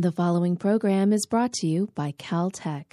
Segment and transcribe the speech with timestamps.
[0.00, 2.92] The following program is brought to you by Caltech.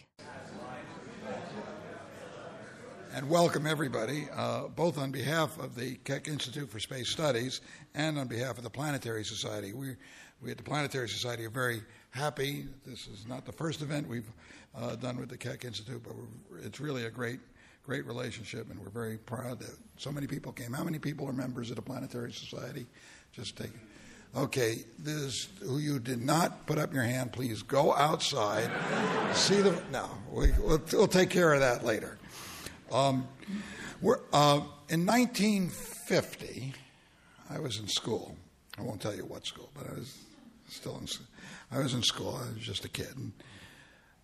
[3.14, 7.62] And welcome everybody, uh, both on behalf of the Keck Institute for Space Studies
[7.96, 9.72] and on behalf of the Planetary Society.
[9.72, 9.96] We,
[10.42, 12.66] we at the Planetary Society are very happy.
[12.86, 14.30] This is not the first event we've
[14.76, 16.14] uh, done with the Keck Institute, but
[16.62, 17.40] it's really a great,
[17.84, 20.74] great relationship, and we're very proud that so many people came.
[20.74, 22.86] How many people are members of the Planetary Society?
[23.32, 23.72] Just take.
[24.38, 27.32] Okay, this who you did not put up your hand.
[27.32, 28.70] Please go outside.
[29.34, 30.08] See the no.
[30.32, 32.20] We, will we'll take care of that later.
[32.92, 33.28] Um,
[34.32, 36.72] uh, in 1950,
[37.50, 38.36] I was in school.
[38.78, 40.16] I won't tell you what school, but I was
[40.70, 41.08] still in.
[41.72, 42.40] I was in school.
[42.40, 43.16] I was just a kid.
[43.16, 43.32] And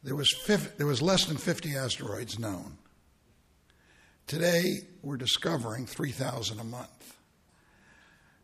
[0.03, 2.77] there was 50, there was less than 50 asteroids known.
[4.27, 7.17] Today, we're discovering 3,000 a month.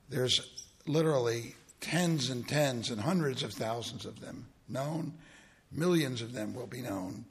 [0.09, 5.13] There's literally tens and tens and hundreds of thousands of them known.
[5.71, 7.25] Millions of them will be known.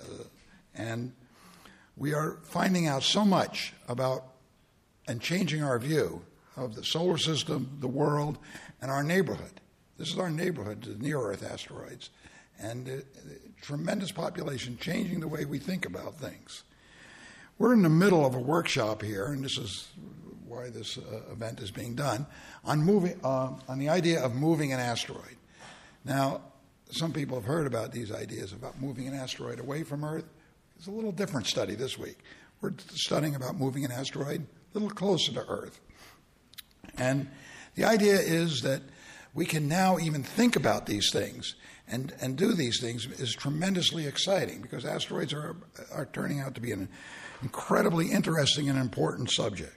[0.00, 0.24] Uh,
[0.74, 1.12] and
[1.96, 4.24] we are finding out so much about
[5.08, 6.22] and changing our view
[6.56, 8.38] of the solar system, the world,
[8.80, 9.60] and our neighborhood.
[9.98, 12.10] This is our neighborhood, the near Earth asteroids,
[12.58, 12.92] and uh,
[13.62, 16.64] tremendous population changing the way we think about things.
[17.58, 19.88] We're in the middle of a workshop here, and this is
[20.56, 22.26] why this uh, event is being done
[22.64, 25.36] on moving uh, on the idea of moving an asteroid.
[26.04, 26.40] Now,
[26.90, 30.24] some people have heard about these ideas about moving an asteroid away from Earth.
[30.76, 32.18] It's a little different study this week.
[32.60, 35.80] We're studying about moving an asteroid a little closer to Earth.
[36.96, 37.28] And
[37.74, 38.82] the idea is that
[39.34, 41.54] we can now even think about these things
[41.88, 45.56] and, and do these things is tremendously exciting because asteroids are,
[45.92, 46.88] are turning out to be an
[47.42, 49.75] incredibly interesting and important subject.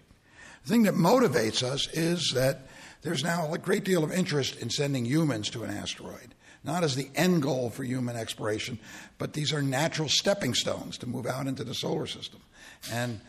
[0.63, 2.67] The thing that motivates us is that
[3.01, 6.95] there's now a great deal of interest in sending humans to an asteroid not as
[6.95, 8.79] the end goal for human exploration,
[9.17, 12.41] but these are natural stepping stones to move out into the solar system.
[12.91, 13.21] And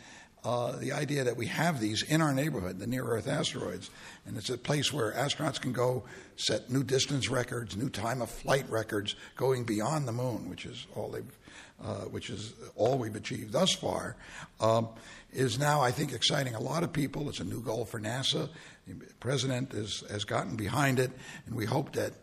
[0.43, 3.89] uh, the idea that we have these in our neighborhood, the near Earth asteroids,
[4.25, 6.03] and it's a place where astronauts can go
[6.35, 10.87] set new distance records, new time of flight records, going beyond the moon, which is
[10.95, 11.37] all they've,
[11.83, 14.15] uh, which is all we've achieved thus far,
[14.59, 14.87] um,
[15.33, 17.29] is now I think exciting a lot of people.
[17.29, 18.49] It's a new goal for NASA.
[18.87, 21.11] The president is, has gotten behind it,
[21.45, 22.13] and we hope that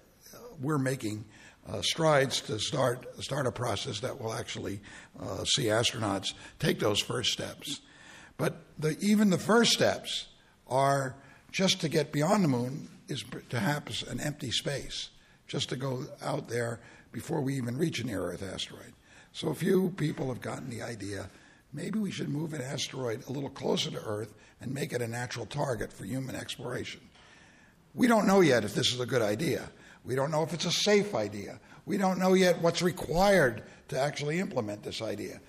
[0.60, 1.24] we're making
[1.69, 4.80] uh, strides to start start a process that will actually
[5.20, 7.80] uh, see astronauts take those first steps.
[8.36, 10.26] But the, even the first steps
[10.69, 11.16] are
[11.50, 15.10] just to get beyond the moon is perhaps an empty space,
[15.46, 16.80] just to go out there
[17.10, 18.92] before we even reach a near Earth asteroid.
[19.32, 21.28] So a few people have gotten the idea
[21.72, 25.08] maybe we should move an asteroid a little closer to Earth and make it a
[25.08, 27.00] natural target for human exploration.
[27.94, 29.70] We don't know yet if this is a good idea.
[30.04, 31.60] We don't know if it's a safe idea.
[31.86, 35.40] We don't know yet what's required to actually implement this idea.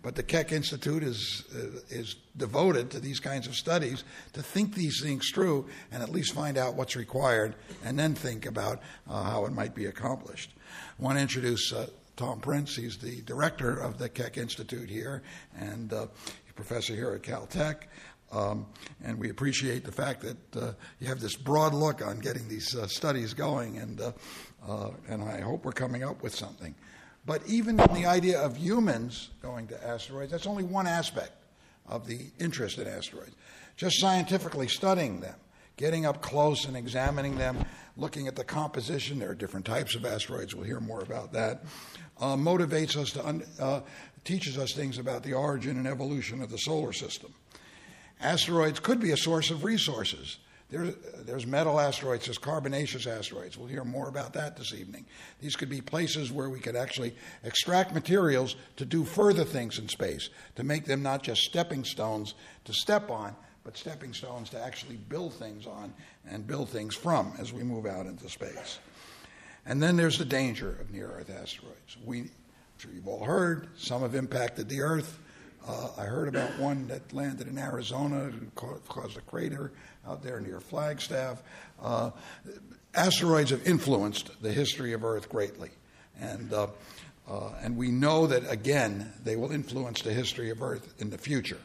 [0.00, 4.74] But the Keck Institute is, uh, is devoted to these kinds of studies to think
[4.74, 9.24] these things through and at least find out what's required and then think about uh,
[9.24, 10.52] how it might be accomplished.
[10.98, 11.88] I want to introduce uh,
[12.18, 12.74] Tom Prince.
[12.74, 15.22] He's the director of the Keck Institute here
[15.56, 16.08] and uh,
[16.56, 17.82] professor here at Caltech.
[18.32, 18.66] Um,
[19.04, 22.74] and we appreciate the fact that uh, you have this broad look on getting these
[22.74, 24.12] uh, studies going, and, uh,
[24.68, 26.74] uh, and I hope we're coming up with something.
[27.24, 31.32] But even in the idea of humans going to asteroids, that's only one aspect
[31.86, 33.36] of the interest in asteroids.
[33.76, 35.36] Just scientifically studying them,
[35.78, 37.56] getting up close and examining them,
[37.96, 41.64] looking at the composition, there are different types of asteroids, we'll hear more about that,
[42.20, 43.80] uh, motivates us to, un- uh,
[44.24, 47.32] teaches us things about the origin and evolution of the solar system.
[48.20, 50.38] Asteroids could be a source of resources.
[50.68, 50.86] There,
[51.24, 53.56] there's metal asteroids, there's carbonaceous asteroids.
[53.56, 55.06] We'll hear more about that this evening.
[55.40, 59.88] These could be places where we could actually extract materials to do further things in
[59.88, 62.34] space, to make them not just stepping stones
[62.64, 63.34] to step on,
[63.64, 65.92] but stepping stones to actually build things on
[66.28, 68.78] and build things from as we move out into space.
[69.66, 71.96] And then there's the danger of near Earth asteroids.
[72.04, 72.30] We, I'm
[72.78, 75.18] sure you've all heard, some have impacted the Earth.
[75.66, 79.72] Uh, I heard about one that landed in Arizona and caused a crater
[80.06, 81.42] out there near Flagstaff.
[81.82, 82.10] Uh,
[82.94, 85.70] asteroids have influenced the history of Earth greatly.
[86.18, 86.68] And, uh,
[87.28, 91.18] uh, and we know that, again, they will influence the history of Earth in the
[91.18, 91.60] future.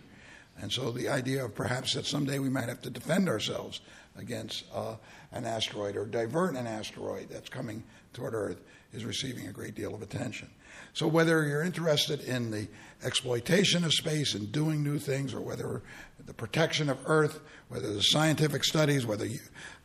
[0.61, 3.81] And so the idea of perhaps that someday we might have to defend ourselves
[4.17, 4.95] against uh,
[5.31, 7.83] an asteroid or divert an asteroid that's coming
[8.13, 8.61] toward Earth
[8.93, 10.49] is receiving a great deal of attention.
[10.93, 12.67] So, whether you're interested in the
[13.03, 15.81] exploitation of space and doing new things, or whether
[16.25, 17.39] the protection of Earth,
[17.69, 19.27] whether the scientific studies, whether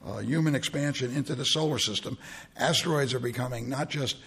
[0.06, 2.18] uh, human expansion into the solar system,
[2.56, 4.18] asteroids are becoming not just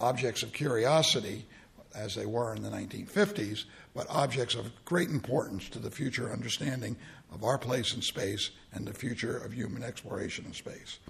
[0.00, 1.46] objects of curiosity,
[1.94, 3.64] as they were in the 1950s,
[3.98, 6.94] but objects of great importance to the future understanding
[7.34, 11.00] of our place in space and the future of human exploration in space.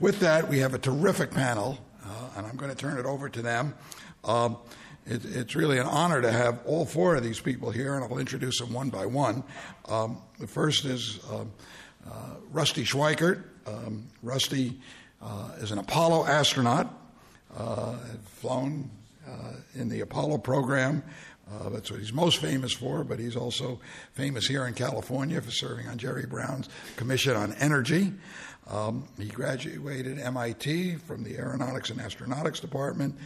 [0.00, 3.28] With that, we have a terrific panel, uh, and I'm going to turn it over
[3.28, 3.74] to them.
[4.24, 4.56] Um,
[5.06, 8.18] it, it's really an honor to have all four of these people here, and I'll
[8.18, 9.44] introduce them one by one.
[9.88, 11.52] Um, the first is um,
[12.10, 13.44] uh, Rusty Schweickart.
[13.68, 14.80] Um, Rusty
[15.22, 16.92] uh, is an Apollo astronaut,
[17.56, 18.90] uh, flown
[19.28, 21.04] uh, in the Apollo program.
[21.52, 23.80] Uh, that's what he's most famous for, but he's also
[24.12, 28.12] famous here in California for serving on Jerry Brown's Commission on Energy.
[28.68, 33.16] Um, he graduated MIT from the Aeronautics and Astronautics Department,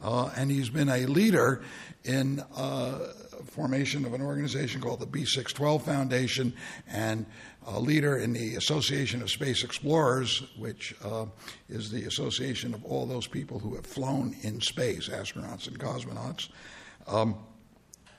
[0.00, 1.62] uh, and he's been a leader
[2.04, 2.98] in uh,
[3.46, 6.52] formation of an organization called the B612 Foundation
[6.86, 7.26] and
[7.66, 11.26] a leader in the Association of Space Explorers, which uh,
[11.68, 16.48] is the association of all those people who have flown in space, astronauts and cosmonauts.
[17.08, 17.36] Um,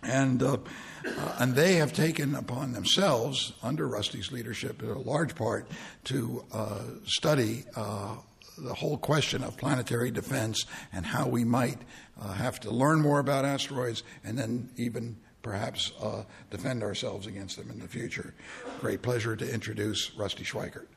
[0.04, 0.58] and, uh,
[1.06, 5.68] uh, and they have taken upon themselves, under Rusty's leadership, in a large part,
[6.06, 8.16] to uh, study uh,
[8.58, 11.82] the whole question of planetary defense and how we might
[12.22, 17.58] uh, have to learn more about asteroids and then even perhaps uh, defend ourselves against
[17.58, 18.34] them in the future.
[18.80, 20.88] Great pleasure to introduce Rusty Schweickart.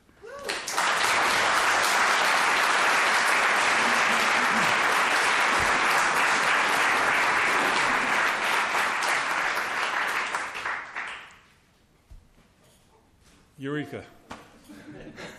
[13.67, 14.01] Eureka.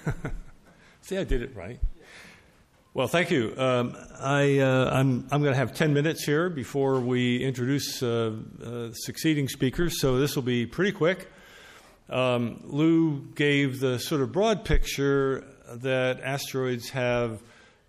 [1.00, 1.80] See, I did it right.
[2.92, 3.54] Well, thank you.
[3.56, 8.34] Um, I, uh, I'm, I'm going to have 10 minutes here before we introduce uh,
[8.62, 11.26] uh, succeeding speakers, so this will be pretty quick.
[12.10, 15.46] Um, Lou gave the sort of broad picture
[15.76, 17.42] that asteroids have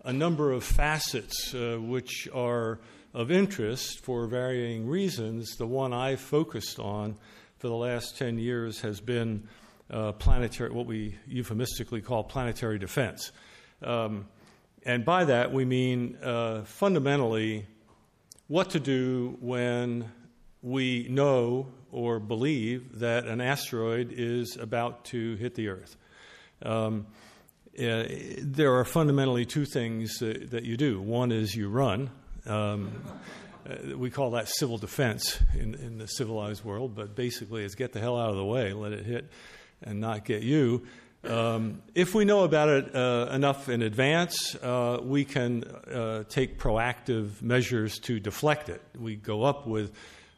[0.06, 2.80] a number of facets uh, which are
[3.12, 5.56] of interest for varying reasons.
[5.58, 7.18] The one I've focused on
[7.58, 9.46] for the last 10 years has been
[9.90, 13.32] uh, planetary, what we euphemistically call planetary defense.
[13.82, 14.26] Um,
[14.84, 17.66] and by that, we mean uh, fundamentally
[18.48, 20.10] what to do when
[20.62, 25.96] we know or believe that an asteroid is about to hit the Earth.
[26.62, 27.06] Um,
[27.78, 28.04] uh,
[28.38, 31.00] there are fundamentally two things that, that, you do.
[31.00, 32.10] One is you run.
[32.46, 33.02] Um,
[33.68, 37.92] uh, we call that civil defense in, in, the civilized world, but basically it's get
[37.92, 39.30] the hell out of the way, let it hit,
[39.82, 40.82] and not get you.
[41.22, 46.58] Um, if we know about it uh, enough in advance, uh, we can uh, take
[46.58, 48.82] proactive measures to deflect it.
[48.98, 49.92] We go up with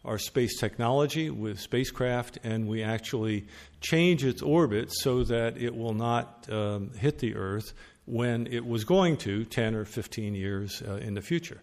[0.04, 3.46] our space technology, with spacecraft, and we actually
[3.80, 7.72] change its orbit so that it will not um, hit the Earth
[8.04, 11.62] when it was going to 10 or 15 years uh, in the future.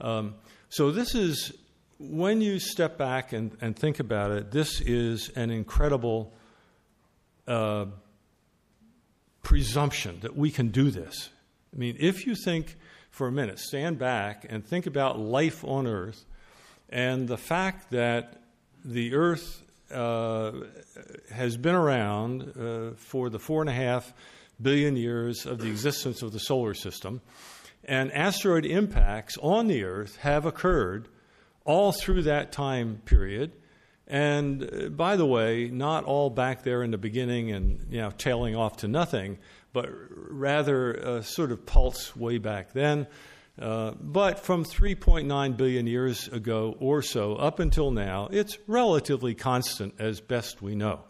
[0.00, 0.34] Um,
[0.68, 1.52] so, this is
[1.98, 6.32] when you step back and, and, think about it, this is an incredible
[7.48, 7.86] uh,
[9.42, 11.30] presumption that we can do this.
[11.74, 12.76] I mean, if you think
[13.10, 16.24] for a minute, stand back and think about life on Earth
[16.88, 18.42] and the fact that
[18.84, 19.62] the Earth
[19.92, 20.52] uh,
[21.32, 24.12] has been around uh, for the four and a half
[24.60, 27.20] billion years of the existence of the solar system,
[27.84, 31.08] and asteroid impacts on the Earth have occurred
[31.64, 33.52] all through that time period.
[34.08, 38.10] And uh, by the way, not all back there in the beginning and you know
[38.10, 39.38] tailing off to nothing,
[39.72, 43.06] but rather a sort of pulse way back then.
[43.60, 49.94] Uh, but from 3.9 billion years ago or so up until now, it's relatively constant
[49.98, 51.00] as best we know.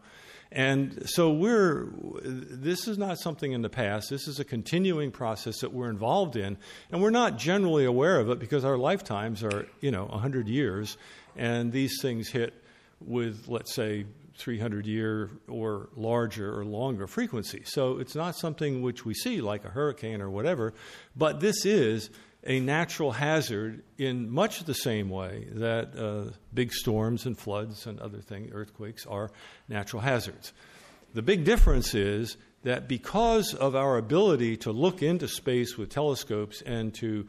[0.50, 1.88] And so we're,
[2.22, 4.08] this is not something in the past.
[4.08, 6.56] This is a continuing process that we're involved in.
[6.90, 10.96] And we're not generally aware of it because our lifetimes are, you know, 100 years.
[11.36, 12.54] And these things hit
[13.00, 17.62] with, let's say, 300 year or larger or longer frequency.
[17.64, 20.74] So it's not something which we see like a hurricane or whatever,
[21.16, 22.10] but this is
[22.44, 27.98] a natural hazard in much the same way that uh, big storms and floods and
[27.98, 29.30] other things, earthquakes, are
[29.68, 30.52] natural hazards.
[31.14, 36.62] The big difference is that because of our ability to look into space with telescopes
[36.62, 37.26] and to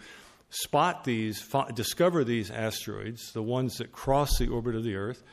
[0.50, 5.24] spot these, discover these asteroids, the ones that cross the orbit of the Earth,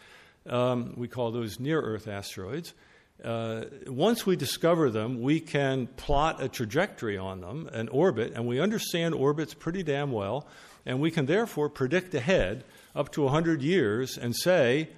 [0.49, 2.75] um, we call those near Earth asteroids.
[3.25, 8.47] uh, once we discover them, we can plot a trajectory on them, an orbit, and
[8.47, 10.47] we understand orbits pretty damn well,
[10.85, 14.89] and we can therefore predict ahead up to 100 years and say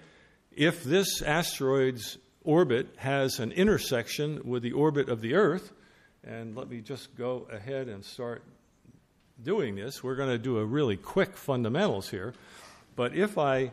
[0.52, 5.72] if this asteroid's orbit has an intersection with the orbit of the Earth,
[6.24, 8.42] and let me just go ahead and start
[9.42, 10.02] doing this.
[10.02, 12.34] We're going to do a really quick fundamentals here.
[12.96, 13.70] But if I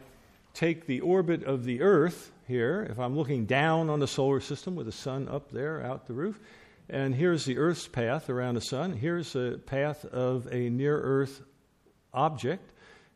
[0.56, 4.76] take the orbit of the Earth here, if I'm looking down on the solar system
[4.76, 6.40] with the sun up there out the roof,
[6.90, 11.42] and here's the Earth's path around the sun, here's a path of a near Earth
[12.14, 12.72] object,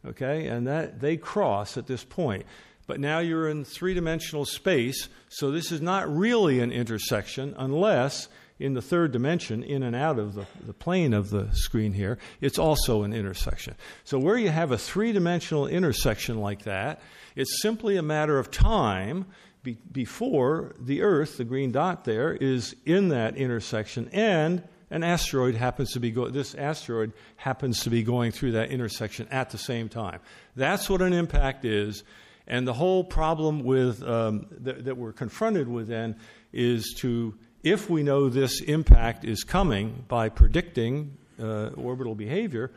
[0.06, 2.46] okay, and that they cross at this point.
[2.88, 8.28] But now you're in three dimensional space, so this is not really an intersection unless
[8.60, 12.18] in the third dimension, in and out of the, the plane of the screen here,
[12.42, 13.74] it's also an intersection.
[14.04, 17.02] So, where you have a three dimensional intersection like that,
[17.40, 19.26] it's simply a matter of time
[19.64, 25.56] be, before the Earth, the green dot there, is in that intersection and an asteroid
[25.56, 29.58] happens to be go- this asteroid happens to be going through that intersection at the
[29.58, 30.20] same time.
[30.58, 32.04] That's what an impact is,
[32.46, 36.18] and the whole problem with um, th- that we're confronted with then
[36.52, 42.72] is to if we know this impact is coming by predicting uh, orbital behavior,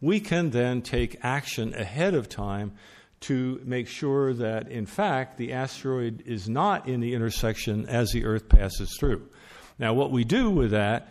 [0.00, 2.72] we can then take action ahead of time
[3.20, 8.24] to make sure that, in fact, the asteroid is not in the intersection as the
[8.24, 9.28] Earth passes through.
[9.78, 11.08] Now, what we do with that,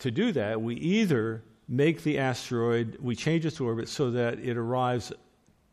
[0.00, 4.56] to do that, we either make the asteroid, we change its orbit so that it
[4.56, 5.12] arrives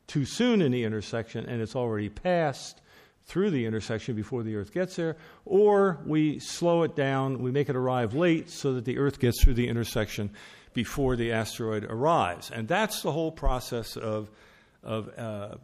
[0.07, 2.81] too soon in the intersection and it's already passed
[3.25, 5.15] through the intersection before the Earth gets there,
[5.45, 9.41] or we slow it down, we make it arrive late so that the Earth gets
[9.41, 10.29] through the intersection
[10.73, 12.51] before the asteroid arrives.
[12.51, 14.29] And that's the whole process of,
[14.83, 15.55] of uh,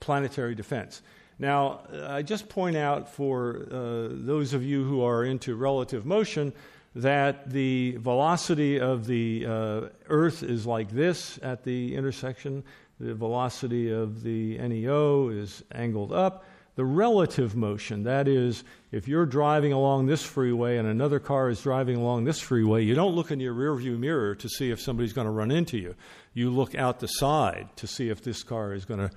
[0.00, 1.02] planetary defense.
[1.38, 6.52] Now, I just point out for uh, those of you who are into relative motion
[6.94, 12.64] that the velocity of the uh, Earth is like this at the intersection.
[12.98, 16.44] The velocity of the NEO is angled up
[16.76, 18.04] the relative motion.
[18.04, 22.38] That is, if you're driving along this freeway and another car is driving along this
[22.38, 25.50] freeway, you don't look in your rearview mirror to see if somebody's going to run
[25.50, 25.94] into you.
[26.34, 29.10] You look out the side to see if this car is going to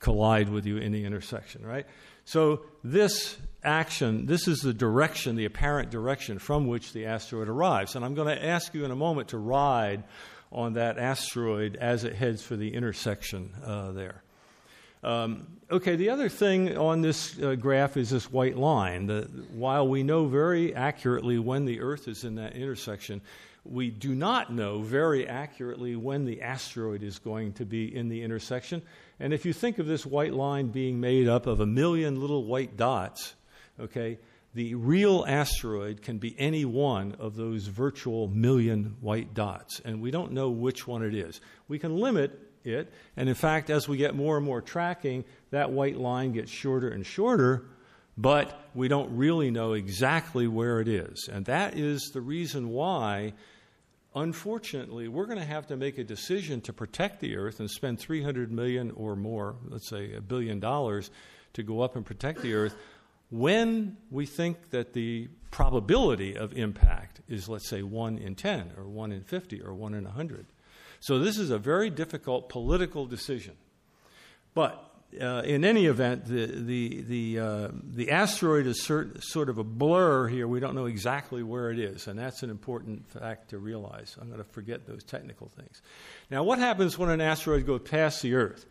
[0.00, 1.86] collide with you in the intersection, right?
[2.24, 7.94] So, this action, this is the direction, the apparent direction from which the asteroid arrives.
[7.94, 10.04] And I'm going to ask you in a moment to ride
[10.50, 14.22] on that asteroid as it heads for the intersection uh, there.
[15.02, 19.06] Um, okay, the other thing on this uh, graph is this white line.
[19.06, 23.20] The, while we know very accurately when the Earth is in that intersection,
[23.64, 28.22] we do not know very accurately when the asteroid is going to be in the
[28.22, 28.82] intersection.
[29.18, 32.44] And if you think of this white line being made up of a million little
[32.44, 33.34] white dots,
[33.80, 34.18] okay,
[34.54, 39.80] the real asteroid can be any one of those virtual million white dots.
[39.84, 41.40] And we don't know which one it is.
[41.68, 42.92] We can limit it.
[43.16, 46.88] And in fact, as we get more and more tracking, that white line gets shorter
[46.88, 47.64] and shorter,
[48.16, 51.28] but we don't really know exactly where it is.
[51.30, 53.32] And that is the reason why,
[54.14, 57.98] unfortunately, we're going to have to make a decision to protect the Earth and spend
[57.98, 61.10] 300 million or more, let's say a billion dollars,
[61.54, 62.74] to go up and protect the Earth
[63.32, 68.84] when we think that the probability of impact is, let's say, 1 in 10 or
[68.84, 70.46] 1 in 50 or 1 in 100.
[71.02, 73.54] So this is a very difficult political decision.
[74.54, 74.88] But
[75.20, 79.64] uh, in any event, the, the, the, uh, the asteroid is cert- sort of a
[79.64, 80.46] blur here.
[80.46, 84.16] We don't know exactly where it is, and that's an important fact to realize.
[84.20, 85.82] I'm going to forget those technical things.
[86.30, 88.64] Now, what happens when an asteroid goes past the Earth?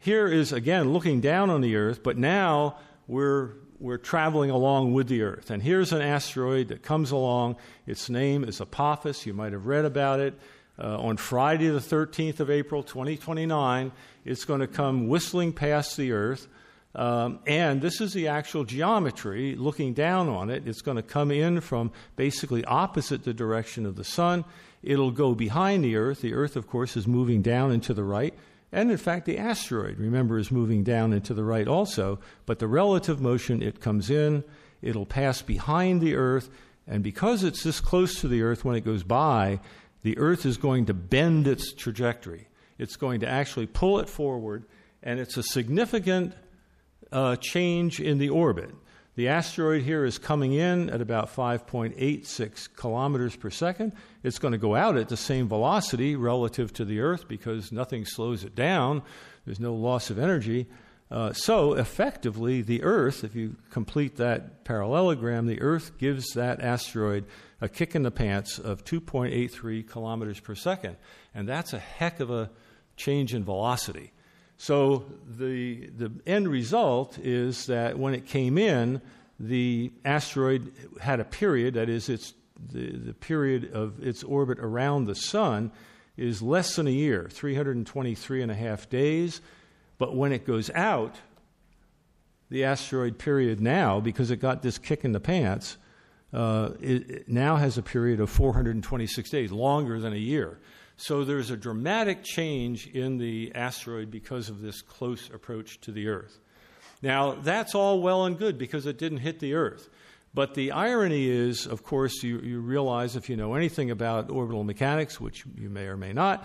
[0.00, 5.06] Here is, again, looking down on the Earth, but now we're, we're traveling along with
[5.06, 5.52] the Earth.
[5.52, 7.54] And here's an asteroid that comes along.
[7.86, 9.26] Its name is Apophis.
[9.26, 10.34] You might have read about it.
[10.80, 13.90] Uh, on Friday, the 13th of April, 2029,
[14.24, 16.46] it's going to come whistling past the Earth.
[16.94, 19.56] Um, and this is the actual geometry.
[19.56, 23.96] Looking down on it, it's going to come in from basically opposite the direction of
[23.96, 24.44] the sun.
[24.82, 26.20] It'll go behind the Earth.
[26.20, 28.34] The Earth, of course, is moving down and to the right.
[28.70, 32.20] And in fact, the asteroid, remember, is moving down and to the right also.
[32.46, 34.44] But the relative motion, it comes in,
[34.80, 36.50] it'll pass behind the Earth.
[36.86, 39.60] And because it's this close to the Earth when it goes by,
[40.08, 42.48] the Earth is going to bend its trajectory.
[42.78, 44.64] It's going to actually pull it forward,
[45.02, 46.32] and it's a significant
[47.12, 48.70] uh, change in the orbit.
[49.16, 53.92] The asteroid here is coming in at about 5.86 kilometers per second.
[54.22, 58.06] It's going to go out at the same velocity relative to the Earth because nothing
[58.06, 59.02] slows it down.
[59.44, 60.68] There's no loss of energy.
[61.10, 67.26] Uh, so, effectively, the Earth, if you complete that parallelogram, the Earth gives that asteroid
[67.60, 70.96] a kick in the pants of 2.83 kilometers per second.
[71.34, 72.50] And that's a heck of a
[72.96, 74.12] change in velocity.
[74.56, 79.00] So, the, the end result is that when it came in,
[79.38, 82.34] the asteroid had a period, that is, its,
[82.72, 85.70] the, the period of its orbit around the sun
[86.16, 89.40] is less than a year, 323 and a half days.
[89.96, 91.14] But when it goes out,
[92.50, 95.76] the asteroid period now, because it got this kick in the pants,
[96.32, 100.58] uh, it, it now has a period of 426 days, longer than a year.
[100.96, 106.08] So there's a dramatic change in the asteroid because of this close approach to the
[106.08, 106.38] Earth.
[107.02, 109.88] Now, that's all well and good because it didn't hit the Earth.
[110.34, 114.64] But the irony is, of course, you, you realize if you know anything about orbital
[114.64, 116.44] mechanics, which you may or may not,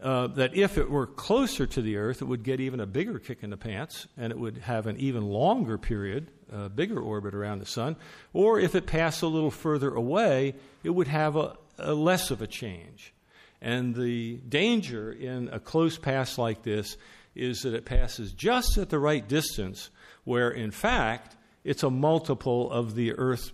[0.00, 3.18] uh, that if it were closer to the Earth, it would get even a bigger
[3.18, 7.34] kick in the pants and it would have an even longer period, a bigger orbit
[7.34, 7.96] around the Sun.
[8.32, 12.42] Or if it passed a little further away, it would have a, a less of
[12.42, 13.14] a change.
[13.60, 16.96] And the danger in a close pass like this
[17.34, 19.90] is that it passes just at the right distance,
[20.24, 23.52] where in fact it's a multiple of the Earth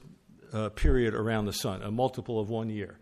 [0.53, 2.99] uh, period around the Sun, a multiple of one year.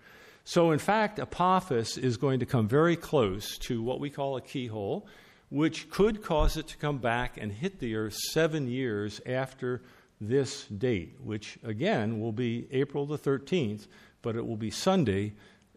[0.49, 4.41] So, in fact, Apophis is going to come very close to what we call a
[4.41, 5.09] keyhole,
[5.49, 9.83] which could cause it to come back and hit the Earth seven years after
[10.21, 13.89] this date, which again will be April the 13th,
[14.23, 15.33] but it will be Sunday,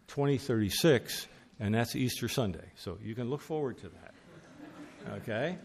[0.07, 1.27] 2036,
[1.59, 2.71] and that's Easter Sunday.
[2.75, 4.13] So you can look forward to that.
[5.23, 5.57] Okay?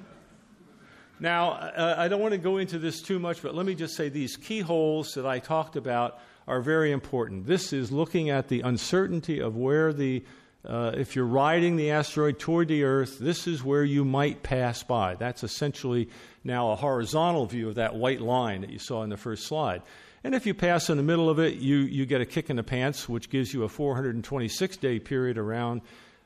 [1.20, 3.96] Now, uh, I don't want to go into this too much, but let me just
[3.96, 7.46] say these keyholes that I talked about are very important.
[7.46, 10.24] This is looking at the uncertainty of where the,
[10.66, 14.82] uh, if you're riding the asteroid toward the Earth, this is where you might pass
[14.82, 15.14] by.
[15.14, 16.08] That's essentially
[16.42, 19.82] now a horizontal view of that white line that you saw in the first slide.
[20.22, 22.56] And if you pass in the middle of it, you, you get a kick in
[22.56, 25.82] the pants, which gives you a 426 day period around.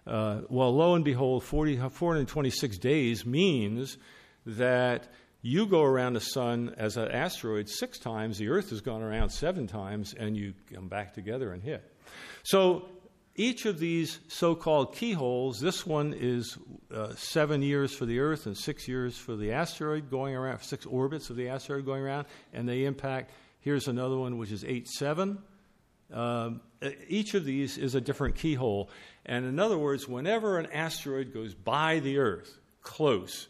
[0.07, 3.99] Uh, well, lo and behold, 40, 426 days means
[4.47, 9.03] that you go around the sun as an asteroid six times, the Earth has gone
[9.03, 11.85] around seven times, and you come back together and hit.
[12.43, 12.89] So
[13.37, 16.59] each of these so called keyholes, this one is
[16.93, 20.85] uh, seven years for the Earth and six years for the asteroid going around, six
[20.85, 23.31] orbits of the asteroid going around, and they impact.
[23.61, 25.39] Here's another one which is 8 7.
[26.13, 26.63] Um,
[27.07, 28.91] each of these is a different keyhole.
[29.25, 33.47] And in other words, whenever an asteroid goes by the Earth, close,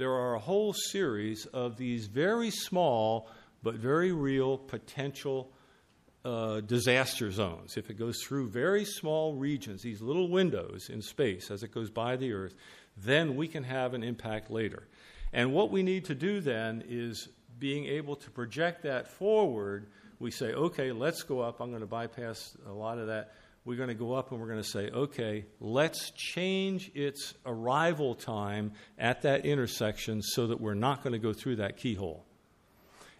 [0.00, 3.28] there are a whole series of these very small
[3.62, 5.52] but very real potential
[6.24, 7.76] uh, disaster zones.
[7.76, 11.90] If it goes through very small regions, these little windows in space as it goes
[11.90, 12.54] by the Earth,
[12.96, 14.88] then we can have an impact later.
[15.34, 19.86] And what we need to do then is being able to project that forward.
[20.18, 21.60] We say, okay, let's go up.
[21.60, 23.34] I'm going to bypass a lot of that
[23.70, 28.16] we're going to go up and we're going to say, okay, let's change its arrival
[28.16, 32.24] time at that intersection so that we're not going to go through that keyhole.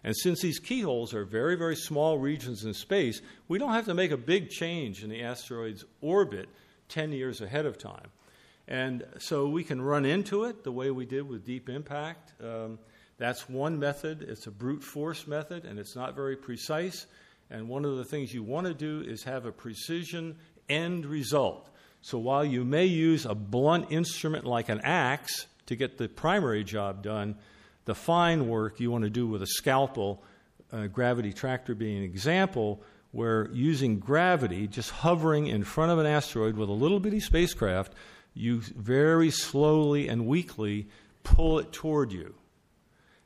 [0.03, 3.93] And since these keyholes are very, very small regions in space, we don't have to
[3.93, 6.49] make a big change in the asteroid's orbit
[6.89, 8.09] 10 years ahead of time.
[8.67, 12.33] And so we can run into it the way we did with Deep Impact.
[12.43, 12.77] Um,
[13.17, 14.21] that's one method.
[14.23, 17.05] It's a brute force method, and it's not very precise.
[17.51, 20.37] And one of the things you want to do is have a precision
[20.69, 21.69] end result.
[22.01, 26.63] So while you may use a blunt instrument like an axe to get the primary
[26.63, 27.35] job done,
[27.85, 30.23] the fine work you want to do with a scalpel,
[30.93, 36.55] gravity tractor being an example, where using gravity, just hovering in front of an asteroid
[36.55, 37.93] with a little bitty spacecraft,
[38.33, 40.87] you very slowly and weakly
[41.23, 42.33] pull it toward you.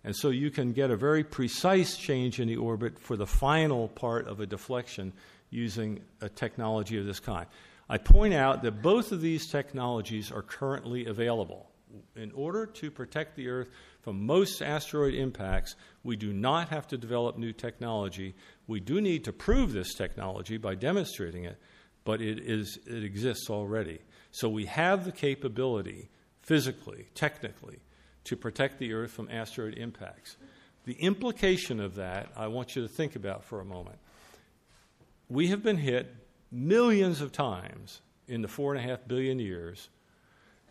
[0.05, 3.87] And so you can get a very precise change in the orbit for the final
[3.87, 5.11] part of a deflection
[5.49, 7.47] using a technology of this kind.
[7.89, 11.71] I point out that both of these technologies are currently available.
[12.15, 13.69] In order to protect the Earth
[14.01, 18.35] from most asteroid impacts, we do not have to develop new technology.
[18.67, 21.57] We do need to prove this technology by demonstrating it,
[22.03, 23.99] but it, is, it exists already.
[24.29, 26.09] So we have the capability,
[26.43, 27.79] physically, technically,
[28.25, 30.37] to protect the Earth from asteroid impacts.
[30.85, 33.97] The implication of that, I want you to think about for a moment.
[35.29, 36.13] We have been hit
[36.51, 39.89] millions of times in the four and a half billion years,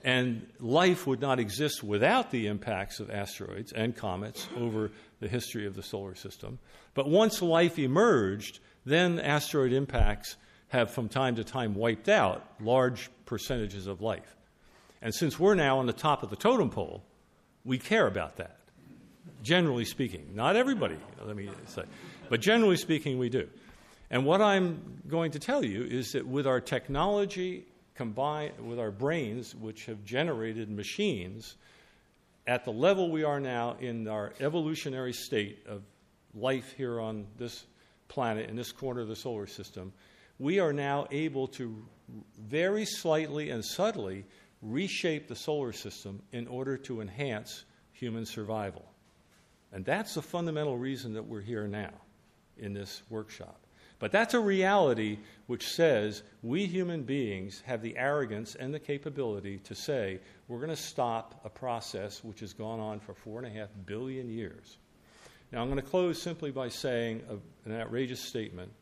[0.04, 4.90] and life would not exist without the impacts of asteroids and comets over
[5.20, 6.58] the history of the solar system.
[6.94, 10.36] But once life emerged, then asteroid impacts
[10.68, 14.36] have from time to time wiped out large percentages of life.
[15.00, 17.02] And since we're now on the top of the totem pole,
[17.64, 18.58] we care about that.
[19.42, 20.30] Generally speaking.
[20.34, 21.84] Not everybody, let me say.
[22.28, 23.48] But generally speaking, we do.
[24.10, 28.90] And what I'm going to tell you is that with our technology combined with our
[28.90, 31.56] brains, which have generated machines,
[32.46, 35.82] at the level we are now in our evolutionary state of
[36.34, 37.64] life here on this
[38.08, 39.92] planet, in this corner of the solar system,
[40.38, 41.74] we are now able to
[42.38, 44.24] very slightly and subtly
[44.64, 48.84] reshape the solar system in order to enhance human survival.
[49.72, 51.92] And that's the fundamental reason that we're here now
[52.56, 53.60] in this workshop.
[53.98, 59.58] But that's a reality which says we human beings have the arrogance and the capability
[59.60, 63.46] to say we're going to stop a process which has gone on for four and
[63.46, 64.78] a half billion years.
[65.52, 67.22] Now, I'm going to close simply by saying
[67.64, 68.72] an outrageous statement.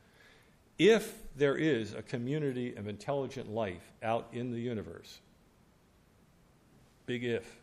[0.79, 5.21] If there is a community of intelligent life out in the universe,
[7.07, 7.61] big if,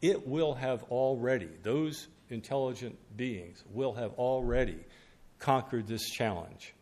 [0.00, 4.78] it will have already, those intelligent beings will have already
[5.38, 6.74] conquered this challenge.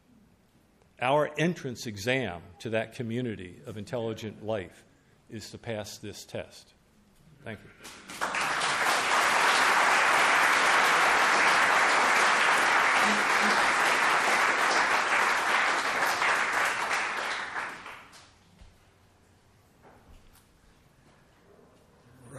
[1.00, 4.84] Our entrance exam to that community of intelligent life
[5.30, 6.74] is to pass this test.
[7.44, 8.39] Thank you.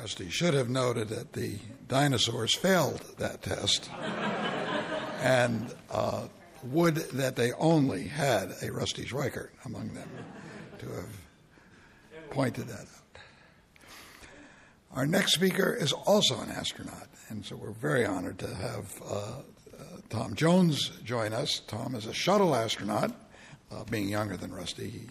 [0.01, 3.87] Rusty should have noted that the dinosaurs failed that test.
[5.21, 6.23] and uh,
[6.63, 10.09] would that they only had a Rusty Schweickart among them
[10.79, 13.19] to have pointed that out.
[14.95, 19.13] Our next speaker is also an astronaut, and so we're very honored to have uh,
[19.13, 19.41] uh,
[20.09, 21.61] Tom Jones join us.
[21.67, 23.11] Tom is a shuttle astronaut,
[23.71, 24.89] uh, being younger than Rusty.
[24.89, 25.07] He,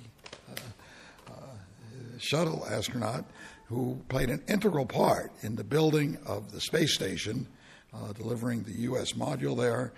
[2.21, 3.25] shuttle astronaut
[3.71, 7.47] who played an integral part in the building of the space station,
[7.95, 9.13] uh, delivering the U.S.
[9.13, 9.93] module there.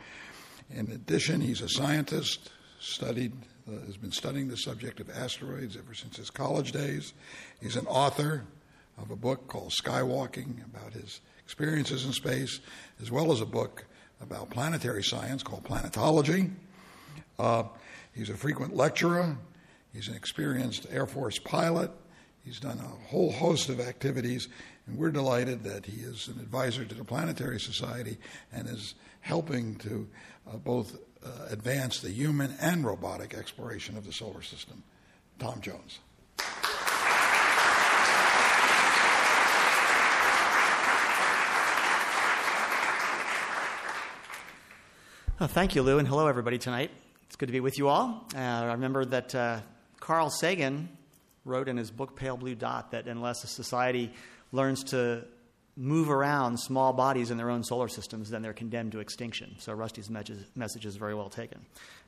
[0.71, 3.33] In addition, he's a scientist, studied,
[3.67, 7.15] uh, has been studying the subject of asteroids ever since his college days.
[7.63, 8.45] He's an author
[8.99, 12.61] of a book called Skywalking about his experiences in space,
[13.01, 13.87] as well as a book
[14.21, 16.51] about planetary science called Planetology.
[17.39, 17.65] Uh,
[18.15, 19.35] he's a frequent lecturer.
[19.95, 21.91] He's an experienced Air Force pilot
[22.45, 24.49] He's done a whole host of activities,
[24.87, 28.19] and we're delighted that he is an advisor to the Planetary Society
[28.53, 30.09] and is helping to
[30.51, 34.83] uh, both uh, advance the human and robotic exploration of the solar system.
[35.39, 36.01] Tom Jones.
[45.41, 46.91] Oh, thank you, Lou, and hello, everybody, tonight.
[47.27, 48.27] It's good to be with you all.
[48.35, 49.61] Uh, I remember that uh,
[49.99, 50.89] Carl Sagan
[51.45, 54.13] wrote in his book Pale Blue Dot that unless a society
[54.53, 55.25] learns to
[55.77, 59.57] move around small bodies in their own solar systems, then they're condemned to extinction.
[59.59, 61.65] So Rusty's message is very well taken.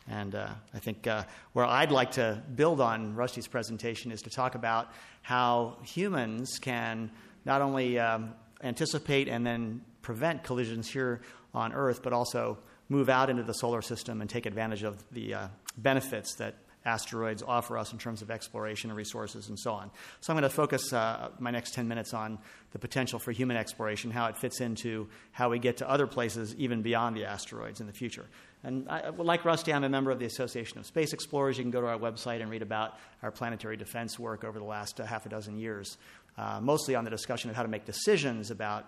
[0.06, 4.30] And uh, I think uh, where I'd like to build on Rusty's presentation is to
[4.30, 4.92] talk about
[5.22, 7.10] how humans can
[7.46, 11.22] not only um, anticipate and then prevent collisions here
[11.54, 12.58] on Earth, but also
[12.90, 17.42] move out into the solar system and take advantage of the uh, benefits that asteroids
[17.42, 19.90] offer us in terms of exploration and resources and so on.
[20.20, 22.38] So I'm going to focus uh, my next 10 minutes on
[22.72, 26.54] the potential for human exploration, how it fits into how we get to other places
[26.56, 28.26] even beyond the asteroids in the future.
[28.62, 31.58] And I, like Rusty, I'm a member of the Association of Space Explorers.
[31.58, 34.64] You can go to our website and read about our planetary defense work over the
[34.64, 35.98] last uh, half a dozen years,
[36.38, 38.86] uh, mostly on the discussion of how to make decisions about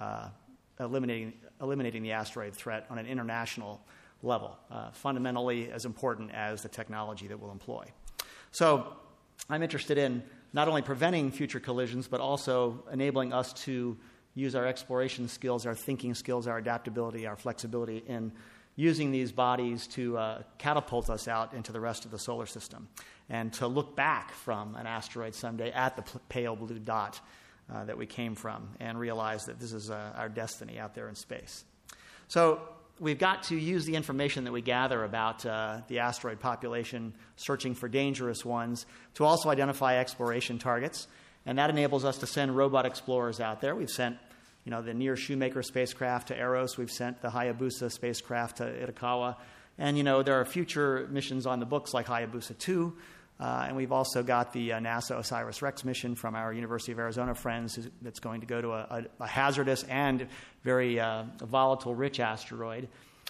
[0.00, 0.28] uh,
[0.78, 3.80] eliminating, eliminating the asteroid threat on an international
[4.22, 7.84] level, uh, fundamentally as important as the technology that we'll employ.
[8.50, 8.86] So
[9.48, 13.96] I'm interested in not only preventing future collisions, but also enabling us to
[14.34, 18.32] use our exploration skills, our thinking skills, our adaptability, our flexibility in
[18.76, 22.88] using these bodies to uh, catapult us out into the rest of the solar system
[23.28, 27.20] and to look back from an asteroid someday at the pale blue dot
[27.72, 31.08] uh, that we came from and realize that this is uh, our destiny out there
[31.08, 31.64] in space.
[32.28, 32.60] So,
[33.00, 37.74] we've got to use the information that we gather about uh, the asteroid population, searching
[37.74, 38.84] for dangerous ones,
[39.14, 41.08] to also identify exploration targets.
[41.46, 43.74] And that enables us to send robot explorers out there.
[43.74, 44.18] We've sent
[44.64, 46.76] you know, the NEAR Shoemaker spacecraft to Eros.
[46.76, 49.36] We've sent the Hayabusa spacecraft to Itokawa.
[49.78, 52.94] And, you know, there are future missions on the books like Hayabusa 2.
[53.40, 56.98] Uh, and we've also got the uh, NASA OSIRIS REx mission from our University of
[56.98, 60.28] Arizona friends that's going to go to a, a, a hazardous and
[60.62, 62.86] very uh, volatile rich asteroid.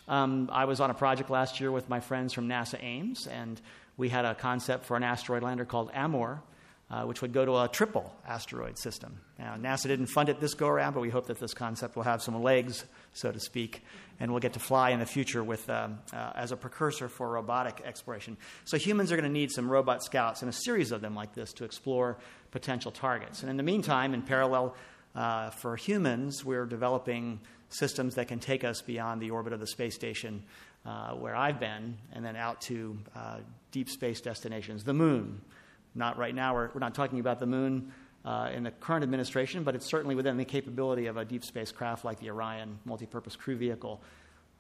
[0.09, 3.61] Um, I was on a project last year with my friends from NASA Ames, and
[3.96, 6.42] we had a concept for an asteroid lander called Amor.
[6.90, 9.20] Uh, which would go to a triple asteroid system.
[9.38, 12.03] Now, NASA didn't fund it this go around, but we hope that this concept will
[12.03, 13.85] have some legs, so to speak,
[14.18, 17.29] and we'll get to fly in the future with, um, uh, as a precursor for
[17.31, 18.37] robotic exploration.
[18.64, 21.35] So, humans are going to need some robot scouts and a series of them like
[21.35, 22.18] this to explore
[22.50, 23.42] potential targets.
[23.42, 24.74] And in the meantime, in parallel,
[25.14, 29.66] uh, for humans, we're developing systems that can take us beyond the orbit of the
[29.66, 30.42] space station
[30.85, 33.38] uh, where I've been and then out to uh,
[33.70, 35.40] deep space destinations, the moon.
[35.94, 37.92] Not right now, we're, we're not talking about the moon
[38.24, 41.72] uh, in the current administration, but it's certainly within the capability of a deep space
[41.72, 44.00] craft like the Orion multi-purpose crew vehicle.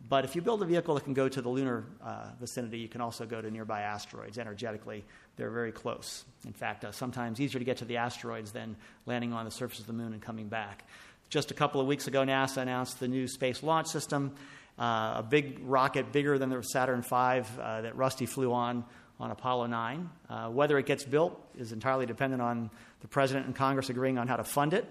[0.08, 2.88] But if you build a vehicle that can go to the lunar uh, vicinity, you
[2.88, 5.04] can also go to nearby asteroids energetically.
[5.36, 6.24] They're very close.
[6.46, 9.78] In fact, uh, sometimes easier to get to the asteroids than landing on the surface
[9.78, 10.84] of the moon and coming back.
[11.28, 14.34] Just a couple of weeks ago, NASA announced the new Space Launch System,
[14.78, 17.42] uh, a big rocket bigger than the Saturn V uh,
[17.82, 18.84] that Rusty flew on
[19.20, 20.10] on Apollo 9.
[20.28, 22.70] Uh, whether it gets built is entirely dependent on
[23.02, 24.86] the President and Congress agreeing on how to fund it.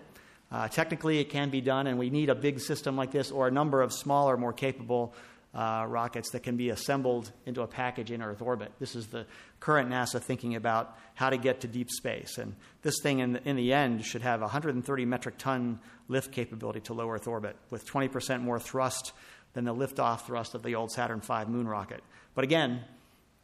[0.51, 3.47] Uh, technically, it can be done, and we need a big system like this or
[3.47, 5.13] a number of smaller, more capable
[5.53, 8.71] uh, rockets that can be assembled into a package in Earth orbit.
[8.79, 9.25] This is the
[9.59, 12.37] current NASA thinking about how to get to deep space.
[12.37, 16.81] And this thing, in the, in the end, should have 130 metric ton lift capability
[16.81, 19.11] to low Earth orbit with 20% more thrust
[19.53, 22.03] than the liftoff thrust of the old Saturn V moon rocket.
[22.35, 22.81] But again,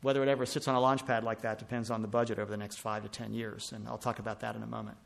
[0.05, 2.51] whether it ever sits on a launch pad like that depends on the budget over
[2.51, 4.99] the next five to ten years, and I'll talk about that in a moment.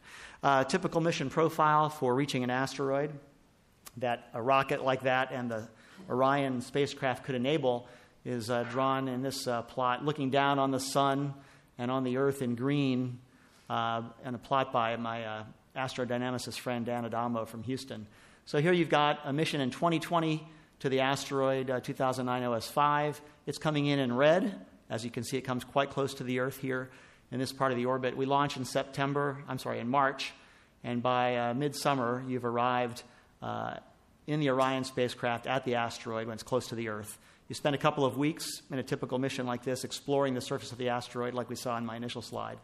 [0.44, 3.12] Uh, typical mission profile for reaching an asteroid
[3.96, 5.70] that a rocket like that and the
[6.10, 7.88] Orion spacecraft could enable
[8.26, 11.34] is uh, drawn in this uh, plot, looking down on the sun
[11.78, 13.20] and on the Earth in green,
[13.70, 15.44] uh, and a plot by my uh,
[15.78, 18.06] astrodynamicist friend Dan Adamo from Houston.
[18.44, 20.46] So here you've got a mission in 2020
[20.80, 23.22] to the asteroid uh, 2009 OS5.
[23.46, 24.66] It's coming in in red.
[24.90, 26.90] As you can see, it comes quite close to the Earth here
[27.32, 28.18] in this part of the orbit.
[28.18, 30.34] We launch in September, I'm sorry, in March,
[30.84, 33.04] and by uh, midsummer, you've arrived
[33.42, 33.76] uh,
[34.28, 37.18] in the Orion spacecraft at the asteroid when it's close to the Earth.
[37.48, 40.72] You spend a couple of weeks in a typical mission like this exploring the surface
[40.72, 42.60] of the asteroid, like we saw in my initial slide.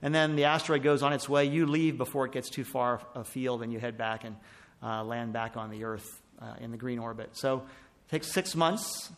[0.00, 1.46] And then the asteroid goes on its way.
[1.46, 4.36] You leave before it gets too far afield, and you head back and
[4.82, 6.06] uh, land back on the Earth
[6.40, 7.30] uh, in the green orbit.
[7.32, 7.64] So
[8.06, 9.10] it takes six months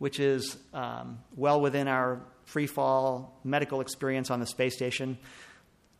[0.00, 5.16] which is um, well within our free fall medical experience on the space station.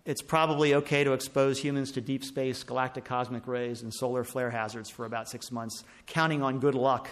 [0.07, 4.51] It's probably okay to expose humans to deep space, galactic cosmic rays, and solar flare
[4.51, 7.11] hazards for about six months, counting on good luck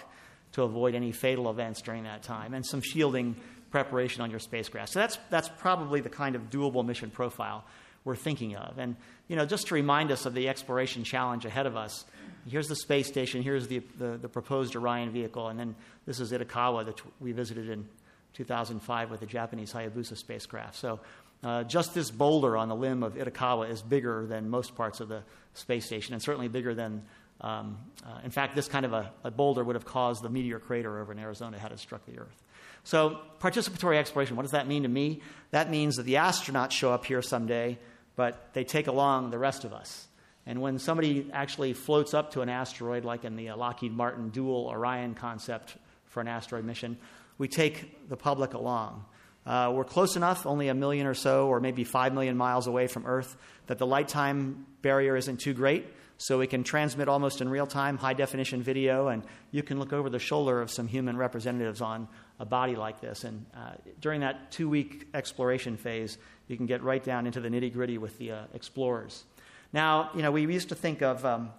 [0.53, 3.35] to avoid any fatal events during that time, and some shielding
[3.69, 4.91] preparation on your spacecraft.
[4.91, 7.63] So that's, that's probably the kind of doable mission profile
[8.03, 8.79] we're thinking of.
[8.79, 8.95] And,
[9.27, 12.03] you know, just to remind us of the exploration challenge ahead of us,
[12.47, 15.75] here's the space station, here's the, the, the, proposed Orion vehicle, and then
[16.05, 17.87] this is Itokawa that we visited in
[18.33, 20.75] 2005 with the Japanese Hayabusa spacecraft.
[20.75, 20.99] So
[21.43, 25.07] uh, just this boulder on the limb of Itokawa is bigger than most parts of
[25.07, 25.23] the
[25.53, 27.03] space station, and certainly bigger than,
[27.41, 30.59] um, uh, in fact, this kind of a, a, boulder would have caused the meteor
[30.59, 32.43] crater over in Arizona had it struck the Earth.
[32.83, 35.21] So, participatory exploration, what does that mean to me?
[35.51, 37.77] That means that the astronauts show up here someday,
[38.15, 40.08] but they take along the rest of us.
[40.45, 44.67] And when somebody actually floats up to an asteroid, like in the Lockheed Martin dual
[44.67, 45.75] Orion concept
[46.05, 46.97] for an asteroid mission,
[47.37, 49.05] we take the public along.
[49.45, 52.87] Uh, we're close enough, only a million or so, or maybe five million miles away
[52.87, 53.35] from Earth,
[53.67, 55.85] that the light time barrier isn't too great.
[56.21, 59.93] So we can transmit almost in real time high definition video, and you can look
[59.93, 63.23] over the shoulder of some human representatives on a body like this.
[63.23, 63.71] And uh,
[64.01, 66.17] during that two week exploration phase,
[66.49, 69.23] you can get right down into the nitty gritty with the uh, explorers.
[69.71, 71.51] Now, you know, we used to think of um,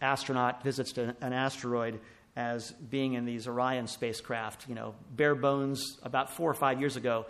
[0.00, 2.00] astronaut visits to an asteroid
[2.36, 4.68] as being in these Orion spacecraft.
[4.68, 7.26] You know, bare bones, about four or five years ago,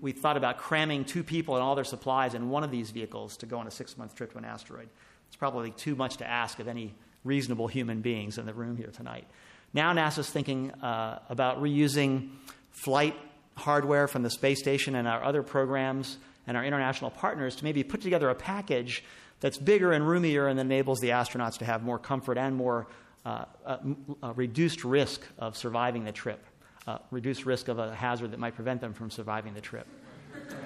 [0.00, 3.36] we thought about cramming two people and all their supplies in one of these vehicles
[3.38, 4.88] to go on a six month trip to an asteroid.
[5.28, 8.90] It's probably too much to ask of any reasonable human beings in the room here
[8.90, 9.26] tonight.
[9.74, 12.30] Now, NASA's thinking uh, about reusing
[12.70, 13.14] flight
[13.54, 17.82] hardware from the space station and our other programs and our international partners to maybe
[17.82, 19.04] put together a package
[19.40, 22.86] that's bigger and roomier and enables the astronauts to have more comfort and more
[23.24, 23.78] uh, uh,
[24.22, 26.44] uh, reduced risk of surviving the trip,
[26.86, 29.86] uh, reduced risk of a hazard that might prevent them from surviving the trip.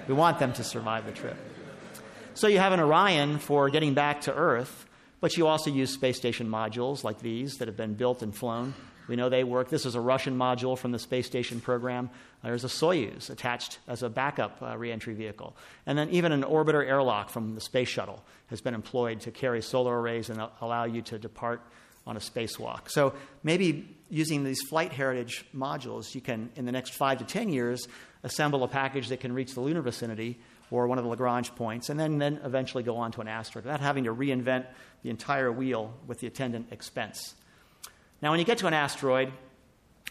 [0.07, 1.37] We want them to survive the trip.
[2.35, 4.85] So you have an Orion for getting back to Earth,
[5.19, 8.73] but you also use space station modules like these that have been built and flown
[9.07, 9.69] we know they work.
[9.69, 12.09] This is a Russian module from the space station program.
[12.43, 15.55] There's a Soyuz attached as a backup uh, reentry vehicle.
[15.85, 19.61] And then even an orbiter airlock from the space shuttle has been employed to carry
[19.61, 21.61] solar arrays and allow you to depart
[22.05, 22.89] on a spacewalk.
[22.89, 23.13] So
[23.43, 27.87] maybe using these flight heritage modules, you can, in the next five to ten years,
[28.23, 30.39] assemble a package that can reach the lunar vicinity
[30.69, 33.63] or one of the Lagrange points, and then, then eventually go on to an asteroid
[33.63, 34.65] without having to reinvent
[35.03, 37.35] the entire wheel with the attendant expense.
[38.23, 39.33] Now, when you get to an asteroid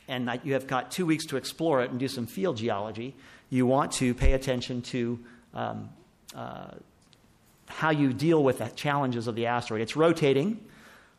[0.07, 3.16] and you have got two weeks to explore it and do some field geology,
[3.48, 5.18] you want to pay attention to
[5.55, 5.88] um,
[6.37, 6.72] uh,
[7.68, 9.81] how you deal with the challenges of the asteroid.
[9.81, 10.62] It's rotating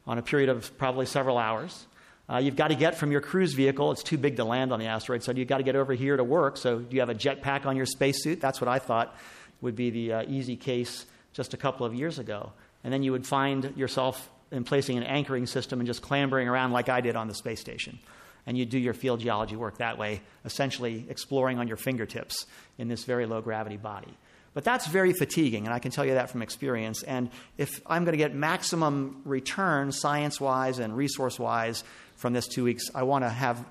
[0.05, 1.87] on a period of probably several hours.
[2.29, 3.91] Uh, you've got to get from your cruise vehicle.
[3.91, 6.15] It's too big to land on the asteroid, so you've got to get over here
[6.15, 6.57] to work.
[6.57, 8.39] So, do you have a jetpack on your spacesuit?
[8.39, 9.17] That's what I thought
[9.61, 12.51] would be the uh, easy case just a couple of years ago.
[12.83, 16.71] And then you would find yourself in placing an anchoring system and just clambering around
[16.71, 17.99] like I did on the space station.
[18.45, 22.45] And you do your field geology work that way, essentially exploring on your fingertips
[22.77, 24.13] in this very low gravity body.
[24.53, 27.01] But that's very fatiguing, and I can tell you that from experience.
[27.01, 31.83] And if I'm going to get maximum return science wise and resource wise
[32.17, 33.65] from this two weeks, I want to have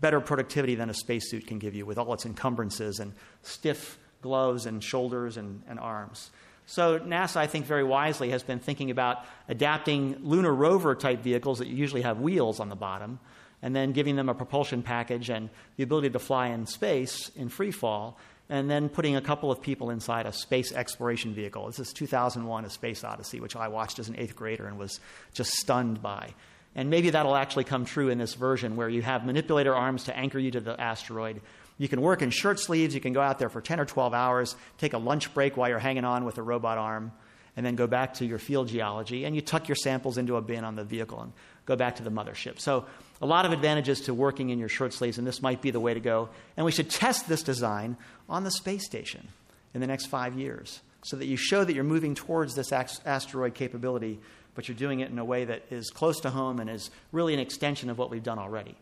[0.00, 3.12] better productivity than a spacesuit can give you with all its encumbrances and
[3.42, 6.30] stiff gloves and shoulders and, and arms.
[6.70, 11.58] So, NASA, I think very wisely, has been thinking about adapting lunar rover type vehicles
[11.58, 13.18] that usually have wheels on the bottom
[13.60, 17.48] and then giving them a propulsion package and the ability to fly in space in
[17.48, 18.16] free fall
[18.48, 21.66] and then putting a couple of people inside a space exploration vehicle.
[21.66, 25.00] This is 2001 A Space Odyssey, which I watched as an eighth grader and was
[25.34, 26.34] just stunned by.
[26.76, 30.16] And maybe that'll actually come true in this version where you have manipulator arms to
[30.16, 31.40] anchor you to the asteroid.
[31.80, 34.12] You can work in shirt sleeves, you can go out there for 10 or 12
[34.12, 37.10] hours, take a lunch break while you're hanging on with a robot arm,
[37.56, 40.42] and then go back to your field geology, and you tuck your samples into a
[40.42, 41.32] bin on the vehicle and
[41.64, 42.60] go back to the mothership.
[42.60, 42.84] So,
[43.22, 45.80] a lot of advantages to working in your shirt sleeves, and this might be the
[45.80, 46.28] way to go.
[46.54, 47.96] And we should test this design
[48.28, 49.28] on the space station
[49.72, 53.54] in the next five years so that you show that you're moving towards this asteroid
[53.54, 54.20] capability,
[54.54, 57.32] but you're doing it in a way that is close to home and is really
[57.32, 58.76] an extension of what we've done already.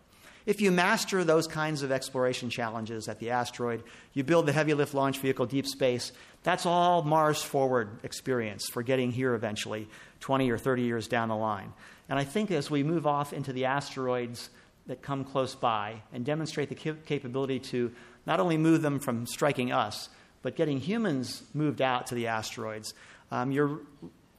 [0.48, 3.82] If you master those kinds of exploration challenges at the asteroid,
[4.14, 6.11] you build the heavy lift launch vehicle deep space,
[6.42, 9.87] that's all Mars forward experience for getting here eventually,
[10.20, 11.74] 20 or 30 years down the line.
[12.08, 14.48] And I think as we move off into the asteroids
[14.87, 17.92] that come close by and demonstrate the cap- capability to
[18.24, 20.08] not only move them from striking us,
[20.40, 22.94] but getting humans moved out to the asteroids,
[23.30, 23.80] um, you're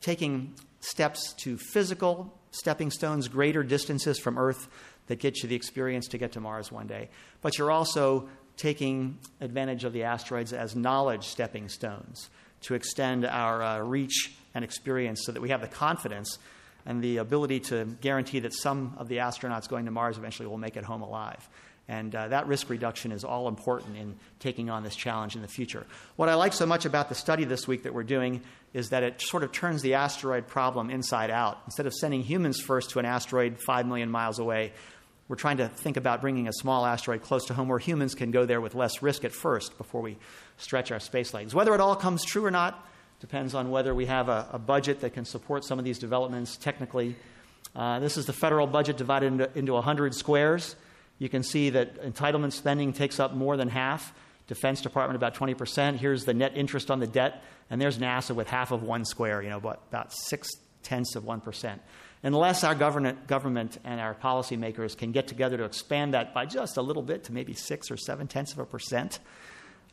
[0.02, 4.68] taking steps to physical stepping stones, greater distances from Earth
[5.10, 7.10] that get you the experience to get to Mars one day.
[7.42, 12.30] But you're also taking advantage of the asteroids as knowledge stepping stones
[12.62, 16.38] to extend our uh, reach and experience so that we have the confidence
[16.86, 20.58] and the ability to guarantee that some of the astronauts going to Mars eventually will
[20.58, 21.48] make it home alive.
[21.88, 25.48] And uh, that risk reduction is all important in taking on this challenge in the
[25.48, 25.88] future.
[26.18, 28.42] What I like so much about the study this week that we're doing
[28.74, 31.58] is that it sort of turns the asteroid problem inside out.
[31.66, 34.72] Instead of sending humans first to an asteroid five million miles away,
[35.30, 38.32] we're trying to think about bringing a small asteroid close to home where humans can
[38.32, 40.18] go there with less risk at first before we
[40.58, 41.56] stretch our space legs.
[41.56, 42.86] Whether it all comes true or not,
[43.20, 46.56] Depends on whether we have a, a budget that can support some of these developments
[46.56, 47.16] technically.
[47.76, 50.76] Uh, this is the federal budget divided into, into 100 squares.
[51.18, 54.14] You can see that entitlement spending takes up more than half.
[54.48, 55.98] Defense Department about 20%.
[55.98, 59.44] Here's the net interest on the debt, and there's NASA with half of one square,
[59.44, 60.50] you know, about, about six
[60.82, 61.80] tenths of 1%.
[62.22, 66.78] Unless our government, government and our policymakers can get together to expand that by just
[66.78, 69.20] a little bit to maybe six or seven tenths of a percent,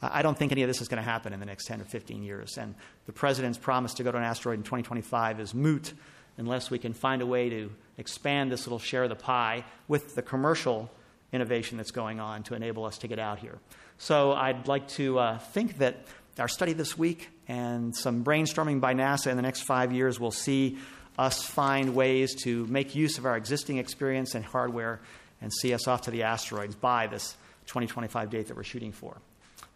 [0.03, 1.85] I don't think any of this is going to happen in the next 10 or
[1.85, 2.59] 15 years.
[2.59, 2.75] And
[3.07, 5.93] the president's promise to go to an asteroid in 2025 is moot
[6.37, 10.15] unless we can find a way to expand this little share of the pie with
[10.15, 10.91] the commercial
[11.33, 13.59] innovation that's going on to enable us to get out here.
[13.99, 16.05] So I'd like to uh, think that
[16.39, 20.31] our study this week and some brainstorming by NASA in the next five years will
[20.31, 20.77] see
[21.19, 25.01] us find ways to make use of our existing experience and hardware
[25.41, 29.17] and see us off to the asteroids by this 2025 date that we're shooting for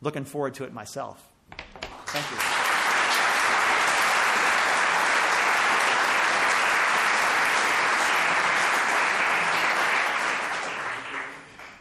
[0.02, 1.26] looking forward to it myself.
[2.06, 2.36] Thank you.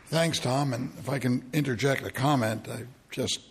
[0.08, 0.74] Thanks, Tom.
[0.74, 3.42] And if I can interject a comment, I just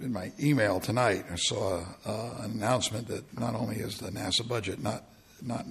[0.00, 4.46] in my email tonight I saw uh, an announcement that not only is the NASA
[4.46, 5.04] budget not
[5.42, 5.66] not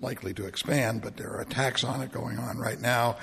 [0.00, 3.16] likely to expand, but there are attacks on it going on right now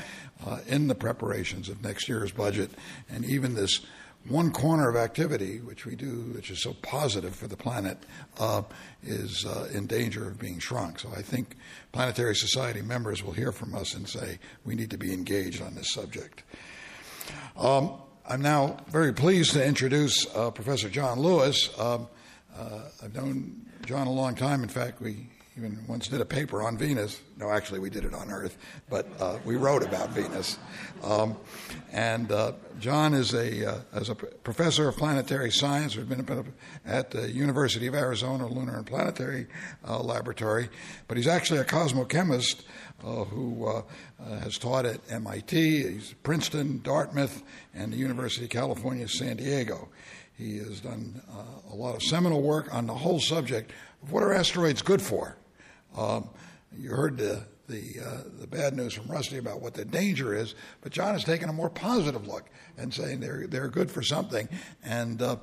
[0.46, 2.72] uh, in the preparations of next year's budget,
[3.10, 3.82] and even this
[4.28, 7.98] one corner of activity, which we do, which is so positive for the planet,
[8.40, 8.62] uh,
[9.04, 11.00] is uh, in danger of being shrunk.
[11.00, 11.58] So I think
[11.92, 15.74] Planetary Society members will hear from us and say we need to be engaged on
[15.74, 16.44] this subject.
[17.58, 17.94] Um,
[18.28, 21.70] I'm now very pleased to introduce uh, Professor John Lewis.
[21.80, 22.08] Um,
[22.56, 24.62] uh, I've known John a long time.
[24.62, 25.28] In fact, we,
[25.62, 27.22] even once did a paper on Venus.
[27.38, 28.58] No, actually, we did it on Earth,
[28.90, 30.58] but uh, we wrote about Venus.
[31.04, 31.38] Um,
[31.92, 35.96] and uh, John is a uh, as a professor of planetary science.
[35.96, 36.52] We've been
[36.84, 39.46] at the University of Arizona Lunar and Planetary
[39.88, 40.70] uh, Laboratory,
[41.08, 42.64] but he's actually a cosmochemist
[43.04, 43.84] uh, who uh,
[44.40, 47.44] has taught at MIT, he's Princeton, Dartmouth,
[47.76, 49.90] and the University of California, San Diego.
[50.36, 51.22] He has done
[51.72, 55.38] a lot of seminal work on the whole subject of what are asteroids good for.
[55.98, 56.30] Um,
[56.78, 60.56] you heard the the, uh, the bad news from Rusty about what the danger is,
[60.82, 64.50] but John has taken a more positive look and saying they're they're good for something,
[64.84, 65.38] and uh,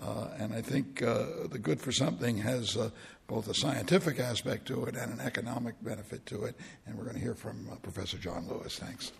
[0.00, 2.90] uh, and I think uh, the good for something has uh,
[3.26, 7.16] both a scientific aspect to it and an economic benefit to it, and we're going
[7.16, 8.78] to hear from uh, Professor John Lewis.
[8.78, 9.12] Thanks.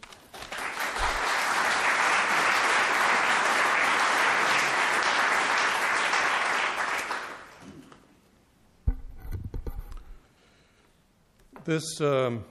[11.64, 12.44] This um,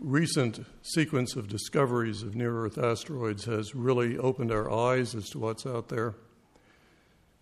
[0.00, 5.40] recent sequence of discoveries of near Earth asteroids has really opened our eyes as to
[5.40, 6.14] what's out there.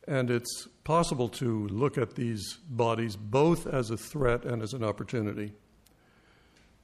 [0.07, 4.83] And it's possible to look at these bodies both as a threat and as an
[4.83, 5.53] opportunity.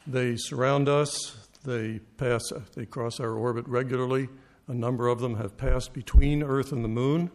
[0.07, 2.43] They surround us, they pass,
[2.75, 4.29] they cross our orbit regularly.
[4.69, 7.31] A number of them have passed between Earth and the Moon.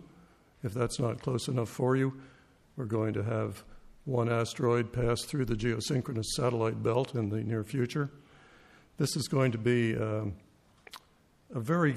[0.61, 2.21] If that's not close enough for you,
[2.77, 3.63] we're going to have
[4.09, 8.09] one asteroid pass through the geosynchronous satellite belt in the near future.
[8.97, 10.33] This is going to be um,
[11.53, 11.95] a very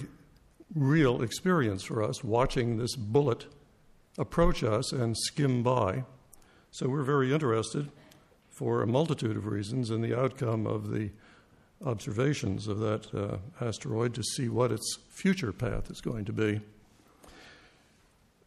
[0.74, 3.46] real experience for us watching this bullet
[4.18, 6.04] approach us and skim by.
[6.70, 7.90] So we're very interested
[8.50, 11.10] for a multitude of reasons in the outcome of the
[11.84, 16.60] observations of that uh, asteroid to see what its future path is going to be.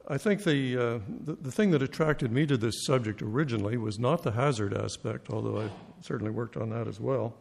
[0.07, 3.97] I think the, uh, the, the, thing that attracted me to this subject originally was
[3.97, 5.69] not the hazard aspect, although I
[6.01, 7.33] certainly worked on that as well,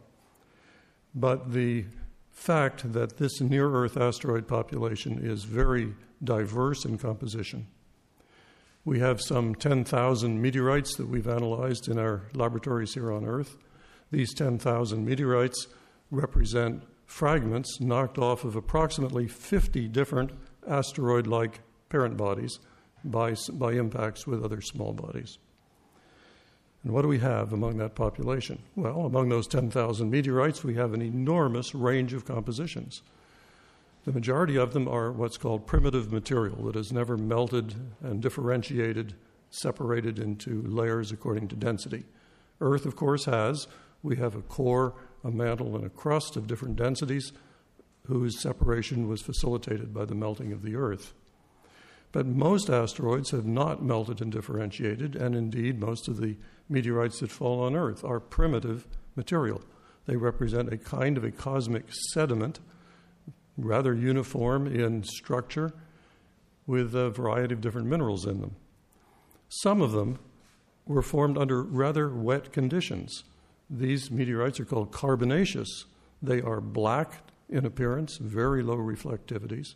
[1.13, 1.85] but the
[2.31, 5.93] fact that this near Earth asteroid population is very
[6.23, 7.67] diverse in composition.
[8.83, 13.57] We have some 10,000 meteorites that we've analyzed in our laboratories here on Earth.
[14.11, 15.67] These 10,000 meteorites
[16.11, 20.31] represent fragments knocked off of approximately 50 different
[20.67, 22.59] asteroid like parent bodies
[23.03, 25.37] by, by impacts with other small bodies.
[26.83, 28.61] And what do we have among that population?
[28.75, 33.01] Well, among those 10,000 meteorites, we have an enormous range of compositions.
[34.05, 37.73] The majority of them are what's called primitive material that has never melted
[38.03, 39.15] and differentiated,
[39.49, 42.05] separated into layers according to density.
[42.61, 43.67] Earth, of course, has.
[44.03, 47.33] We have a core, a mantle, and a crust of different densities
[48.05, 51.15] whose separation was facilitated by the melting of the Earth.
[52.15, 56.37] But most asteroids have not melted and differentiated, and indeed, most of the
[56.69, 58.87] meteorites that fall on Earth are primitive
[59.17, 59.61] material.
[60.05, 62.61] They represent a kind of a cosmic sediment,
[63.57, 65.73] rather uniform in structure,
[66.65, 68.55] with a variety of different minerals in them.
[69.49, 70.19] Some of them
[70.85, 73.25] were formed under rather wet conditions.
[73.69, 75.83] These meteorites are called carbonaceous.
[76.21, 79.75] They are black in appearance, very low reflectivities.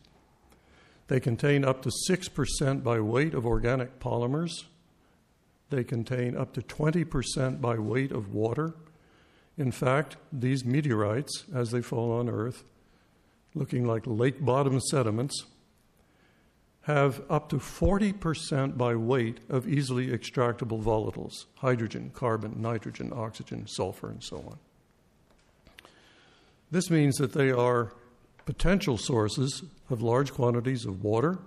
[1.09, 4.51] They contain up to 6% by weight of organic polymers.
[5.71, 8.75] They contain up to 20% by weight of water.
[9.57, 12.63] In fact, these meteorites, as they fall on Earth,
[13.55, 15.45] looking like lake bottom sediments,
[16.83, 24.09] have up to 40% by weight of easily extractable volatiles hydrogen, carbon, nitrogen, oxygen, sulfur,
[24.09, 24.59] and so on.
[26.69, 27.93] This means that they are
[28.49, 31.37] potential sources of large quantities of water,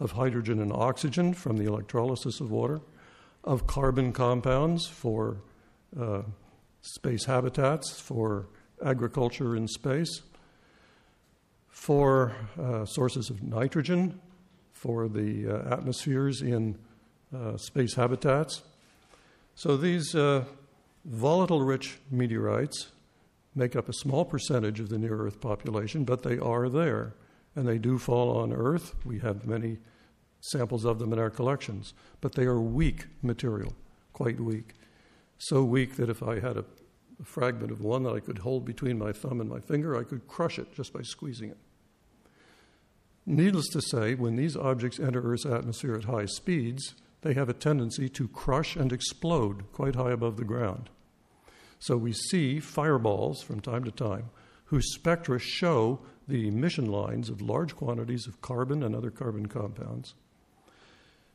[0.00, 2.80] of hydrogen and oxygen from the electrolysis of water,
[3.44, 5.36] of carbon compounds for
[5.96, 6.22] uh,
[6.80, 8.48] space habitats, for
[8.84, 10.22] agriculture in space,
[11.68, 14.20] for uh, sources of nitrogen,
[14.72, 16.76] for the uh, atmospheres in
[17.32, 18.62] uh, space habitats.
[19.54, 20.44] So these uh,
[21.04, 22.90] volatile rich meteorites
[23.54, 27.14] make up a small percentage of the near Earth population, but they are there.
[27.54, 28.94] And they do fall on Earth.
[29.04, 29.78] We have many
[30.40, 31.92] samples of them in our collections.
[32.20, 33.74] But they are weak material,
[34.12, 34.74] quite weak.
[35.38, 36.64] So weak that if I had a,
[37.20, 40.04] a fragment of one that I could hold between my thumb and my finger, I
[40.04, 41.58] could crush it just by squeezing it.
[43.26, 47.54] Needless to say, when these objects enter Earth's atmosphere at high speeds, they have a
[47.54, 50.90] tendency to crush and explode quite high above the ground.
[51.82, 54.30] So we see fireballs from time to time
[54.66, 60.14] whose spectra show the emission lines of large quantities of carbon and other carbon compounds.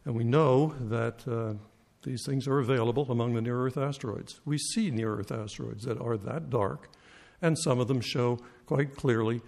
[0.06, 1.56] And we know that uh,
[2.04, 4.39] These things are available among the near Earth asteroids.
[4.45, 6.89] We see near Earth asteroids that are that dark,
[7.41, 9.41] and some of them show quite clearly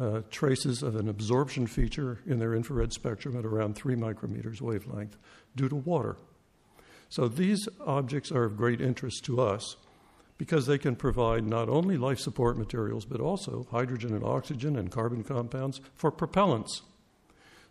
[0.00, 5.16] uh, traces of an absorption feature in their infrared spectrum at around 3 micrometers wavelength
[5.56, 6.16] due to water.
[7.08, 9.76] So these objects are of great interest to us
[10.36, 14.90] because they can provide not only life support materials but also hydrogen and oxygen and
[14.90, 16.82] carbon compounds for propellants.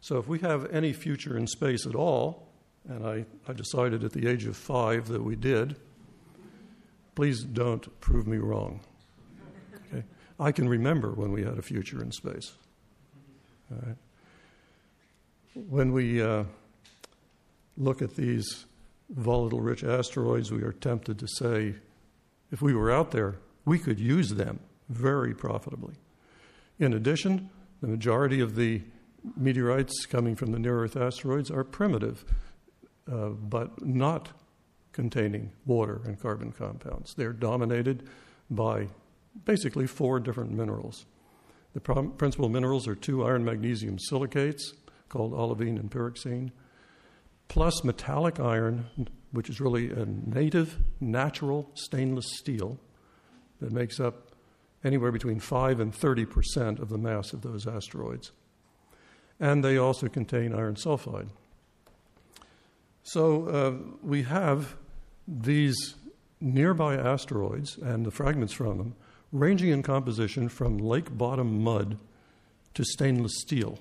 [0.02, 2.48] So if we have any future in space at all,
[2.88, 5.78] and I, I decided at the age of five that we did,
[7.16, 8.82] please don't prove me wrong.
[9.88, 10.04] Okay?
[10.40, 12.54] I can remember when we had a future in space.
[15.54, 16.44] When we uh,
[17.78, 18.66] look at these
[19.10, 21.76] volatile rich asteroids, we are tempted to say,
[22.54, 25.96] if we were out there, we could use them very profitably.
[26.78, 27.50] In addition,
[27.82, 28.84] the majority of the
[29.36, 32.24] meteorites coming from the near Earth asteroids are primitive,
[33.12, 34.30] uh, but not
[34.92, 37.16] containing water and carbon compounds.
[37.16, 38.08] They're dominated
[38.52, 38.90] by
[39.46, 41.08] basically four different minerals.
[41.74, 44.74] The principal minerals are two iron magnesium silicates
[45.10, 46.52] called olivine and pyroxene,
[47.48, 48.86] plus metallic iron,
[49.34, 52.80] which is really a native, natural stainless steel
[53.60, 54.32] that makes up
[54.84, 58.32] anywhere between 5 and 30 percent of the mass of those asteroids.
[59.40, 61.30] And they also contain iron sulfide.
[63.02, 64.78] So uh, we have
[65.28, 65.96] these
[66.40, 68.96] nearby asteroids and the fragments from them
[69.32, 71.98] ranging in composition from lake bottom mud
[72.76, 73.80] to stainless steel.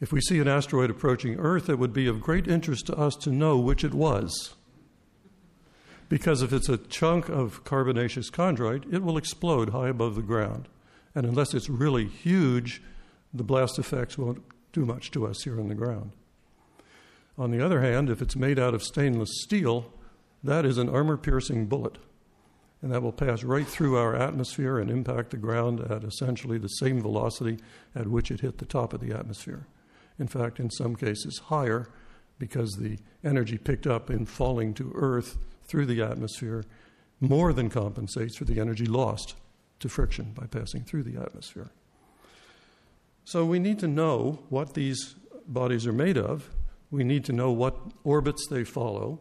[0.00, 3.16] If we see an asteroid approaching Earth, it would be of great interest to us
[3.16, 4.54] to know which it was.
[6.08, 10.68] Because if it's a chunk of carbonaceous chondrite, it will explode high above the ground.
[11.14, 12.80] And unless it's really huge,
[13.34, 14.42] the blast effects won't
[14.72, 16.12] do much to us here on the ground.
[17.36, 19.92] On the other hand, if it's made out of stainless steel,
[20.44, 21.98] that is an armor piercing bullet.
[22.80, 26.68] And that will pass right through our atmosphere and impact the ground at essentially the
[26.68, 27.58] same velocity
[27.96, 29.66] at which it hit the top of the atmosphere
[30.18, 31.88] in fact, in some cases higher,
[32.38, 36.64] because the energy picked up in falling to Earth through the atmosphere
[37.20, 39.34] more than compensates for the energy lost
[39.80, 41.70] to friction by passing through the atmosphere.
[43.24, 45.14] So we need to know what these
[45.46, 46.48] bodies are made of.
[46.90, 49.20] We need to know what orbits they follow.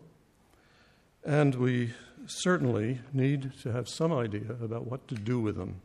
[1.25, 1.93] And we
[2.25, 5.81] certainly need to have some idea about what to do with them.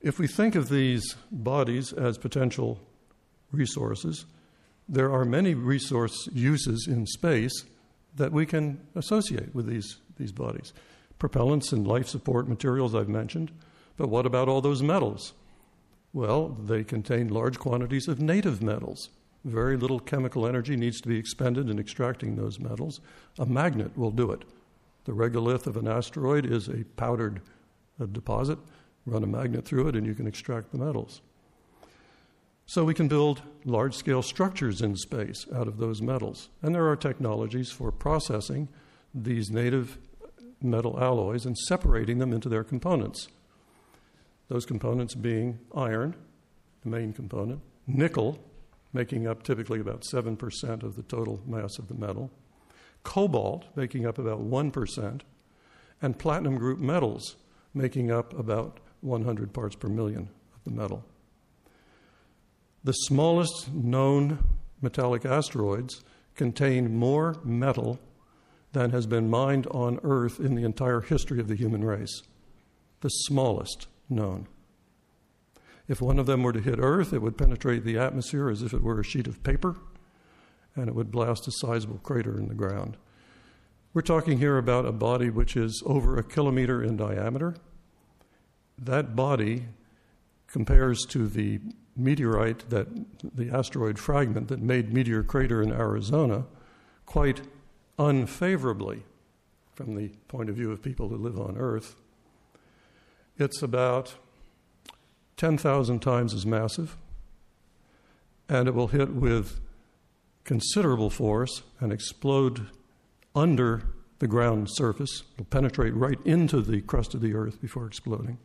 [0.00, 2.80] If we think of these bodies as potential
[3.52, 4.24] resources,
[4.88, 7.64] there are many resource uses in space
[8.16, 10.72] that we can associate with these, these bodies.
[11.18, 13.52] Propellants and life support materials I've mentioned,
[13.98, 15.34] but what about all those metals?
[16.14, 19.10] Well, they contain large quantities of native metals.
[19.44, 23.00] Very little chemical energy needs to be expended in extracting those metals.
[23.38, 24.44] A magnet will do it.
[25.04, 27.42] The regolith of an asteroid is a powdered
[28.00, 28.58] uh, deposit
[29.06, 31.20] run a magnet through it, and you can extract the metals.
[32.66, 36.50] So we can build large scale structures in space out of those metals.
[36.62, 38.68] And there are technologies for processing
[39.12, 39.98] these native
[40.62, 43.28] metal alloys and separating them into their components.
[44.48, 46.14] Those components being iron,
[46.82, 48.38] the main component, nickel,
[48.92, 52.30] making up typically about 7% of the total mass of the metal,
[53.02, 55.20] cobalt, making up about 1%,
[56.02, 57.36] and platinum group metals,
[57.74, 61.04] making up about 100 parts per million of the metal.
[62.82, 64.38] The smallest known
[64.80, 66.02] metallic asteroids
[66.34, 67.98] contain more metal
[68.72, 72.22] than has been mined on Earth in the entire history of the human race.
[73.00, 74.46] The smallest known.
[75.88, 78.72] If one of them were to hit Earth, it would penetrate the atmosphere as if
[78.72, 79.76] it were a sheet of paper,
[80.76, 82.96] and it would blast a sizable crater in the ground.
[83.92, 87.56] We're talking here about a body which is over a kilometer in diameter
[88.80, 89.66] that body
[90.46, 91.60] compares to the
[91.96, 92.88] meteorite that
[93.22, 96.46] the asteroid fragment that made Meteor Crater in Arizona
[97.06, 97.42] quite
[97.98, 99.04] unfavorably
[99.74, 101.96] from the point of view of people who live on Earth.
[103.38, 104.14] It's about
[105.36, 106.96] 10,000 times as massive,
[108.48, 109.60] and it will hit with
[110.44, 112.68] considerable force and explode
[113.34, 113.82] under
[114.18, 115.22] the ground surface.
[115.34, 118.38] It'll penetrate right into the crust of the Earth before exploding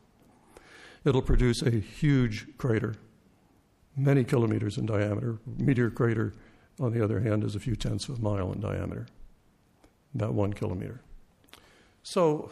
[1.05, 2.95] it'll produce a huge crater,
[3.95, 5.39] many kilometers in diameter.
[5.45, 6.33] Meteor crater,
[6.79, 9.07] on the other hand, is a few tenths of a mile in diameter,
[10.13, 11.01] about one kilometer.
[12.03, 12.51] So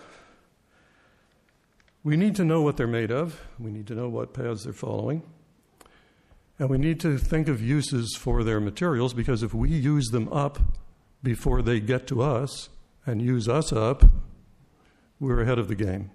[2.04, 3.42] we need to know what they're made of.
[3.60, 5.24] We need to know what paths they're following.
[6.60, 10.32] And we need to think of uses for their materials because if we use them
[10.32, 10.60] up
[11.24, 12.70] before they get to us
[13.06, 14.04] and use us up,
[15.20, 16.12] we're ahead of the game.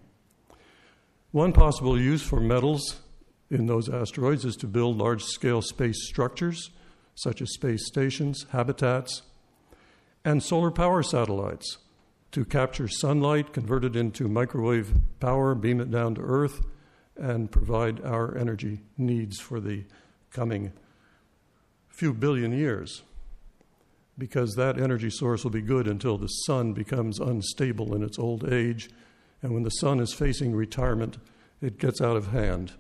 [1.31, 3.01] One possible use for metals
[3.51, 6.70] in those asteroids is to build large scale space structures,
[7.14, 9.22] such as space stations, habitats,
[10.24, 11.79] and solar power satellites
[12.33, 16.61] to capture sunlight, convert it into microwave power, beam it down to Earth,
[17.16, 19.85] and provide our energy needs for the
[20.31, 20.72] coming
[21.89, 23.03] few billion years.
[24.16, 28.51] Because that energy source will be good until the sun becomes unstable in its old
[28.51, 28.89] age,
[29.43, 31.18] and when the sun is facing retirement,
[31.61, 32.72] it gets out of hand.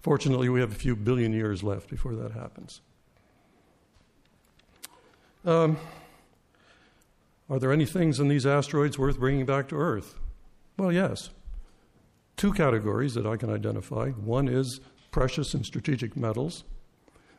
[0.00, 2.80] Fortunately, we have a few billion years left before that happens.
[5.44, 5.76] Um,
[7.50, 10.18] are there any things in these asteroids worth bringing back to Earth?
[10.76, 11.30] Well, yes.
[12.36, 14.10] Two categories that I can identify.
[14.10, 14.80] One is
[15.10, 16.64] precious and strategic metals,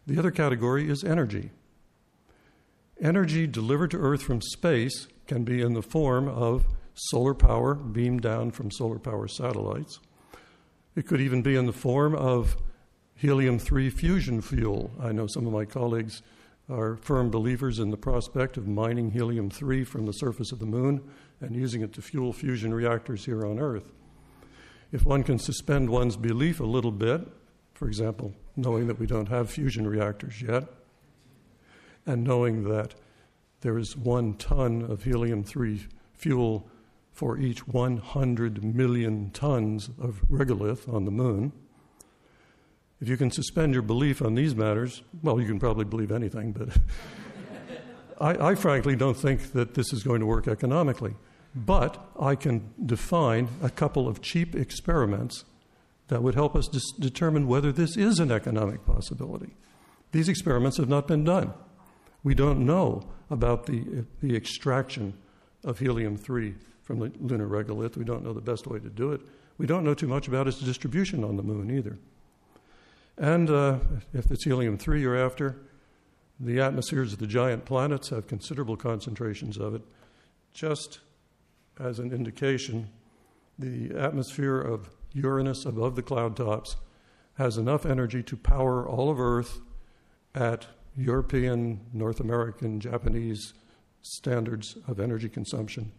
[0.05, 1.51] the other category is energy.
[2.99, 6.65] Energy delivered to Earth from space can be in the form of
[6.99, 9.99] solar power beamed down from solar power satellites.
[10.95, 12.57] It could even be in the form of
[13.15, 14.91] helium 3 fusion fuel.
[14.99, 16.21] I know some of my colleagues
[16.69, 20.65] are firm believers in the prospect of mining helium 3 from the surface of the
[20.65, 21.01] moon
[21.41, 23.91] and using it to fuel fusion reactors here on Earth.
[24.91, 27.27] If one can suspend one's belief a little bit,
[27.73, 30.65] for example, knowing that we don't have fusion reactors yet,
[32.05, 32.95] and knowing that
[33.61, 36.69] there is one ton of helium 3 fuel
[37.11, 41.51] for each 100 million tons of regolith on the moon.
[43.01, 46.51] If you can suspend your belief on these matters, well, you can probably believe anything,
[46.51, 46.69] but
[48.21, 51.15] I, I, frankly don't think that this is going to work economically.
[51.55, 55.45] But I can define a couple of cheap experiments
[56.09, 59.55] that would help us dis- determine whether this is an economic possibility.
[60.11, 61.53] These experiments have not been done.
[62.23, 65.13] We don't know about the, the extraction
[65.63, 66.55] of helium 3
[66.89, 67.97] from the lunar regolith.
[67.97, 69.21] We don't know the best way to do it.
[69.59, 71.99] We don't know too much about its distribution on the moon either.
[73.15, 73.77] And uh,
[74.11, 75.57] if it's helium 3 you're after,
[76.39, 79.83] the atmospheres of the giant planets have considerable concentrations of it.
[80.51, 81.01] Just
[81.79, 82.89] as an indication,
[83.59, 86.75] the atmosphere of Uranus above the cloud tops
[87.35, 89.59] has enough energy to power all of Earth
[90.33, 90.65] at
[90.97, 93.53] European, North American, Japanese
[94.01, 95.91] standards of energy consumption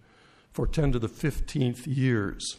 [0.52, 2.58] for 10 to the 15th years.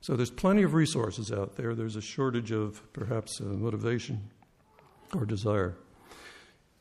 [0.00, 1.74] So there's plenty of resources out there.
[1.74, 4.30] There's a shortage of perhaps uh, motivation
[5.14, 5.76] or desire.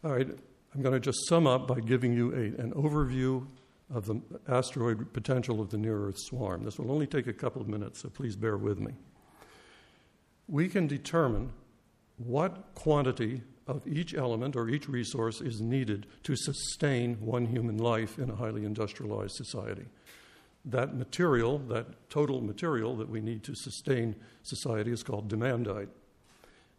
[0.04, 0.28] All right,
[0.76, 3.48] I'm going to just sum up by giving you a, an overview
[3.94, 6.64] of the asteroid potential of the near Earth swarm.
[6.66, 8.94] This will only take a couple of minutes, so please bear with me.
[10.48, 11.52] We can determine
[12.18, 18.20] what quantity of each element or each resource is needed to sustain one human life
[18.20, 19.86] in a highly industrialized society.
[20.66, 25.89] That material, that total material that we need to sustain society, is called demandite.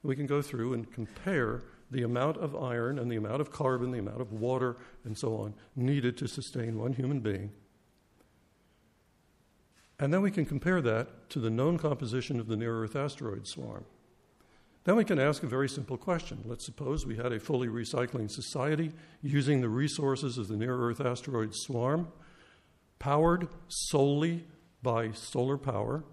[0.03, 3.91] We can go through and compare the amount of iron and the amount of carbon,
[3.91, 7.53] the amount of water, and so on needed to sustain one human being.
[9.99, 13.47] And then we can compare that to the known composition of the near Earth asteroid
[13.47, 13.85] swarm.
[14.85, 16.43] Then we can ask a very simple question.
[16.45, 21.01] Let's suppose we had a fully recycling society using the resources of the near Earth
[21.01, 22.09] asteroid swarm,
[22.99, 24.45] powered solely
[24.83, 26.05] by solar power,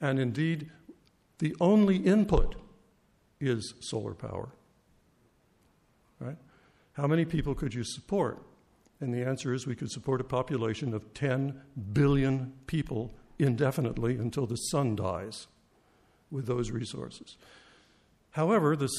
[0.00, 0.70] and indeed,
[1.38, 2.54] the only input
[3.40, 4.50] is solar power.
[6.20, 6.36] Right?
[6.92, 8.42] How many people could you support?
[9.00, 11.60] And the answer is we could support a population of 10
[11.92, 15.48] billion people indefinitely until the sun dies
[16.30, 17.36] with those resources.
[18.32, 18.90] However, this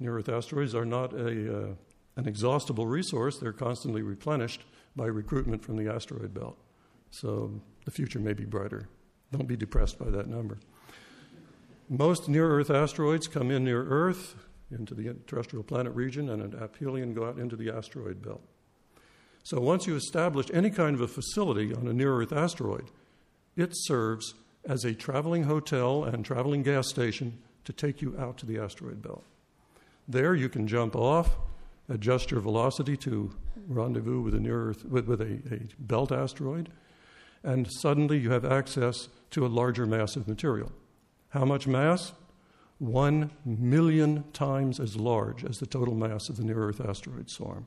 [0.00, 1.74] near Earth asteroids are not a, uh,
[2.16, 3.38] an exhaustible resource.
[3.38, 4.62] They're constantly replenished
[4.96, 6.56] by recruitment from the asteroid belt.
[7.10, 8.88] So the future may be brighter.
[9.32, 10.58] Don't be depressed by that number.
[11.88, 14.36] Most near Earth asteroids come in near Earth
[14.70, 18.42] into the terrestrial planet region and an aphelion go out into the asteroid belt.
[19.42, 22.90] So once you establish any kind of a facility on a near Earth asteroid,
[23.56, 28.46] it serves as a traveling hotel and traveling gas station to take you out to
[28.46, 29.24] the asteroid belt.
[30.06, 31.36] There you can jump off,
[31.88, 33.30] adjust your velocity to
[33.66, 36.70] rendezvous with a near Earth with, with a, a belt asteroid,
[37.42, 40.72] and suddenly you have access to a larger mass of material.
[41.30, 42.12] How much mass?
[42.78, 47.66] one million times as large as the total mass of the near Earth asteroid swarm.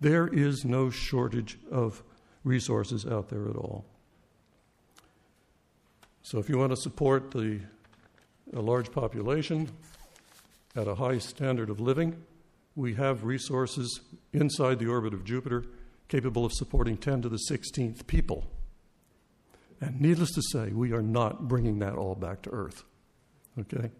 [0.00, 2.02] There is no shortage of
[2.44, 3.84] resources out there at all.
[6.22, 7.60] So, if you want to support the,
[8.54, 9.68] a large population,
[10.76, 12.22] at a high standard of living.
[12.76, 14.00] We have resources
[14.32, 15.64] inside the orbit of Jupiter
[16.08, 18.44] capable of supporting 10 to the 16th people.
[19.80, 22.84] And needless to say, we are not bringing that all back to Earth.
[23.58, 23.90] Okay?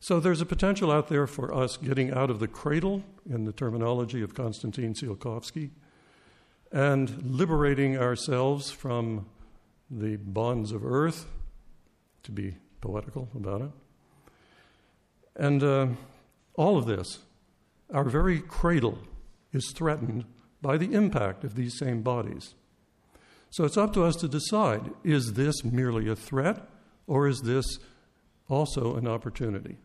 [0.00, 3.52] So there's a potential out there for us getting out of the cradle, in the
[3.52, 5.70] terminology of Konstantin Tsiolkovsky,
[6.70, 9.26] and liberating ourselves from
[9.90, 11.26] the bonds of earth,
[12.24, 13.70] to be poetical about it.
[15.36, 15.86] And uh,
[16.54, 17.20] all of this,
[17.92, 18.98] our very cradle,
[19.52, 20.24] is threatened
[20.62, 22.54] by the impact of these same bodies.
[23.50, 26.68] So it's up to us to decide is this merely a threat
[27.06, 27.78] or is this
[28.48, 29.78] also an opportunity?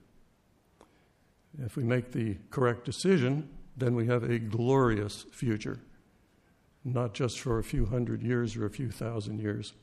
[1.60, 5.80] If we make the correct decision, then we have a glorious future,
[6.84, 9.74] not just for a few hundred years or a few thousand years,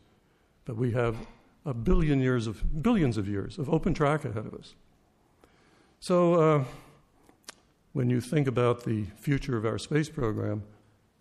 [0.64, 1.16] but we have
[1.64, 4.74] a billion years of billions of years of open track ahead of us.
[6.00, 6.64] So, uh,
[7.92, 10.62] when you think about the future of our space program,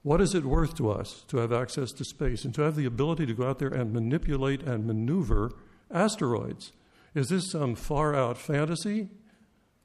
[0.04, 2.86] what is it worth to us to have access to space and to have the
[2.86, 5.52] ability to go out there and manipulate and maneuver
[5.92, 6.72] asteroids?
[7.16, 9.10] Is this some far out fantasy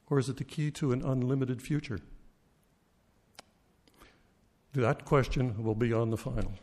[0.09, 1.99] or is it the key to an unlimited future?
[4.73, 6.53] That question will be on the final.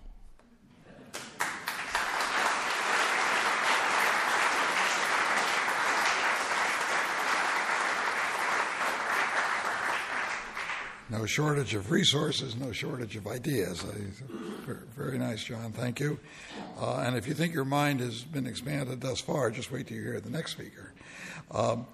[11.11, 13.85] No shortage of resources, no shortage of ideas.
[14.97, 15.73] Very nice, John.
[15.73, 16.21] Thank you.
[16.81, 19.97] Uh, and if you think your mind has been expanded thus far, just wait till
[19.97, 20.93] you hear the next speaker.
[21.51, 21.87] Um,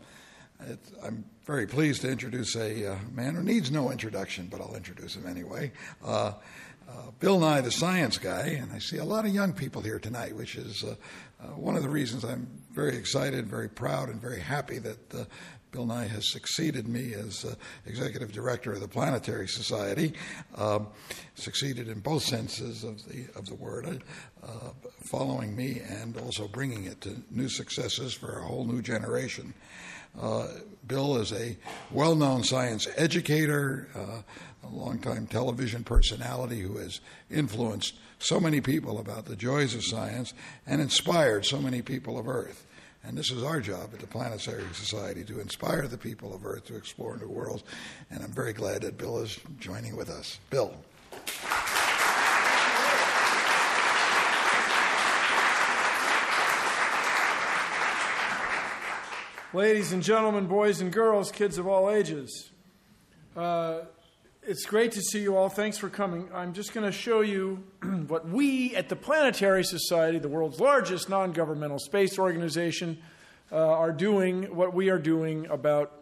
[0.61, 4.77] it, I'm very pleased to introduce a uh, man who needs no introduction, but I'll
[4.77, 5.73] introduce him anyway.
[6.05, 6.33] Uh,
[6.89, 9.99] uh, Bill Nye, the science guy, and I see a lot of young people here
[9.99, 10.95] tonight, which is uh,
[11.43, 15.29] uh, one of the reasons I'm very excited, very proud, and very happy that
[15.77, 17.55] Bill Nye has succeeded me as uh,
[17.85, 20.15] executive director of the Planetary Society,
[20.55, 20.87] um,
[21.35, 24.03] succeeded in both senses of the of the word,
[24.43, 24.71] uh,
[25.11, 29.53] following me and also bringing it to new successes for a whole new generation.
[30.19, 30.47] Uh,
[30.87, 31.59] Bill is a
[31.91, 34.23] well-known science educator, uh,
[34.67, 37.01] a longtime television personality who has
[37.31, 40.33] influenced so many people about the joys of science
[40.67, 42.66] and inspired so many people of Earth.
[43.07, 46.65] And this is our job at the Planetary Society to inspire the people of Earth
[46.65, 47.63] to explore new worlds.
[48.11, 50.41] And I'm very glad that Bill is joining with us.
[50.51, 50.75] Bill.
[59.53, 62.51] Ladies and gentlemen, boys and girls, kids of all ages,
[63.37, 63.83] uh,
[64.47, 65.49] it's great to see you all.
[65.49, 66.29] Thanks for coming.
[66.33, 67.65] I'm just going to show you
[68.07, 72.99] what we at the Planetary Society, the world's largest non governmental space organization,
[73.51, 75.93] uh, are doing, what we are doing about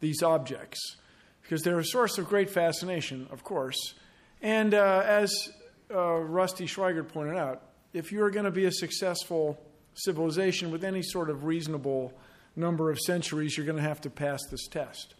[0.00, 0.96] these objects.
[1.42, 3.94] Because they're a source of great fascination, of course.
[4.42, 5.32] And uh, as
[5.94, 9.60] uh, Rusty Schweickart pointed out, if you're going to be a successful
[9.94, 12.12] civilization with any sort of reasonable
[12.56, 15.14] number of centuries, you're going to have to pass this test.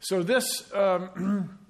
[0.00, 0.70] So, this.
[0.74, 1.58] Um,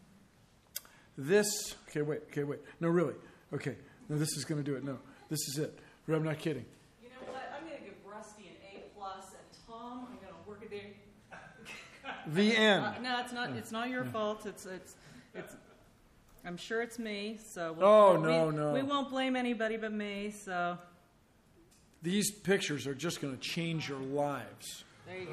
[1.21, 2.61] This, okay, wait, okay, wait.
[2.79, 3.15] No, really.
[3.53, 3.75] Okay,
[4.09, 4.85] no, this is going to do it.
[4.85, 4.99] No,
[5.29, 5.77] this is it.
[6.07, 6.65] I'm not kidding.
[7.03, 7.53] You know what?
[7.55, 10.71] I'm going to give Rusty an A plus, and Tom, I'm going to work it
[10.71, 10.81] there.
[12.35, 12.85] The end.
[12.85, 13.51] Uh, no, it's not.
[13.51, 14.47] It's not your fault.
[14.47, 14.97] It's it's
[15.35, 15.57] it's.
[16.45, 17.39] I'm sure it's me.
[17.53, 18.73] So we'll, oh we, no no.
[18.73, 20.33] We won't blame anybody but me.
[20.45, 20.79] So.
[22.03, 24.85] These pictures are just going to change your lives.
[25.07, 25.33] There you go.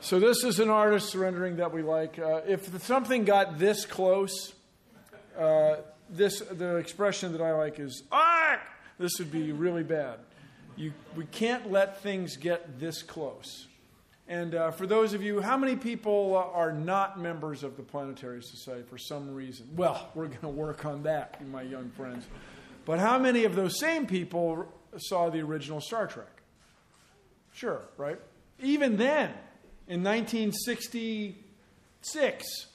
[0.00, 2.18] So this is an artist rendering that we like.
[2.18, 4.52] Uh, if something got this close,
[5.38, 5.76] uh,
[6.10, 8.60] this the expression that I like is ah.
[8.98, 10.18] This would be really bad.
[10.76, 13.66] You, we can't let things get this close.
[14.28, 18.40] And uh, for those of you, how many people are not members of the Planetary
[18.42, 19.68] Society for some reason?
[19.74, 22.26] Well, we're going to work on that, my young friends.
[22.84, 26.42] But how many of those same people saw the original Star Trek?
[27.52, 28.20] Sure, right?
[28.60, 29.30] Even then,
[29.88, 32.66] in 1966,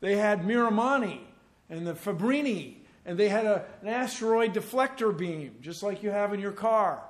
[0.00, 1.20] they had Miramanee
[1.68, 6.32] and the Fabrini, and they had a, an asteroid deflector beam, just like you have
[6.32, 7.02] in your car.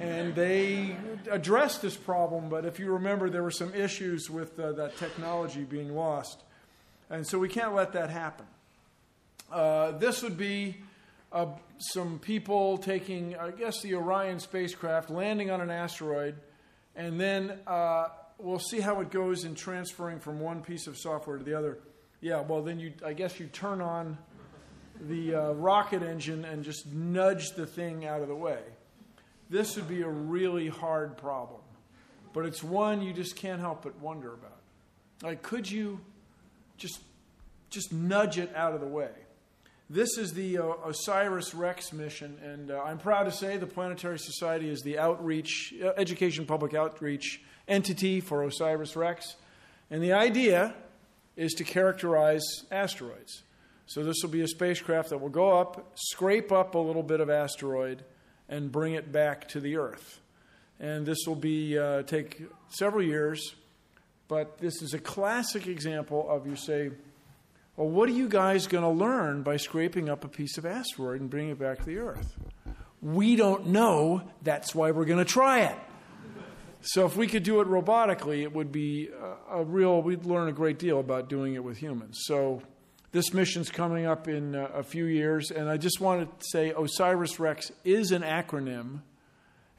[0.00, 0.96] And they
[1.30, 5.64] addressed this problem, but if you remember, there were some issues with uh, that technology
[5.64, 6.42] being lost.
[7.10, 8.46] And so we can't let that happen.
[9.50, 10.76] Uh, this would be
[11.32, 11.46] uh,
[11.78, 16.36] some people taking, I guess, the Orion spacecraft, landing on an asteroid,
[16.94, 21.38] and then uh, we'll see how it goes in transferring from one piece of software
[21.38, 21.78] to the other.
[22.20, 24.18] Yeah, well, then you, I guess you turn on
[25.00, 28.58] the uh, rocket engine and just nudge the thing out of the way.
[29.50, 31.60] This would be a really hard problem,
[32.32, 34.58] but it's one you just can't help but wonder about.
[35.22, 36.00] Like, could you
[36.76, 37.00] just
[37.70, 39.10] just nudge it out of the way?
[39.90, 44.18] This is the uh, OSIRIS REx mission, and uh, I'm proud to say the Planetary
[44.18, 49.36] Society is the outreach, uh, education public outreach entity for OSIRIS REx.
[49.90, 50.74] And the idea
[51.38, 53.44] is to characterize asteroids.
[53.86, 57.20] So this will be a spacecraft that will go up, scrape up a little bit
[57.20, 58.02] of asteroid,
[58.48, 60.20] and bring it back to the Earth.
[60.80, 63.54] And this will be uh, take several years,
[64.26, 66.90] but this is a classic example of you say,
[67.76, 71.20] well, what are you guys going to learn by scraping up a piece of asteroid
[71.20, 72.36] and bringing it back to the Earth?
[73.00, 74.22] We don't know.
[74.42, 75.76] That's why we're going to try it.
[76.80, 80.48] So, if we could do it robotically, it would be a, a real, we'd learn
[80.48, 82.20] a great deal about doing it with humans.
[82.22, 82.62] So,
[83.10, 86.72] this mission's coming up in uh, a few years, and I just wanted to say
[86.72, 89.00] OSIRIS REx is an acronym.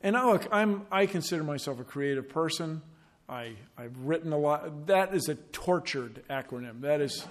[0.01, 2.81] And I, look, I'm, I consider myself a creative person.
[3.29, 4.87] I, I've written a lot.
[4.87, 6.81] That is a tortured acronym.
[6.81, 7.27] That is,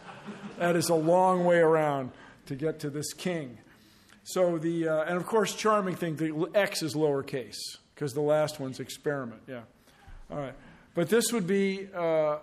[0.59, 2.13] that is a long way around
[2.47, 3.59] to get to this king.
[4.23, 6.17] So the uh, and of course, charming thing.
[6.17, 7.57] The X is lowercase
[7.99, 9.43] because the last one's experiment.
[9.49, 9.63] Yeah.
[10.31, 10.55] All right.
[10.95, 12.37] But this would be uh,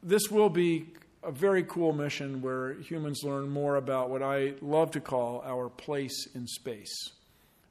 [0.00, 0.86] this will be
[1.24, 5.68] a very cool mission where humans learn more about what I love to call our
[5.68, 6.92] place in space.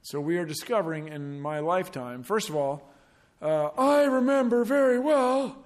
[0.02, 2.90] So we are discovering in my lifetime, first of all,
[3.42, 5.58] uh, I remember very well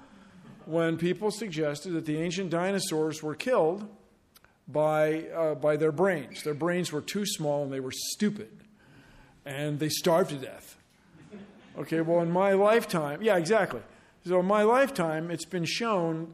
[0.65, 3.87] when people suggested that the ancient dinosaurs were killed
[4.67, 6.43] by, uh, by their brains.
[6.43, 8.49] Their brains were too small and they were stupid.
[9.45, 10.75] And they starved to death.
[11.77, 13.81] Okay, well, in my lifetime, yeah, exactly.
[14.25, 16.33] So, in my lifetime, it's been shown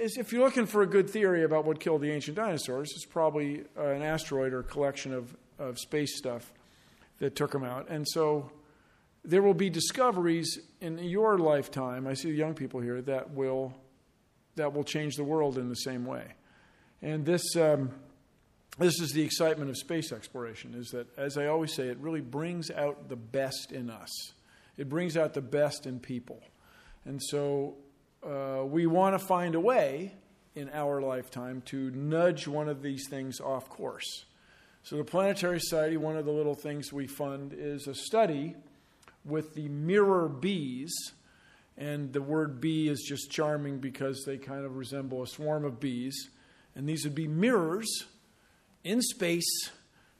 [0.00, 3.64] if you're looking for a good theory about what killed the ancient dinosaurs, it's probably
[3.76, 6.52] uh, an asteroid or a collection of, of space stuff
[7.18, 7.88] that took them out.
[7.88, 8.50] And so
[9.24, 12.06] there will be discoveries in your lifetime.
[12.06, 13.74] I see young people here that will
[14.56, 16.24] that will change the world in the same way.
[17.00, 17.90] And this um,
[18.78, 20.74] this is the excitement of space exploration.
[20.74, 24.32] Is that, as I always say, it really brings out the best in us.
[24.78, 26.40] It brings out the best in people,
[27.04, 27.76] and so
[28.26, 30.14] uh, we want to find a way
[30.54, 34.24] in our lifetime to nudge one of these things off course.
[34.82, 38.56] So, the Planetary Society, one of the little things we fund is a study
[39.24, 40.92] with the mirror bees.
[41.76, 45.78] And the word bee is just charming because they kind of resemble a swarm of
[45.78, 46.30] bees.
[46.74, 48.06] And these would be mirrors
[48.82, 49.70] in space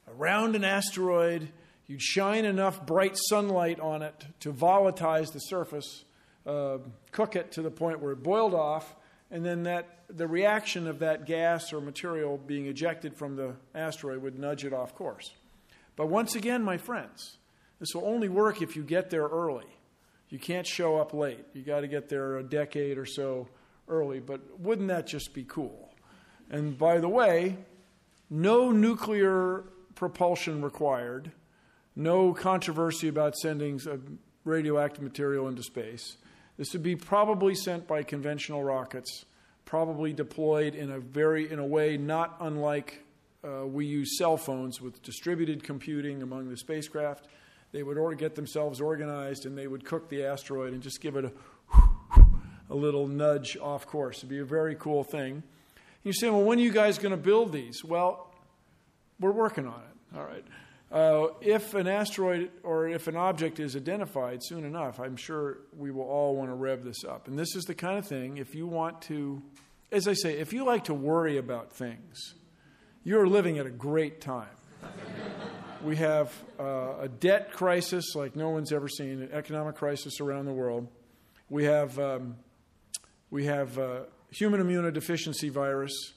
[0.07, 1.49] around an asteroid.
[1.89, 6.05] You'd shine enough bright sunlight on it to volatilize the surface,
[6.45, 6.77] uh,
[7.11, 8.95] cook it to the point where it boiled off,
[9.31, 14.21] and then that the reaction of that gas or material being ejected from the asteroid
[14.21, 15.31] would nudge it off course.
[15.95, 17.37] But once again, my friends,
[17.79, 19.65] this will only work if you get there early.
[20.29, 21.43] You can't show up late.
[21.53, 23.47] You got to get there a decade or so
[23.87, 24.19] early.
[24.19, 25.89] But wouldn't that just be cool?
[26.51, 27.57] And by the way,
[28.29, 29.63] no nuclear
[29.95, 31.31] propulsion required,
[31.95, 33.79] no controversy about sending
[34.43, 36.17] radioactive material into space.
[36.57, 39.25] This would be probably sent by conventional rockets,
[39.65, 43.03] probably deployed in a very in a way not unlike
[43.43, 47.27] uh, we use cell phones with distributed computing among the spacecraft
[47.71, 51.25] they would get themselves organized and they would cook the asteroid and just give it
[51.25, 51.31] a,
[52.69, 54.17] a little nudge off course.
[54.17, 55.43] It'd be a very cool thing.
[56.03, 57.83] You say, well, when are you guys going to build these?
[57.83, 58.33] Well,
[59.19, 60.17] we're working on it.
[60.17, 60.45] All right.
[60.91, 65.91] Uh, if an asteroid or if an object is identified soon enough, I'm sure we
[65.91, 67.27] will all want to rev this up.
[67.27, 69.41] And this is the kind of thing, if you want to,
[69.91, 72.33] as I say, if you like to worry about things,
[73.03, 74.47] you're living at a great time
[75.83, 80.45] we have uh, a debt crisis like no one's ever seen, an economic crisis around
[80.45, 80.87] the world.
[81.49, 82.35] We have, um,
[83.31, 86.13] we have uh, human immunodeficiency virus.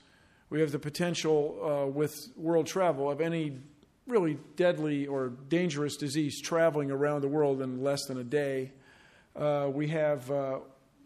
[0.51, 3.59] We have the potential uh, with world travel of any
[4.07, 8.73] really deadly or dangerous disease traveling around the world in less than a day.
[9.35, 10.59] Uh, we have, uh,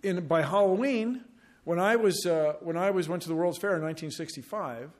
[0.03, 1.22] in, by Halloween,
[1.64, 4.90] when I, was, uh, when I was, went to the World's Fair in 1965,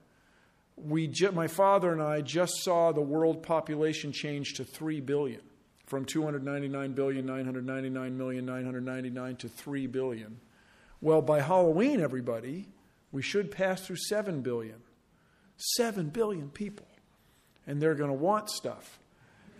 [0.77, 5.41] we ju- my father and I just saw the world population change to 3 billion
[5.87, 10.41] from 299 billion 999 million 999 to 3 billion.
[11.01, 12.69] Well, by Halloween everybody,
[13.13, 14.83] we should pass through 7 billion.
[15.57, 16.87] 7 billion people.
[17.67, 18.99] And they're going to want stuff.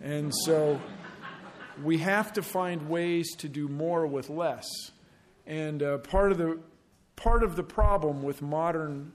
[0.01, 0.79] And so
[1.83, 4.67] we have to find ways to do more with less.
[5.45, 6.59] And uh, part of the
[7.15, 9.11] part of the problem with modern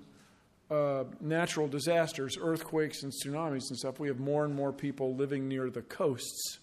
[0.70, 5.46] uh, natural disasters, earthquakes and tsunamis and stuff, we have more and more people living
[5.48, 6.58] near the coasts.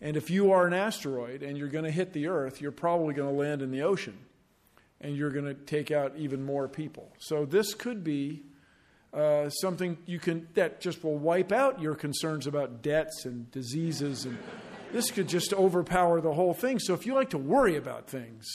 [0.00, 3.14] And if you are an asteroid and you're going to hit the Earth, you're probably
[3.14, 4.18] going to land in the ocean.
[5.02, 7.12] and you're going to take out even more people.
[7.18, 8.44] So this could be
[9.12, 14.24] uh, something you can that just will wipe out your concerns about debts and diseases,
[14.24, 14.38] and
[14.92, 16.78] this could just overpower the whole thing.
[16.78, 18.46] So if you like to worry about things,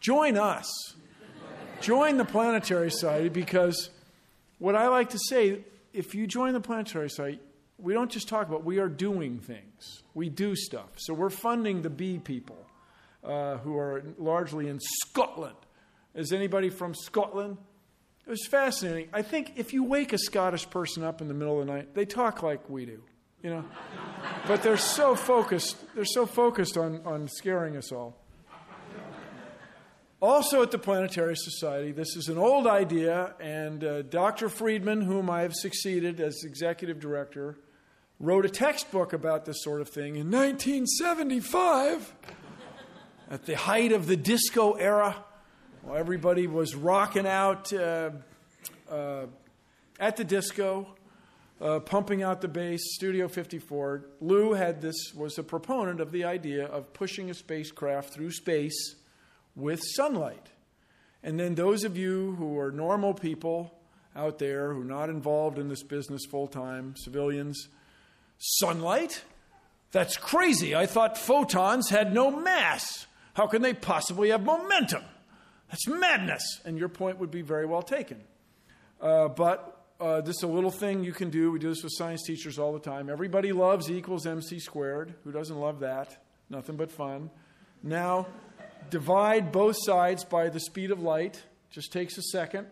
[0.00, 0.66] join us.
[1.80, 3.90] Join the Planetary Society because
[4.58, 5.60] what I like to say,
[5.92, 7.40] if you join the Planetary Society,
[7.78, 10.02] we don't just talk about, we are doing things.
[10.14, 10.88] We do stuff.
[10.96, 12.64] So we're funding the bee people
[13.22, 15.56] uh, who are largely in Scotland.
[16.14, 17.58] Is anybody from Scotland?
[18.26, 19.08] It was fascinating.
[19.12, 21.94] I think if you wake a Scottish person up in the middle of the night,
[21.94, 23.00] they talk like we do,
[23.40, 23.64] you know.
[24.48, 25.76] but they're so focused.
[25.94, 28.16] They're so focused on, on scaring us all.
[30.20, 34.48] Also, at the Planetary Society, this is an old idea, and uh, Dr.
[34.48, 37.58] Friedman, whom I have succeeded as executive director,
[38.18, 42.14] wrote a textbook about this sort of thing in 1975
[43.30, 45.25] at the height of the disco era.
[45.86, 48.10] Well, everybody was rocking out uh,
[48.90, 49.26] uh,
[50.00, 50.88] at the disco,
[51.60, 54.04] uh, pumping out the bass, Studio 54.
[54.20, 58.96] Lou had this, was a proponent of the idea of pushing a spacecraft through space
[59.54, 60.48] with sunlight.
[61.22, 63.72] And then those of you who are normal people
[64.16, 67.68] out there who are not involved in this business full time, civilians,
[68.38, 69.22] sunlight?
[69.92, 70.74] That's crazy.
[70.74, 73.06] I thought photons had no mass.
[73.34, 75.04] How can they possibly have momentum?
[75.68, 76.60] That's madness.
[76.64, 78.22] And your point would be very well taken.
[79.00, 81.50] Uh, but uh, this is a little thing you can do.
[81.50, 83.08] We do this with science teachers all the time.
[83.08, 85.14] Everybody loves E equals mc squared.
[85.24, 86.22] Who doesn't love that?
[86.50, 87.30] Nothing but fun.
[87.82, 88.26] Now,
[88.90, 91.42] divide both sides by the speed of light.
[91.70, 92.66] Just takes a second.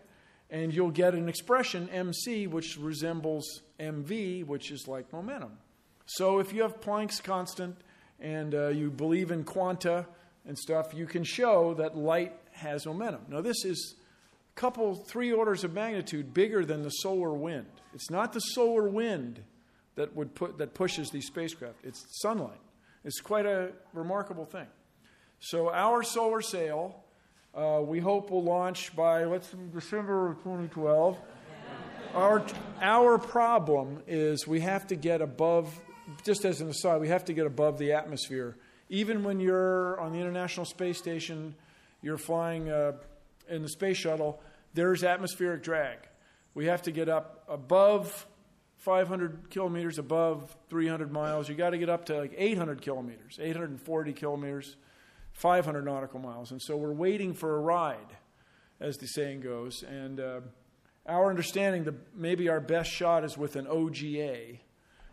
[0.49, 5.57] And you'll get an expression, mc, which resembles mv, which is like momentum.
[6.05, 7.75] So if you have Planck's constant
[8.19, 10.05] and uh, you believe in quanta
[10.45, 13.21] and stuff, you can show that light has momentum.
[13.29, 13.95] Now, this is
[14.55, 17.67] a couple, three orders of magnitude bigger than the solar wind.
[17.93, 19.41] It's not the solar wind
[19.95, 22.59] that, would put, that pushes these spacecraft, it's sunlight.
[23.03, 24.67] It's quite a remarkable thing.
[25.39, 27.03] So, our solar sail,
[27.53, 31.17] uh, we hope will launch by let's December of 2012.
[32.15, 32.45] Our,
[32.81, 35.77] our problem is we have to get above,
[36.23, 38.55] just as an aside, we have to get above the atmosphere.
[38.89, 41.55] Even when you're on the International Space Station,
[42.05, 42.91] you're flying uh,
[43.49, 44.39] in the space shuttle,
[44.75, 45.97] there's atmospheric drag.
[46.53, 48.27] We have to get up above
[48.77, 51.49] 500 kilometers, above 300 miles.
[51.49, 54.75] You got to get up to like 800 kilometers, 840 kilometers,
[55.33, 56.51] 500 nautical miles.
[56.51, 58.15] And so we're waiting for a ride,
[58.79, 59.81] as the saying goes.
[59.81, 60.41] And uh,
[61.07, 64.59] our understanding that maybe our best shot is with an OGA.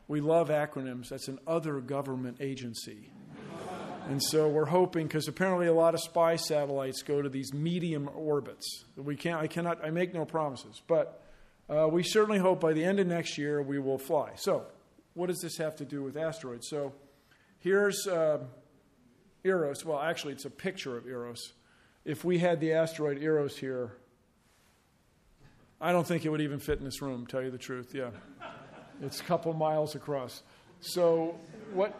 [0.08, 1.08] We love acronyms.
[1.08, 3.08] That's an other government agency.
[4.08, 8.10] And so we're hoping, because apparently a lot of spy satellites go to these medium
[8.14, 8.84] orbits.
[8.96, 11.22] We can't, I cannot, I make no promises, but
[11.70, 14.32] uh, we certainly hope by the end of next year we will fly.
[14.36, 14.66] So,
[15.14, 16.68] what does this have to do with asteroids?
[16.68, 16.92] So,
[17.60, 18.38] here's uh,
[19.44, 19.84] Eros.
[19.84, 21.52] Well, actually, it's a picture of Eros.
[22.04, 23.92] If we had the asteroid Eros here,
[25.80, 27.94] I don't think it would even fit in this room, tell you the truth.
[27.94, 28.10] Yeah.
[29.00, 30.42] It's a couple miles across.
[30.80, 31.38] So,
[31.72, 31.98] what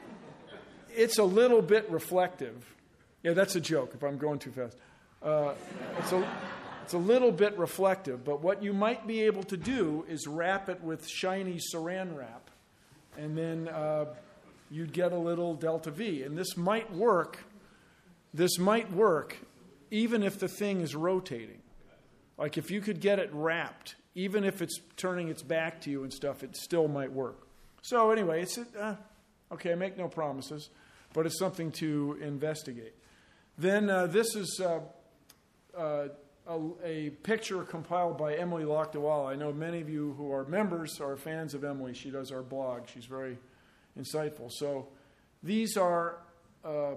[0.94, 2.74] it's a little bit reflective.
[3.22, 4.76] Yeah, that's a joke if I'm going too fast.
[5.22, 5.54] Uh,
[5.98, 6.28] it's, a,
[6.82, 10.68] it's a little bit reflective, but what you might be able to do is wrap
[10.68, 12.50] it with shiny saran wrap,
[13.16, 14.06] and then uh,
[14.70, 16.22] you'd get a little delta V.
[16.22, 17.38] And this might work.
[18.34, 19.36] This might work
[19.92, 21.60] even if the thing is rotating.
[22.38, 26.02] Like if you could get it wrapped, even if it's turning its back to you
[26.02, 27.46] and stuff, it still might work.
[27.82, 28.96] So anyway, it's uh,
[29.52, 29.72] okay.
[29.72, 30.70] I make no promises
[31.12, 32.94] but it's something to investigate.
[33.58, 34.80] Then uh, this is uh,
[35.76, 36.08] uh,
[36.46, 39.28] a, a, picture compiled by Emily Lakdawalla.
[39.28, 41.94] I know many of you who are members are fans of Emily.
[41.94, 42.88] She does our blog.
[42.92, 43.38] She's very
[43.98, 44.50] insightful.
[44.50, 44.88] So
[45.42, 46.16] these are
[46.64, 46.94] uh,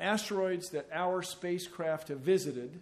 [0.00, 2.80] asteroids that our spacecraft have visited.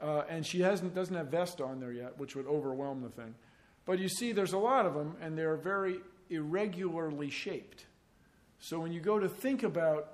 [0.00, 3.34] Uh, and she hasn't, doesn't have Vesta on there yet, which would overwhelm the thing.
[3.84, 5.96] But you see, there's a lot of them, and they're very
[6.30, 7.86] irregularly shaped.
[8.60, 10.12] So when you go to think about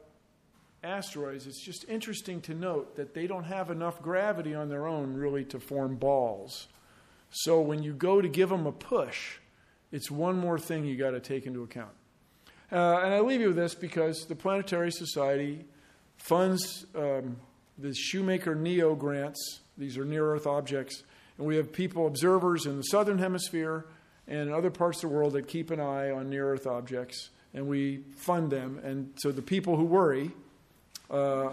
[0.82, 5.14] asteroids, it's just interesting to note that they don't have enough gravity on their own
[5.14, 6.68] really to form balls.
[7.30, 9.38] So when you go to give them a push,
[9.90, 11.92] it's one more thing you got to take into account.
[12.70, 15.64] Uh, and I leave you with this because the Planetary Society
[16.16, 17.36] funds um,
[17.78, 19.60] the Shoemaker NEO grants.
[19.76, 21.02] These are near Earth objects.
[21.38, 23.86] And we have people, observers in the southern hemisphere
[24.28, 27.66] and other parts of the world that keep an eye on near Earth objects and
[27.68, 28.80] we fund them.
[28.82, 30.32] And so the people who worry,
[31.10, 31.50] uh,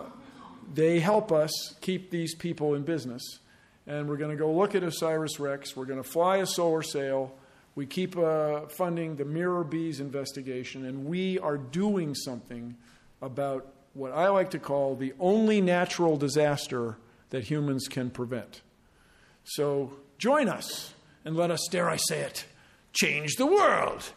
[0.74, 3.40] they help us keep these people in business.
[3.88, 5.76] And we're going to go look at Osiris Rex.
[5.76, 7.34] We're going to fly a solar sail.
[7.76, 12.76] We keep uh, funding the Mirror Bees investigation, and we are doing something
[13.22, 16.98] about what I like to call the only natural disaster
[17.30, 18.62] that humans can prevent.
[19.44, 20.94] So join us
[21.26, 22.46] and let us, dare I say it,
[22.94, 24.12] change the world.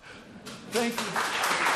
[0.70, 1.73] Thank you.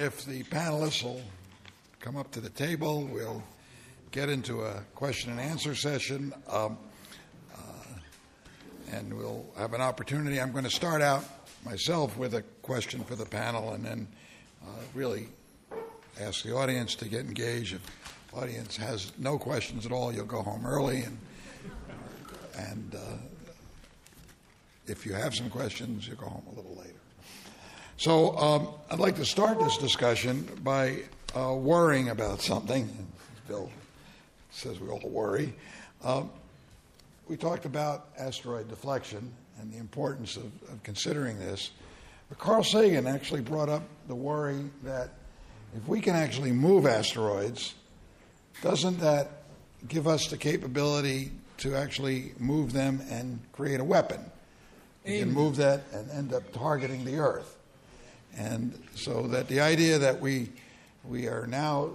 [0.00, 1.20] If the panelists will
[1.98, 3.42] come up to the table, we'll
[4.12, 6.32] get into a question and answer session.
[6.48, 6.78] Um,
[7.52, 7.62] uh,
[8.92, 10.40] and we'll have an opportunity.
[10.40, 11.24] I'm going to start out
[11.64, 14.06] myself with a question for the panel and then
[14.62, 15.30] uh, really
[16.20, 17.74] ask the audience to get engaged.
[17.74, 21.00] If the audience has no questions at all, you'll go home early.
[21.00, 21.18] And,
[22.56, 23.16] and uh,
[24.86, 26.97] if you have some questions, you'll go home a little later.
[27.98, 31.02] So um, I'd like to start this discussion by
[31.36, 32.88] uh, worrying about something.
[33.48, 33.72] Bill
[34.52, 35.52] says we all worry.
[36.04, 36.30] Um,
[37.26, 41.72] we talked about asteroid deflection and the importance of, of considering this.
[42.28, 45.10] But Carl Sagan actually brought up the worry that
[45.76, 47.74] if we can actually move asteroids,
[48.62, 49.42] doesn't that
[49.88, 54.20] give us the capability to actually move them and create a weapon?
[55.04, 57.57] We can move that and end up targeting the Earth.
[58.38, 60.48] And so that the idea that we,
[61.04, 61.90] we are now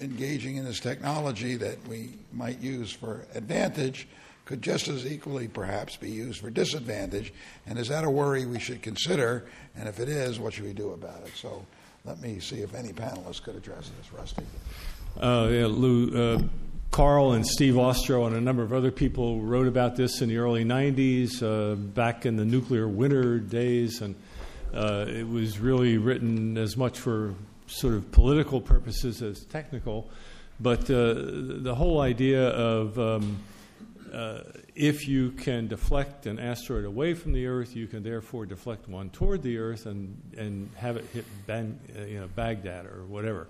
[0.00, 4.08] engaging in this technology that we might use for advantage
[4.44, 7.32] could just as equally perhaps be used for disadvantage.
[7.66, 9.46] And is that a worry we should consider?
[9.76, 11.32] And if it is, what should we do about it?
[11.36, 11.64] So
[12.04, 14.12] let me see if any panelists could address this.
[14.12, 14.42] Rusty.
[15.18, 16.42] Uh, yeah, Lou, uh,
[16.90, 20.36] Carl and Steve Ostro and a number of other people wrote about this in the
[20.36, 24.00] early 90s, uh, back in the nuclear winter days.
[24.02, 24.14] And
[24.74, 27.34] uh, it was really written as much for
[27.66, 30.10] sort of political purposes as technical.
[30.60, 33.38] But uh, the whole idea of um,
[34.12, 34.40] uh,
[34.74, 39.10] if you can deflect an asteroid away from the Earth, you can therefore deflect one
[39.10, 43.48] toward the Earth and, and have it hit Ban, uh, you know, Baghdad or whatever,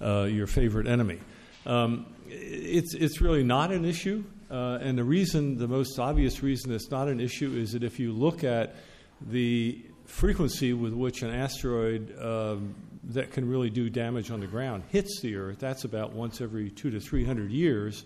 [0.00, 1.18] uh, your favorite enemy.
[1.66, 4.24] Um, it's, it's really not an issue.
[4.50, 7.98] Uh, and the reason, the most obvious reason it's not an issue is that if
[7.98, 8.76] you look at
[9.20, 12.74] the frequency with which an asteroid um,
[13.04, 16.70] that can really do damage on the ground hits the Earth, that's about once every
[16.70, 18.04] two to three hundred years.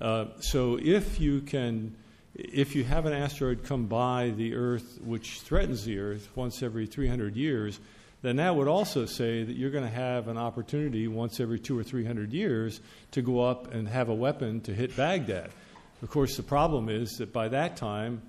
[0.00, 1.94] Uh, so if you can,
[2.34, 6.86] if you have an asteroid come by the Earth which threatens the Earth once every
[6.86, 7.80] 300 years,
[8.22, 11.78] then that would also say that you're going to have an opportunity once every two
[11.78, 12.80] or 300 years
[13.12, 15.50] to go up and have a weapon to hit Baghdad.
[16.02, 18.22] Of course, the problem is that by that time,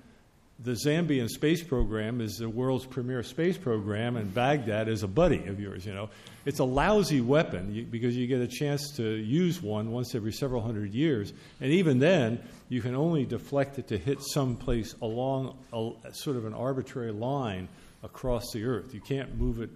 [0.62, 5.46] the Zambian space program is the world's premier space program, and Baghdad is a buddy
[5.46, 5.86] of yours.
[5.86, 6.10] You know,
[6.44, 10.60] it's a lousy weapon because you get a chance to use one once every several
[10.60, 15.56] hundred years, and even then, you can only deflect it to hit some place along
[15.72, 17.68] a, sort of an arbitrary line
[18.02, 18.92] across the Earth.
[18.94, 19.70] You can't move it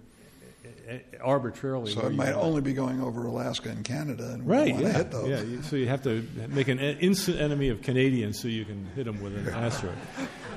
[1.21, 1.91] arbitrarily.
[1.91, 4.67] So it might only be going over Alaska and Canada, and right?
[4.67, 5.27] Yeah, hit those.
[5.29, 5.61] yeah.
[5.61, 9.21] So you have to make an instant enemy of Canadians so you can hit them
[9.21, 9.97] with an asteroid.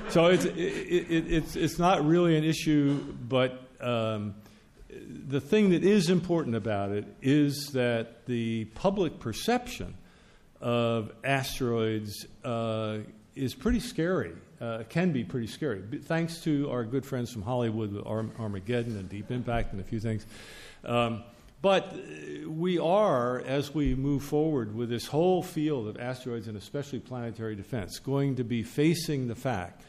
[0.09, 4.35] So it's it, it, it's it's not really an issue, but um,
[4.89, 9.95] the thing that is important about it is that the public perception
[10.61, 12.99] of asteroids uh,
[13.35, 14.33] is pretty scary.
[14.61, 15.81] Uh, can be pretty scary.
[16.03, 20.01] Thanks to our good friends from Hollywood, with Armageddon and Deep Impact and a few
[20.01, 20.25] things.
[20.83, 21.23] Um,
[21.61, 21.95] but
[22.45, 27.55] we are, as we move forward with this whole field of asteroids and especially planetary
[27.55, 29.81] defense, going to be facing the fact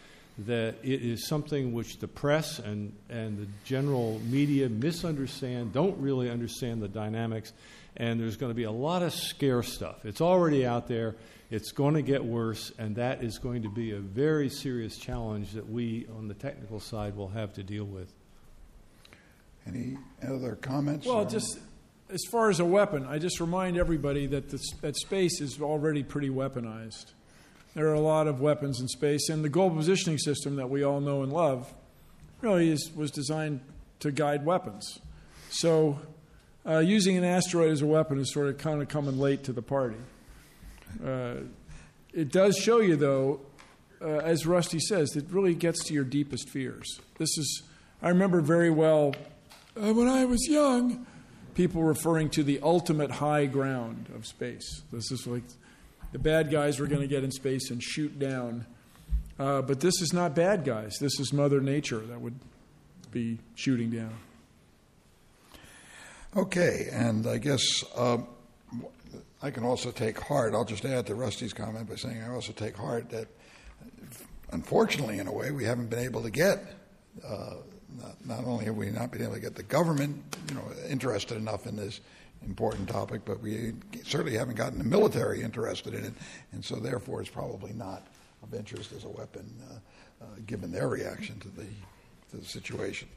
[0.46, 6.30] that it is something which the press and, and the general media misunderstand, don't really
[6.30, 7.52] understand the dynamics,
[7.96, 10.04] and there's going to be a lot of scare stuff.
[10.04, 11.16] It's already out there,
[11.50, 15.52] it's going to get worse, and that is going to be a very serious challenge
[15.52, 18.12] that we on the technical side will have to deal with.
[19.66, 21.06] Any other comments?
[21.06, 21.58] Well, or- just
[22.08, 26.02] as far as a weapon, I just remind everybody that, the, that space is already
[26.02, 27.06] pretty weaponized.
[27.74, 30.82] There are a lot of weapons in space, and the global positioning system that we
[30.82, 31.72] all know and love
[32.40, 33.60] really is, was designed
[34.00, 35.00] to guide weapons.
[35.50, 36.00] So,
[36.66, 39.52] uh, using an asteroid as a weapon is sort of kind of coming late to
[39.52, 39.96] the party.
[41.04, 41.34] Uh,
[42.12, 43.40] it does show you, though,
[44.02, 47.00] uh, as Rusty says, it really gets to your deepest fears.
[47.18, 47.62] This is,
[48.02, 49.14] I remember very well
[49.76, 51.06] uh, when I was young,
[51.54, 54.82] people referring to the ultimate high ground of space.
[54.92, 55.42] This is like
[56.12, 58.66] the bad guys were going to get in space and shoot down
[59.38, 60.98] Uh, but this is not bad guys.
[61.00, 62.38] This is Mother Nature that would
[63.10, 64.12] be shooting down.
[66.36, 67.64] Okay, and I guess
[67.96, 68.26] um,
[69.42, 70.54] I can also take heart.
[70.54, 73.28] I'll just add to Rusty's comment by saying I also take heart that,
[74.52, 76.58] unfortunately, in a way, we haven't been able to get.
[77.26, 77.54] Uh,
[77.98, 81.36] not, not, only have we not been able to get the government, you know, interested
[81.36, 82.00] enough in this
[82.46, 83.72] important topic, but we
[84.04, 86.12] certainly haven't gotten the military interested in it,
[86.52, 88.06] and so therefore it's probably not
[88.42, 91.66] of interest as a weapon, uh, uh, given their reaction to the
[92.30, 93.08] to the situation.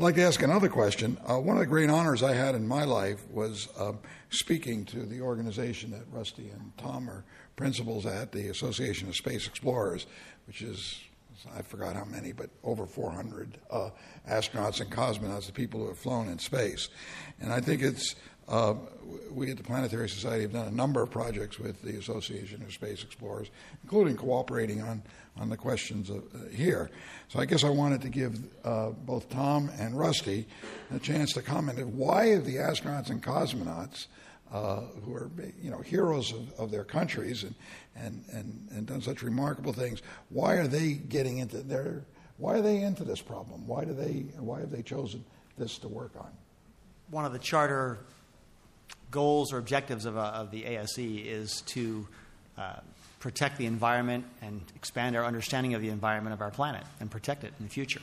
[0.00, 1.18] I'd like to ask another question.
[1.26, 3.92] Uh, one of the great honors I had in my life was uh,
[4.30, 7.22] speaking to the organization that Rusty and Tom are
[7.54, 10.06] principals at, the Association of Space Explorers,
[10.46, 10.98] which is,
[11.54, 13.90] I forgot how many, but over 400 uh,
[14.26, 16.88] astronauts and cosmonauts, the people who have flown in space.
[17.38, 18.16] And I think it's
[18.50, 18.74] uh,
[19.30, 22.72] we at the Planetary Society have done a number of projects with the Association of
[22.72, 23.48] Space Explorers,
[23.82, 25.02] including cooperating on,
[25.36, 26.90] on the questions of, uh, here.
[27.28, 30.46] So I guess I wanted to give uh, both Tom and Rusty
[30.94, 34.06] a chance to comment on why have the astronauts and cosmonauts,
[34.52, 35.30] uh, who are
[35.62, 37.54] you know heroes of, of their countries and,
[37.94, 42.04] and, and, and done such remarkable things, why are they getting into their
[42.38, 43.66] why are they into this problem?
[43.66, 45.24] Why do they why have they chosen
[45.56, 46.30] this to work on?
[47.10, 47.98] One of the charter
[49.10, 52.06] goals or objectives of, uh, of the ASE is to
[52.58, 52.76] uh,
[53.18, 57.44] protect the environment and expand our understanding of the environment of our planet and protect
[57.44, 58.00] it in the future.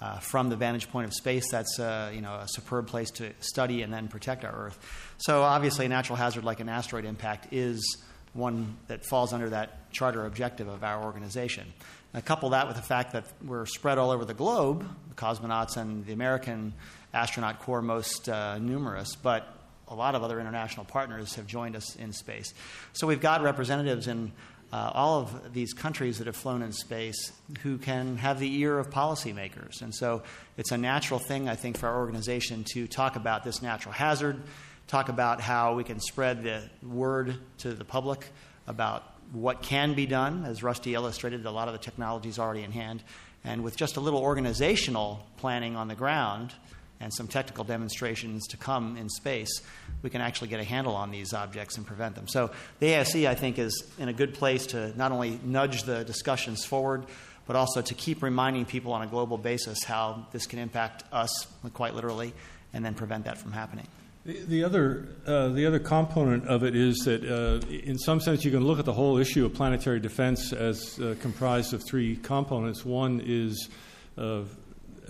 [0.00, 3.30] Uh, from the vantage point of space, that's uh, you know a superb place to
[3.38, 5.14] study and then protect our Earth.
[5.18, 8.02] So obviously, a natural hazard like an asteroid impact is
[8.32, 11.72] one that falls under that charter objective of our organization.
[12.12, 15.76] Now, couple that with the fact that we're spread all over the globe, the cosmonauts
[15.76, 16.72] and the American
[17.14, 19.46] astronaut corps most uh, numerous, but
[19.92, 22.54] a lot of other international partners have joined us in space.
[22.94, 24.32] So we've got representatives in
[24.72, 27.32] uh, all of these countries that have flown in space
[27.62, 29.82] who can have the ear of policymakers.
[29.82, 30.22] And so
[30.56, 34.42] it's a natural thing, I think, for our organization to talk about this natural hazard,
[34.88, 38.26] talk about how we can spread the word to the public
[38.66, 40.44] about what can be done.
[40.46, 43.02] As Rusty illustrated, a lot of the technology is already in hand.
[43.44, 46.54] And with just a little organizational planning on the ground,
[47.02, 49.60] and some technical demonstrations to come in space,
[50.02, 52.28] we can actually get a handle on these objects and prevent them.
[52.28, 56.04] So the ASE, I think, is in a good place to not only nudge the
[56.04, 57.04] discussions forward,
[57.46, 61.46] but also to keep reminding people on a global basis how this can impact us,
[61.74, 62.32] quite literally,
[62.72, 63.88] and then prevent that from happening.
[64.24, 68.44] The, the other, uh, the other component of it is that, uh, in some sense,
[68.44, 72.14] you can look at the whole issue of planetary defense as uh, comprised of three
[72.14, 72.84] components.
[72.84, 73.68] One is
[74.16, 74.42] uh,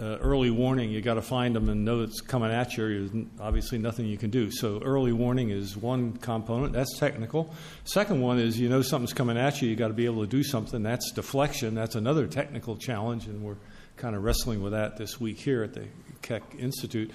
[0.03, 3.09] uh, early warning, you got to find them and know it's coming at you.
[3.09, 4.51] There's obviously nothing you can do.
[4.51, 6.73] So early warning is one component.
[6.73, 7.55] That's technical.
[7.85, 9.69] Second one is you know something's coming at you.
[9.69, 10.83] You got to be able to do something.
[10.83, 11.77] That's deflection.
[11.77, 13.59] That's another technical challenge, and we're
[13.97, 15.87] kind of wrestling with that this week here at the
[16.21, 17.13] Keck Institute.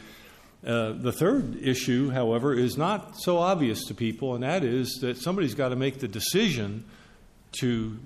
[0.66, 5.18] Uh, the third issue, however, is not so obvious to people, and that is that
[5.18, 6.86] somebody's got to make the decision
[7.60, 8.00] to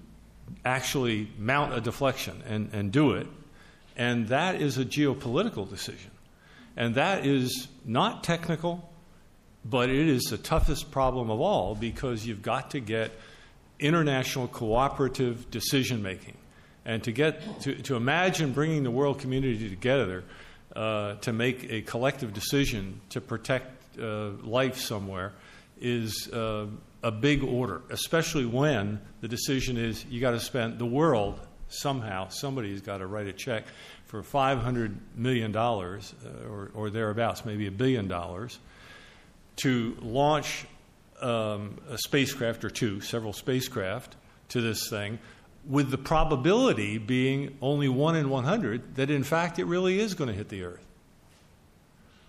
[0.65, 3.27] actually mount a deflection and, and do it
[3.95, 6.11] and that is a geopolitical decision.
[6.77, 8.89] And that is not technical,
[9.65, 13.11] but it is the toughest problem of all because you've got to get
[13.79, 16.37] international cooperative decision making.
[16.85, 20.23] And to, get, to, to imagine bringing the world community together
[20.75, 25.33] uh, to make a collective decision to protect uh, life somewhere
[25.79, 26.65] is uh,
[27.03, 31.39] a big order, especially when the decision is you got to spend the world
[31.73, 33.65] somehow, somebody's got to write a check
[34.05, 35.99] for $500 million uh,
[36.49, 38.59] or, or, thereabouts, maybe a billion dollars,
[39.57, 40.65] to launch
[41.21, 44.15] um, a spacecraft or two, several spacecraft,
[44.49, 45.17] to this thing,
[45.67, 50.29] with the probability being only 1 in 100 that in fact it really is going
[50.29, 50.85] to hit the Earth.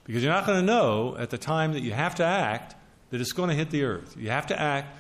[0.05, 2.74] Because you're not going to know at the time that you have to act
[3.10, 4.16] that it's going to hit the Earth.
[4.19, 4.97] You have to act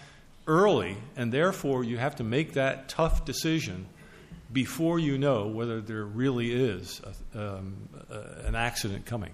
[0.46, 3.86] early, and therefore you have to make that tough decision
[4.52, 7.00] before you know whether there really is
[7.34, 9.32] a, um, a, an accident coming.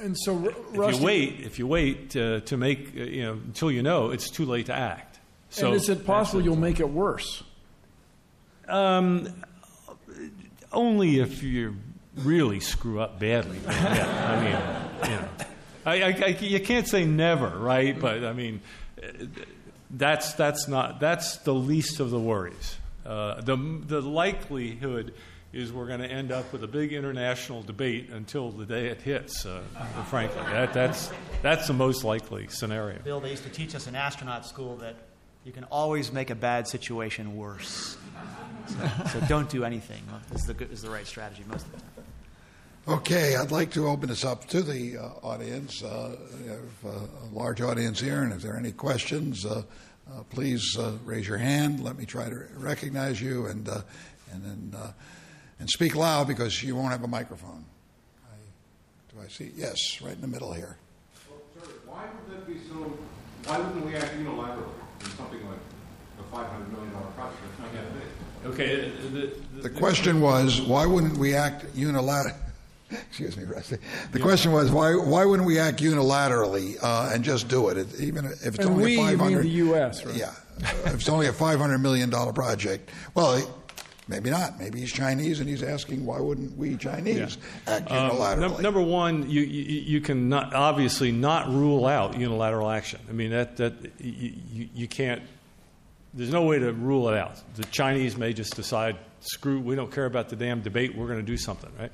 [0.00, 0.34] And so,
[0.72, 3.82] Rusty, if you wait, if you wait to, to make, uh, you know, until you
[3.82, 5.18] know, it's too late to act.
[5.50, 7.42] So, and is it possible you'll make it worse?
[8.68, 9.28] Um,
[10.72, 11.76] only if you
[12.16, 13.58] really screw up badly.
[13.66, 15.28] yeah, I mean, you know,
[15.84, 17.98] I, I, I, you can't say never, right?
[17.98, 18.60] But I mean,
[19.90, 22.76] that's that's not that's the least of the worries.
[23.04, 25.14] Uh, the, the likelihood
[25.52, 29.02] is we're going to end up with a big international debate until the day it
[29.02, 29.62] hits, uh,
[30.08, 30.42] frankly.
[30.44, 31.10] That, that's,
[31.42, 33.00] that's the most likely scenario.
[33.00, 34.94] Bill, they used to teach us in astronaut school that
[35.44, 37.96] you can always make a bad situation worse.
[39.12, 40.02] so don't do anything.
[40.34, 42.04] Is the good, is the right strategy most of the time.
[42.88, 45.82] Okay, I'd like to open this up to the uh, audience.
[45.82, 49.44] Uh, we have uh, a large audience here, and if there are any questions,
[50.12, 51.82] uh, please uh, raise your hand.
[51.82, 53.82] Let me try to recognize you, and uh,
[54.32, 54.92] and then uh,
[55.58, 57.64] and speak loud because you won't have a microphone.
[58.24, 59.52] I, do I see?
[59.56, 60.76] Yes, right in the middle here.
[61.28, 62.92] Well, sir, why would that be so?
[63.44, 64.68] Why wouldn't we act unilaterally
[65.00, 65.58] in something like
[66.18, 67.38] a five hundred million dollar project?
[67.58, 68.50] That's not that.
[68.50, 68.90] Okay.
[68.90, 69.08] The,
[69.56, 72.34] the, The question was, why wouldn't we act unilaterally?
[73.08, 73.78] Excuse me, Rusty.
[74.12, 78.00] The question was, why why wouldn't we act unilaterally uh, and just do it, it
[78.00, 80.16] even if it's And only we, a five mean the U.S., right?
[80.16, 82.90] Yeah, if it's only a five hundred million dollar project.
[83.14, 83.42] Well,
[84.08, 84.58] maybe not.
[84.58, 87.38] Maybe he's Chinese, and he's asking, why wouldn't we Chinese
[87.68, 88.40] act Um, unilaterally?
[88.40, 93.00] num- number one, you, you, you can not, obviously not rule out unilateral action.
[93.08, 95.22] I mean, that, that you, you, you can't,
[96.12, 97.40] there's no way to rule it out.
[97.54, 101.20] The Chinese may just decide, screw, we don't care about the damn debate, we're going
[101.20, 101.92] to do something, right?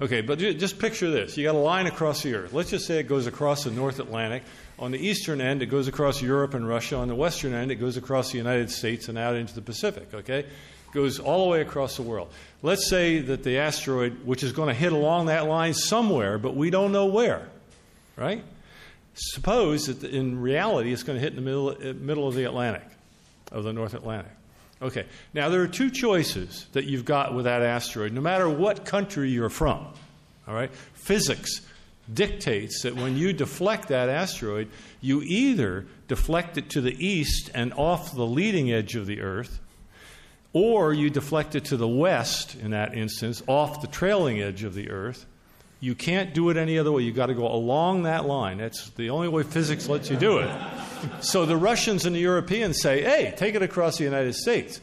[0.00, 1.38] Okay, but just picture this.
[1.38, 2.52] You got a line across the earth.
[2.52, 4.42] Let's just say it goes across the North Atlantic.
[4.78, 6.96] On the eastern end, it goes across Europe and Russia.
[6.96, 10.12] On the western end, it goes across the United States and out into the Pacific,
[10.12, 10.44] okay?
[10.92, 12.30] Goes all the way across the world.
[12.62, 16.54] Let's say that the asteroid, which is going to hit along that line somewhere, but
[16.54, 17.48] we don't know where,
[18.16, 18.44] right?
[19.14, 22.84] Suppose that in reality it's going to hit in the middle, middle of the Atlantic,
[23.50, 24.32] of the North Atlantic.
[24.82, 28.84] Okay, now there are two choices that you've got with that asteroid, no matter what
[28.84, 29.86] country you're from.
[30.46, 30.70] All right?
[30.94, 31.62] Physics
[32.12, 34.68] dictates that when you deflect that asteroid,
[35.00, 39.60] you either deflect it to the east and off the leading edge of the Earth,
[40.52, 44.74] or you deflect it to the west, in that instance, off the trailing edge of
[44.74, 45.26] the Earth.
[45.78, 47.02] You can't do it any other way.
[47.02, 48.58] You've got to go along that line.
[48.58, 50.50] That's the only way physics lets you do it.
[51.20, 54.80] So the Russians and the Europeans say, hey, take it across the United States.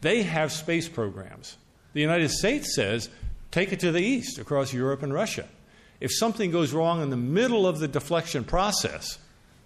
[0.00, 1.56] They have space programs.
[1.92, 3.10] The United States says,
[3.50, 5.48] take it to the east across Europe and Russia.
[6.00, 9.18] If something goes wrong in the middle of the deflection process,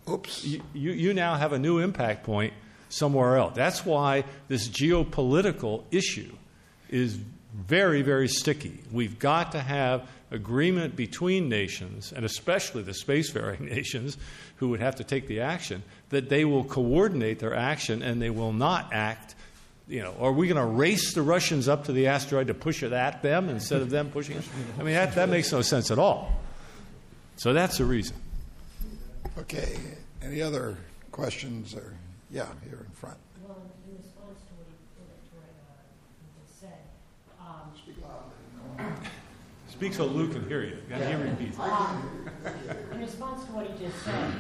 [0.09, 0.45] Oops.
[0.45, 2.53] you, you, you now have a new impact point
[2.89, 3.55] somewhere else.
[3.55, 6.33] That's why this geopolitical issue
[6.89, 7.19] is
[7.55, 8.81] very, very sticky.
[8.93, 14.17] We've got to have agreement between nations, and especially the spacefaring nations
[14.57, 18.31] who would have to take the action, that they will coordinate their action and they
[18.31, 19.35] will not act.
[19.89, 22.83] You know, are we going to race the Russians up to the asteroid to push
[22.83, 24.45] it at them instead of them pushing it?
[24.79, 26.31] I mean, that, that makes no sense at all.
[27.37, 28.17] So that's the reason.
[29.39, 29.77] Okay.
[30.23, 30.77] Any other
[31.11, 31.75] questions?
[31.75, 31.95] Or
[32.31, 33.17] yeah, here in front.
[33.43, 33.57] Well,
[33.89, 34.77] in response to what he,
[35.35, 35.83] what, uh,
[36.21, 36.85] he just said,
[37.41, 37.73] um,
[39.81, 40.77] Speak so Luke can hear you.
[40.91, 41.57] And he repeats.
[42.93, 44.31] in response to what he just said,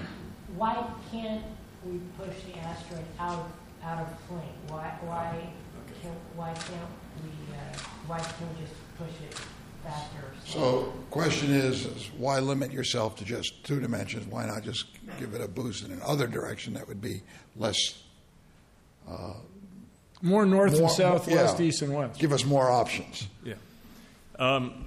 [0.54, 1.42] why can't
[1.82, 3.48] we push the asteroid out,
[3.82, 4.42] out of plane?
[4.68, 5.48] Why, why
[6.02, 6.90] can, why can't
[7.24, 9.40] we, uh, why can't we just push it
[9.82, 10.30] faster?
[10.44, 14.26] So, question is, is why limit yourself to just two dimensions?
[14.26, 14.88] Why not just
[15.18, 17.22] give it a boost in another direction that would be
[17.56, 17.78] less?
[20.20, 21.36] More north More- and south, yeah.
[21.36, 22.20] west, east, and west.
[22.20, 23.26] Give us more options.
[23.42, 23.54] Yeah.
[24.38, 24.86] Um,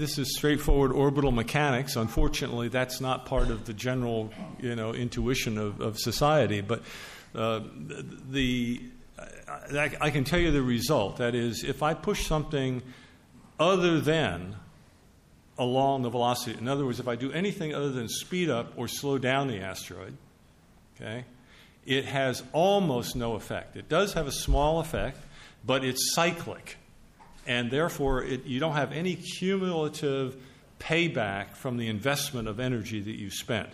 [0.00, 1.94] this is straightforward orbital mechanics.
[1.94, 6.62] Unfortunately, that's not part of the general, you know, intuition of, of society.
[6.62, 6.82] But
[7.34, 7.60] uh,
[8.30, 8.80] the
[9.48, 11.18] I, I can tell you the result.
[11.18, 12.82] That is, if I push something
[13.58, 14.56] other than
[15.58, 18.88] along the velocity, in other words, if I do anything other than speed up or
[18.88, 20.16] slow down the asteroid,
[20.96, 21.24] okay,
[21.84, 23.76] it has almost no effect.
[23.76, 25.18] It does have a small effect,
[25.64, 26.78] but it's cyclic.
[27.46, 30.36] And therefore, it, you don't have any cumulative
[30.78, 33.68] payback from the investment of energy that you spent.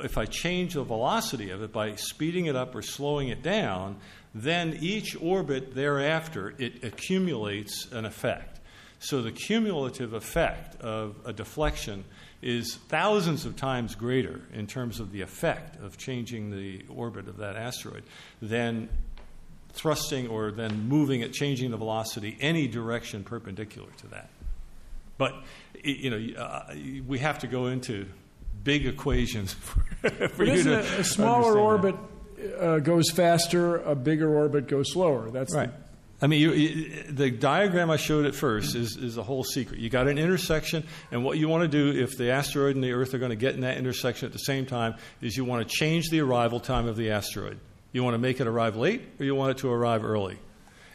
[0.00, 3.98] If I change the velocity of it by speeding it up or slowing it down,
[4.34, 8.60] then each orbit thereafter it accumulates an effect.
[8.98, 12.04] So the cumulative effect of a deflection
[12.40, 17.38] is thousands of times greater in terms of the effect of changing the orbit of
[17.38, 18.04] that asteroid
[18.40, 18.88] than
[19.72, 24.28] thrusting or then moving it, changing the velocity any direction perpendicular to that.
[25.18, 25.34] But
[25.82, 26.74] you know, uh,
[27.06, 28.06] we have to go into
[28.64, 29.52] big equations
[30.00, 31.96] for, for you to a, a smaller orbit
[32.58, 35.30] uh, goes faster, a bigger orbit goes slower?
[35.30, 35.58] That's that.
[35.58, 35.70] right.
[36.20, 39.80] I mean, you, you, the diagram I showed at first is, is the whole secret.
[39.80, 42.92] You got an intersection, and what you want to do if the asteroid and the
[42.92, 45.68] Earth are going to get in that intersection at the same time is you want
[45.68, 47.58] to change the arrival time of the asteroid.
[47.92, 50.38] You want to make it arrive late, or you want it to arrive early.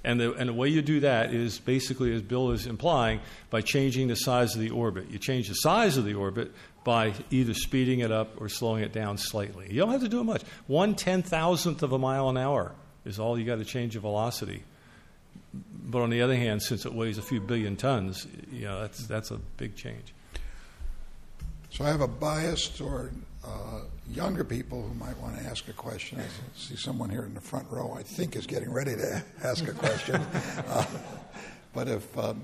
[0.04, 3.20] And the, and the way you do that is basically, as Bill is implying,
[3.50, 5.10] by changing the size of the orbit.
[5.10, 6.52] You change the size of the orbit
[6.84, 9.68] by either speeding it up or slowing it down slightly.
[9.70, 10.44] You don't have to do much.
[10.68, 12.72] One ten thousandth of a mile an hour
[13.04, 14.64] is all you got to change the velocity.
[15.54, 19.06] But on the other hand, since it weighs a few billion tons, you know that's
[19.08, 20.14] that's a big change.
[21.72, 23.14] So I have a bias toward
[23.44, 26.20] uh, younger people who might want to ask a question.
[26.20, 26.24] I
[26.58, 29.74] see someone here in the front row I think is getting ready to ask a
[29.74, 30.16] question.
[30.16, 30.86] uh,
[31.74, 32.42] but if, um,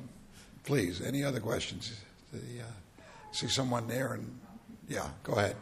[0.63, 1.93] please, any other questions?
[2.31, 4.39] The, uh, see someone there and,
[4.87, 5.55] yeah, go ahead.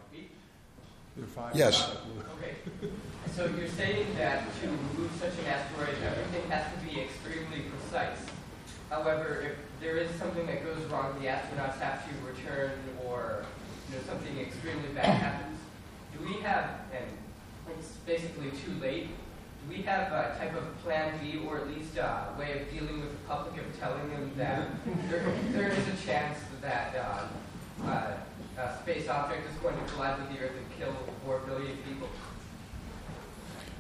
[1.53, 1.91] Yes.
[2.37, 2.55] Okay.
[3.35, 8.17] So you're saying that to move such an asteroid, everything has to be extremely precise.
[8.89, 12.71] However, if there is something that goes wrong, the astronauts have to return,
[13.05, 13.45] or
[13.89, 15.50] you know something extremely bad happens.
[16.22, 17.06] Do we have, and
[17.77, 19.07] it's basically too late.
[19.07, 23.02] Do we have a type of plan B, or at least a way of dealing
[23.02, 24.68] with the public of telling them that
[25.10, 28.14] there, there is a chance that uh, uh,
[28.60, 30.93] a space object is going to collide with the Earth and kill
[31.26, 32.07] four billion people?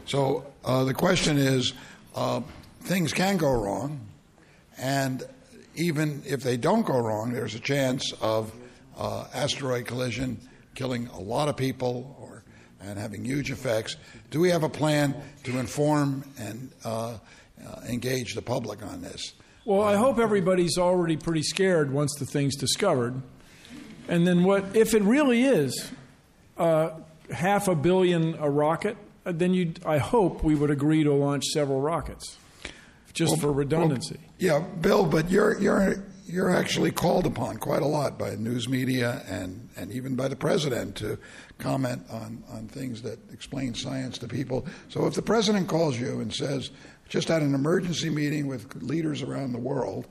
[0.05, 1.73] So uh, the question is
[2.15, 2.41] uh,
[2.81, 3.99] things can go wrong,
[4.77, 5.23] and
[5.75, 8.51] even if they don't go wrong, there's a chance of
[8.97, 10.39] uh, asteroid collision
[10.75, 12.20] killing a lot of people or
[12.83, 13.95] and having huge effects.
[14.29, 17.17] Do we have a plan to inform and uh,
[17.65, 19.33] uh, engage the public on this?
[19.65, 23.21] Well, I hope everybody's already pretty scared once the thing's discovered.
[24.07, 25.91] And then, what if it really is
[26.57, 26.89] uh,
[27.31, 28.97] half a billion a rocket?
[29.25, 32.37] uh, Then you, I hope we would agree to launch several rockets,
[33.13, 34.19] just for redundancy.
[34.39, 39.21] Yeah, Bill, but you're you're you're actually called upon quite a lot by news media
[39.27, 41.17] and, and even by the president to
[41.57, 44.65] comment on, on things that explain science to people.
[44.89, 46.71] So if the president calls you and says,
[47.09, 50.07] just had an emergency meeting with leaders around the world,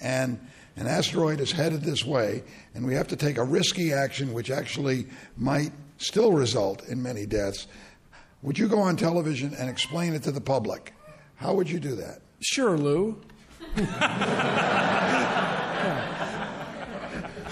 [0.00, 0.38] and
[0.76, 2.42] an asteroid is headed this way,
[2.74, 5.06] and we have to take a risky action which actually
[5.36, 7.66] might still result in many deaths,
[8.42, 10.92] would you go on television and explain it to the public?
[11.36, 12.20] How would you do that?
[12.40, 13.20] Sure, Lou.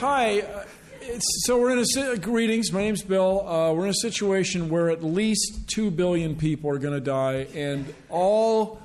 [0.00, 0.40] Hi.
[0.40, 0.64] Uh,
[1.02, 2.72] It's, so we're in a greetings.
[2.72, 3.48] My name's Bill.
[3.48, 7.46] Uh, we're in a situation where at least two billion people are going to die,
[7.54, 8.82] and all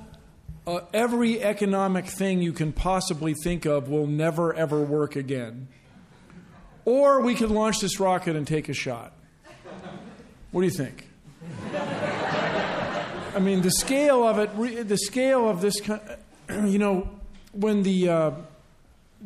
[0.66, 5.68] uh, every economic thing you can possibly think of will never ever work again.
[6.86, 9.12] Or we could launch this rocket and take a shot.
[10.52, 11.08] What do you think?
[13.34, 15.76] I mean, the scale of it, the scale of this,
[16.48, 17.10] you know,
[17.52, 18.30] when the uh,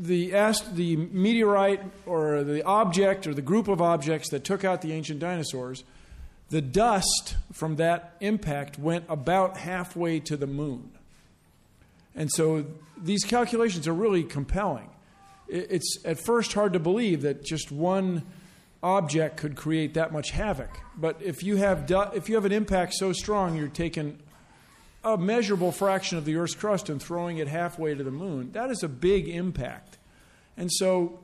[0.01, 4.83] the ast- the meteorite or the object or the group of objects that took out
[4.83, 5.85] the ancient dinosaurs,
[6.49, 10.91] the dust from that impact went about halfway to the moon.
[12.15, 12.65] And so
[12.97, 14.89] these calculations are really compelling.
[15.49, 18.23] It's at first hard to believe that just one
[18.83, 20.71] object could create that much havoc.
[20.97, 24.19] But if you have du- if you have an impact so strong, you're taking
[25.03, 28.53] a measurable fraction of the Earth's crust and throwing it halfway to the moon.
[28.53, 29.99] That is a big impact.
[30.57, 31.21] And so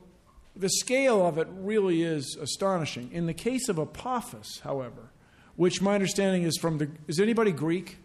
[0.55, 3.11] the scale of it really is astonishing.
[3.11, 5.11] In the case of Apophis, however,
[5.55, 7.97] which my understanding is from the is anybody Greek?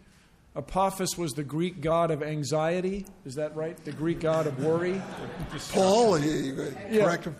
[0.55, 3.07] Apophis was the Greek god of anxiety.
[3.25, 3.75] Is that right?
[3.85, 5.01] The Greek god of worry?
[5.71, 7.03] Paul, you, you Yeah.
[7.05, 7.35] correct him?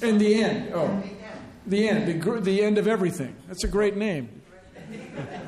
[0.00, 0.72] In the end.
[0.74, 1.02] Oh.
[1.66, 2.22] The end.
[2.22, 3.36] The, the end of everything.
[3.48, 4.40] That's a great name.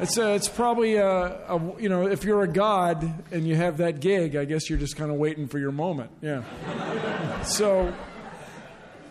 [0.01, 3.78] It's, uh, it's probably, uh, a, you know, if you're a god and you have
[3.78, 6.11] that gig, I guess you're just kind of waiting for your moment.
[6.23, 6.43] Yeah.
[7.43, 7.93] So,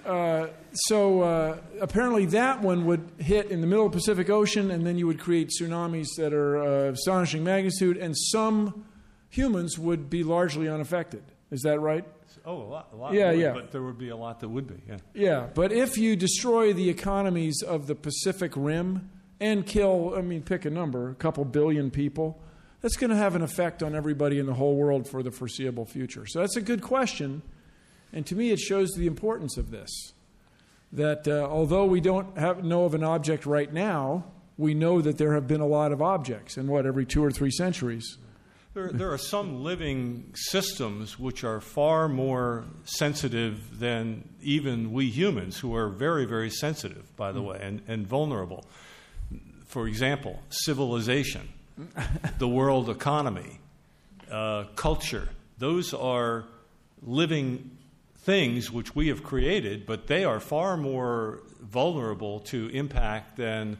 [0.05, 4.71] uh, so uh, apparently that one would hit in the middle of the Pacific Ocean,
[4.71, 8.85] and then you would create tsunamis that are uh, astonishing magnitude, and some
[9.29, 11.23] humans would be largely unaffected.
[11.51, 12.05] Is that right?
[12.45, 13.53] Oh, a lot, a lot Yeah, would, yeah.
[13.53, 14.97] But there would be a lot that would be, yeah.
[15.13, 19.09] Yeah, but if you destroy the economies of the Pacific Rim
[19.39, 22.41] and kill, I mean, pick a number, a couple billion people,
[22.81, 25.85] that's going to have an effect on everybody in the whole world for the foreseeable
[25.85, 26.25] future.
[26.25, 27.41] So that's a good question.
[28.11, 29.89] And to me, it shows the importance of this.
[30.91, 34.25] That uh, although we don't have, know of an object right now,
[34.57, 37.31] we know that there have been a lot of objects in what, every two or
[37.31, 38.17] three centuries.
[38.73, 45.59] There, there are some living systems which are far more sensitive than even we humans,
[45.59, 48.65] who are very, very sensitive, by the way, and, and vulnerable.
[49.67, 51.49] For example, civilization,
[52.39, 53.59] the world economy,
[54.31, 55.29] uh, culture.
[55.59, 56.45] Those are
[57.03, 57.77] living
[58.21, 63.77] things which we have created, but they are far more vulnerable to impact than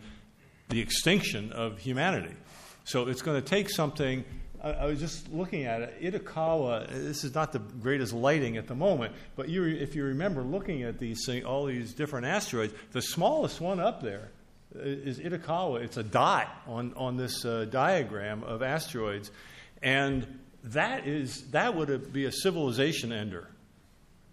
[0.69, 2.35] the extinction of humanity.
[2.85, 4.23] So it's going to take something.
[4.63, 6.01] I, I was just looking at it.
[6.01, 6.87] Itokawa.
[6.89, 10.83] This is not the greatest lighting at the moment, but you, if you remember looking
[10.83, 14.29] at these all these different asteroids, the smallest one up there
[14.75, 15.81] is Itokawa.
[15.81, 19.31] It's a dot on, on this uh, diagram of asteroids.
[19.81, 23.47] And that, is, that would be a civilization ender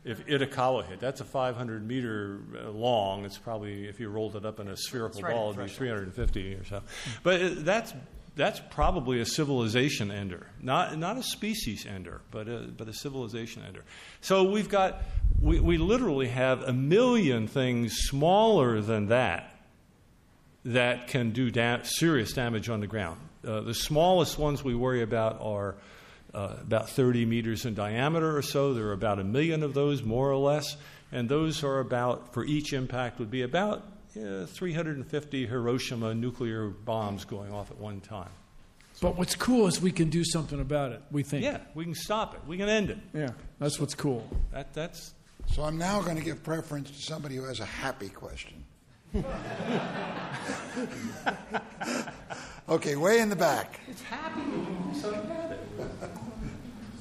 [0.05, 1.01] if Itokawa hit.
[1.01, 3.25] That's a 500 meter uh, long.
[3.25, 6.55] It's probably, if you rolled it up in a spherical right ball, it'd be 350
[6.55, 6.83] or so.
[7.23, 7.93] But that's,
[8.41, 10.47] that's probably a civilization ender.
[10.63, 13.85] Not, not a species ender, but a, but a civilization ender.
[14.21, 15.03] So we've got,
[15.41, 19.55] we, we literally have a million things smaller than that
[20.65, 23.21] that can do da- serious damage on the ground.
[23.47, 25.77] Uh, the smallest ones we worry about are
[26.35, 28.75] uh, about 30 meters in diameter or so.
[28.75, 30.77] There are about a million of those, more or less.
[31.13, 33.85] And those are about, for each impact, would be about
[34.17, 38.31] uh, 350 Hiroshima nuclear bombs going off at one time.
[39.01, 41.43] But what's cool is we can do something about it, we think.
[41.43, 42.41] Yeah, we can stop it.
[42.47, 42.99] We can end it.
[43.15, 44.29] Yeah, that's what's cool.
[44.53, 45.15] That, that's,
[45.47, 48.65] So I'm now going to give preference to somebody who has a happy question.
[52.69, 53.81] okay, way in the back.
[53.89, 54.43] it's happy.
[54.95, 55.59] So bad.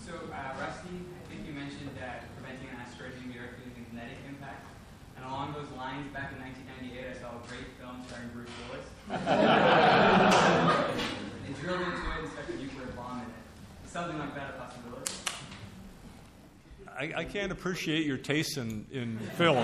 [0.07, 3.85] So, uh, Rusty, I think you mentioned that preventing an asteroid hitting the Earth using
[3.91, 4.65] kinetic impact.
[5.17, 8.49] And along those lines, back in 1998, I saw a great film starring Bruce
[9.29, 9.35] They
[11.61, 15.13] drilled into it and stuck a nuclear bomb in something like that a possibility?
[16.97, 19.63] I, I can't appreciate your taste in, in film.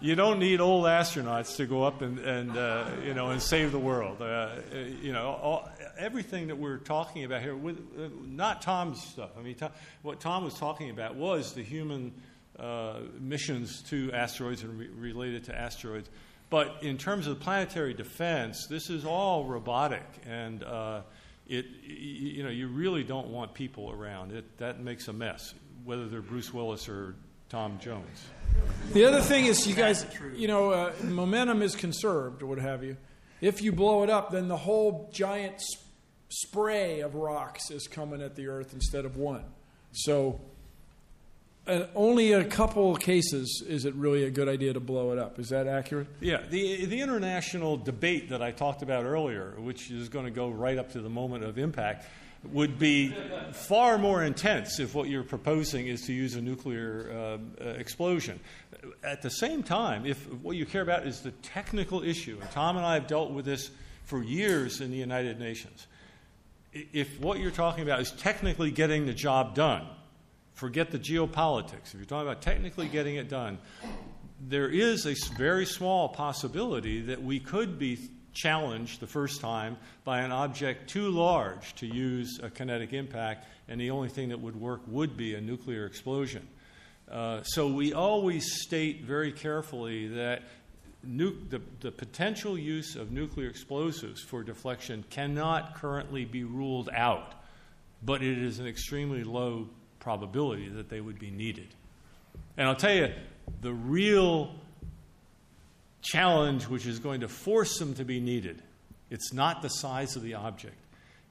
[0.00, 3.72] you don't need old astronauts to go up and, and uh, you know and save
[3.72, 4.20] the world.
[4.20, 4.56] Uh,
[5.02, 5.68] you know, all,
[5.98, 9.30] everything that we're talking about here, with, uh, not Tom's stuff.
[9.38, 9.70] I mean, Tom,
[10.02, 12.12] what Tom was talking about was the human
[12.60, 16.08] uh, missions to asteroids and re- related to asteroids.
[16.50, 21.02] But in terms of planetary defense, this is all robotic, and uh,
[21.48, 24.32] it you know you really don't want people around.
[24.32, 25.54] It that makes a mess,
[25.84, 27.14] whether they're Bruce Willis or
[27.48, 28.26] Tom Jones.
[28.92, 30.04] The other thing is, you guys,
[30.34, 32.96] you know, uh, momentum is conserved or what have you.
[33.40, 35.62] If you blow it up, then the whole giant s-
[36.28, 39.44] spray of rocks is coming at the Earth instead of one.
[39.92, 40.40] So,
[41.94, 45.38] only a couple cases is it really a good idea to blow it up.
[45.38, 46.08] Is that accurate?
[46.20, 50.48] Yeah, the, the international debate that I talked about earlier, which is going to go
[50.48, 52.06] right up to the moment of impact,
[52.44, 53.14] would be
[53.52, 58.40] far more intense if what you're proposing is to use a nuclear uh, uh, explosion.
[59.04, 62.76] At the same time, if what you care about is the technical issue, and Tom
[62.76, 63.70] and I have dealt with this
[64.04, 65.86] for years in the United Nations,
[66.72, 69.86] if what you're talking about is technically getting the job done,
[70.60, 71.86] forget the geopolitics.
[71.86, 73.56] If you're talking about technically getting it done,
[74.46, 77.98] there is a very small possibility that we could be
[78.34, 83.80] challenged the first time by an object too large to use a kinetic impact, and
[83.80, 86.46] the only thing that would work would be a nuclear explosion.
[87.10, 90.42] Uh, so we always state very carefully that
[91.02, 97.32] nu- the, the potential use of nuclear explosives for deflection cannot currently be ruled out,
[98.02, 99.66] but it is an extremely low
[100.00, 101.68] probability that they would be needed.
[102.56, 103.12] And I'll tell you,
[103.60, 104.54] the real
[106.02, 108.62] challenge which is going to force them to be needed,
[109.10, 110.76] it's not the size of the object,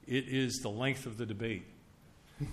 [0.08, 1.64] it is the length of the debate.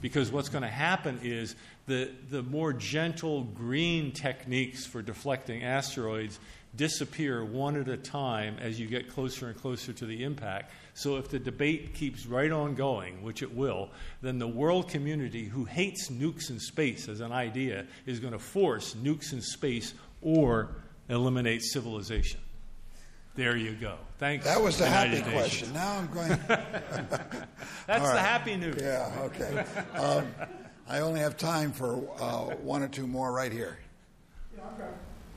[0.01, 1.55] Because what's going to happen is
[1.87, 6.41] the, the more gentle green techniques for deflecting asteroids
[6.75, 10.73] disappear one at a time as you get closer and closer to the impact.
[10.97, 13.91] So if the debate keeps right on going, which it will,
[14.23, 18.39] then the world community who hates nukes in space as an idea is going to
[18.39, 19.93] force nukes in space
[20.23, 20.71] or
[21.11, 22.41] eliminate civilization.
[23.35, 23.99] There you go.
[24.17, 24.47] Thanks.
[24.47, 25.71] That was the United happy Nations.
[25.71, 25.73] question.
[25.75, 26.29] Now I'm going.
[26.49, 28.19] That's All the right.
[28.19, 28.77] happy news.
[28.81, 29.67] Yeah, okay.
[29.99, 30.27] Um,
[30.89, 33.77] I only have time for uh, one or two more right here.
[34.57, 34.89] Yeah, I've got,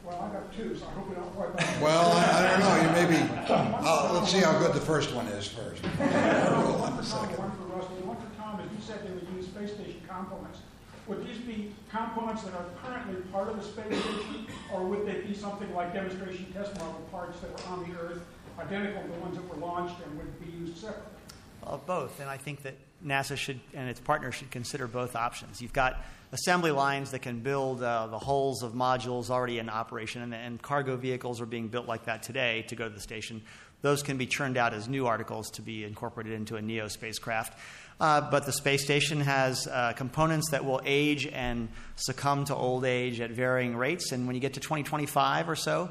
[0.09, 1.81] well, I've got two, so I hope we don't wipe out.
[1.81, 2.75] Well, I, I don't know.
[2.81, 3.29] You maybe.
[3.47, 5.83] Uh, let's see how good the first one is first.
[5.99, 7.37] We'll on the second.
[7.37, 10.59] One for Rusty, one for Tom, as you said they would use space station components.
[11.07, 15.21] Would these be components that are currently part of the space station, or would they
[15.21, 18.21] be something like demonstration test model parts that were on the Earth,
[18.59, 21.13] identical to the ones that were launched and would be used separately?
[21.63, 22.75] Of both, and I think that
[23.05, 25.61] NASA should and its partners should consider both options.
[25.61, 30.21] You've got assembly lines that can build uh, the hulls of modules already in operation,
[30.21, 33.41] and, and cargo vehicles are being built like that today to go to the station.
[33.81, 37.57] Those can be churned out as new articles to be incorporated into a NEO spacecraft.
[37.99, 42.85] Uh, but the space station has uh, components that will age and succumb to old
[42.85, 44.11] age at varying rates.
[44.11, 45.89] And when you get to 2025 or so,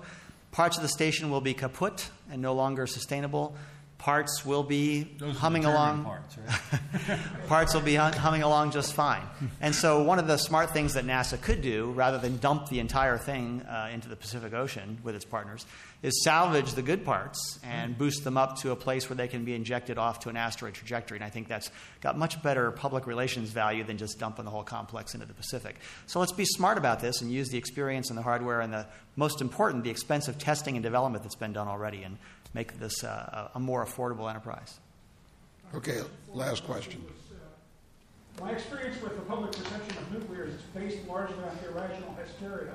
[0.50, 3.54] parts of the station will be kaput and no longer sustainable.
[3.98, 6.04] Parts will be Those humming along.
[6.04, 7.18] parts, right?
[7.48, 9.22] parts will be hum- humming along just fine.
[9.60, 12.78] And so, one of the smart things that NASA could do, rather than dump the
[12.78, 15.66] entire thing uh, into the Pacific Ocean with its partners,
[16.02, 19.44] is salvage the good parts and boost them up to a place where they can
[19.44, 21.16] be injected off to an asteroid trajectory.
[21.18, 21.70] And I think that's
[22.00, 25.74] got much better public relations value than just dumping the whole complex into the Pacific.
[26.06, 28.86] So, let's be smart about this and use the experience and the hardware and the
[29.16, 32.16] most important, the expensive testing and development that's been done already and
[32.54, 34.80] make this uh, a a more affordable enterprise.
[35.74, 36.00] Okay,
[36.32, 37.04] last question.
[38.40, 42.72] My experience with the public perception of nuclear is based largely on irrational hysteria.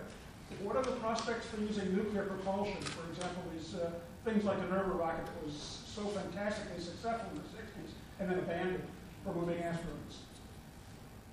[0.61, 2.79] What are the prospects for using nuclear propulsion?
[2.81, 3.91] For example, these uh,
[4.25, 8.39] things like the Nerva rocket that was so fantastically successful in the 60s and then
[8.39, 8.83] abandoned
[9.23, 10.17] for moving asteroids.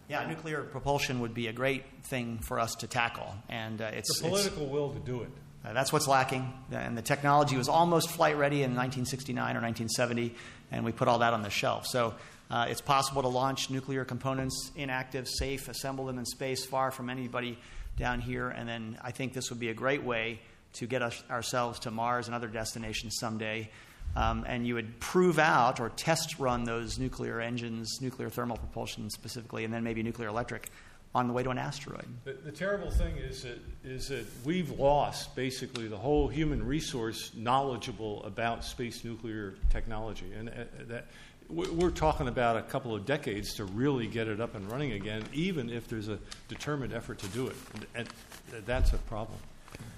[0.08, 4.20] Yeah, nuclear propulsion would be a great thing for us to tackle, and uh, it's
[4.20, 5.30] the political will to do it.
[5.64, 10.34] Uh, that's what's lacking, and the technology was almost flight ready in 1969 or 1970,
[10.72, 11.86] and we put all that on the shelf.
[11.86, 12.14] So
[12.50, 17.10] uh, it's possible to launch nuclear components inactive, safe, assemble them in space far from
[17.10, 17.58] anybody
[17.98, 20.40] down here, and then I think this would be a great way
[20.74, 23.70] to get us, ourselves to Mars and other destinations someday.
[24.16, 29.08] Um, and you would prove out or test run those nuclear engines, nuclear thermal propulsion
[29.10, 30.68] specifically, and then maybe nuclear electric
[31.14, 32.06] on the way to an asteroid.
[32.24, 37.32] The, the terrible thing is that, is that we've lost basically the whole human resource
[37.36, 40.32] knowledgeable about space nuclear technology.
[40.38, 40.52] And uh,
[40.88, 41.06] that,
[41.48, 44.92] we- we're talking about a couple of decades to really get it up and running
[44.92, 46.18] again, even if there's a
[46.48, 47.56] determined effort to do it.
[47.96, 48.08] And,
[48.54, 49.38] and that's a problem.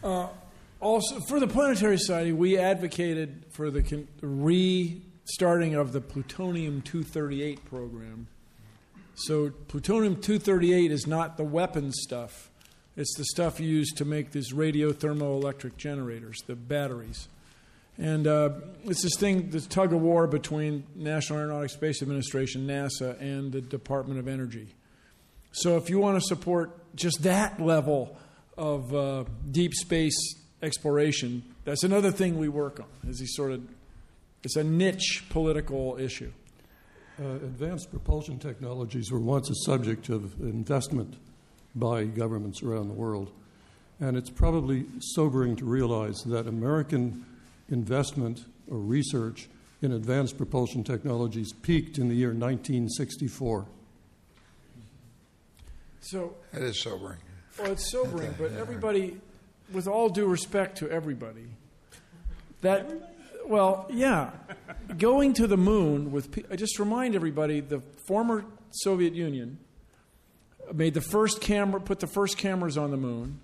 [0.03, 0.29] Uh,
[0.81, 7.65] also, for the Planetary Society, we advocated for the con- restarting of the plutonium 238
[7.67, 8.27] program.
[9.15, 12.51] So, plutonium 238 is not the weapons stuff,
[12.97, 17.29] it's the stuff used to make these radio thermoelectric generators, the batteries.
[17.99, 18.51] And uh,
[18.85, 23.61] it's this thing, this tug of war between National Aeronautics Space Administration, NASA, and the
[23.61, 24.69] Department of Energy.
[25.53, 28.17] So if you want to support just that level
[28.57, 30.17] of uh, deep space
[30.63, 33.11] exploration, that's another thing we work on.
[33.11, 33.63] Is these sort of,
[34.43, 36.33] it's a niche political issue.
[37.21, 41.17] Uh, advanced propulsion technologies were once a subject of investment
[41.75, 43.31] by governments around the world.
[44.01, 47.25] And it's probably sobering to realize that American
[47.69, 49.49] investment or research
[49.83, 53.67] in advanced propulsion technologies peaked in the year 1964.
[56.01, 57.19] So That is sobering.
[57.59, 59.21] Well, it's sobering, but everybody,
[59.73, 61.47] with all due respect to everybody,
[62.63, 63.12] that,
[63.47, 64.31] well, yeah,
[64.98, 69.59] going to the moon with, pe- I just remind everybody the former Soviet Union
[70.73, 73.40] made the first camera, put the first cameras on the moon.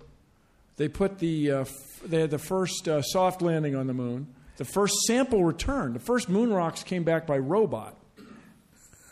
[0.77, 4.27] They put the, uh, f- they had the first uh, soft landing on the moon.
[4.57, 7.95] The first sample return, the first moon rocks came back by robot.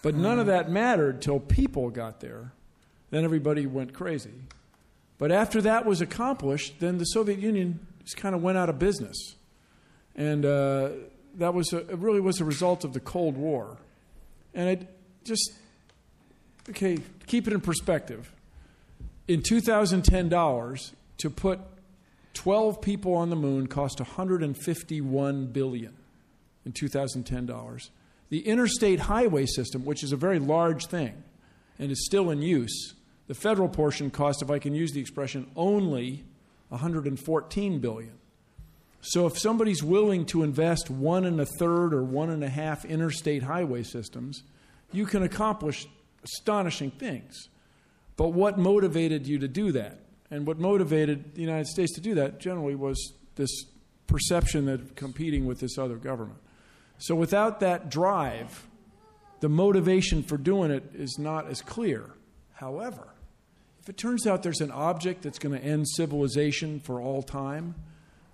[0.03, 2.51] But none of that mattered till people got there.
[3.09, 4.33] Then everybody went crazy.
[5.17, 8.77] But after that was accomplished, then the Soviet Union just kind of went out of
[8.77, 9.35] business.
[10.17, 10.89] And uh,
[11.35, 13.77] that was a, it really was a result of the Cold War.
[14.53, 14.87] And it
[15.23, 15.53] just,
[16.69, 18.31] okay, keep it in perspective.
[19.27, 21.59] In 2010 dollars, to put
[22.33, 25.95] 12 people on the moon cost 151 billion
[26.65, 27.91] in 2010 dollars.
[28.29, 31.23] The interstate highway system, which is a very large thing
[31.79, 32.93] and is still in use,
[33.27, 36.25] the federal portion cost, if I can use the expression, only
[36.69, 38.13] 114 billion.
[39.11, 42.83] So if somebody's willing to invest one and a third or one and a half
[42.83, 44.43] interstate highway systems,
[44.91, 45.87] you can accomplish
[46.25, 47.47] astonishing things.
[48.17, 49.99] But what motivated you to do that?
[50.29, 53.49] And what motivated the United States to do that generally was this
[54.07, 56.39] perception that competing with this other government.
[56.97, 58.67] So without that drive,
[59.39, 62.11] the motivation for doing it is not as clear.
[62.55, 63.07] However,
[63.79, 67.75] if it turns out there's an object that's going to end civilization for all time,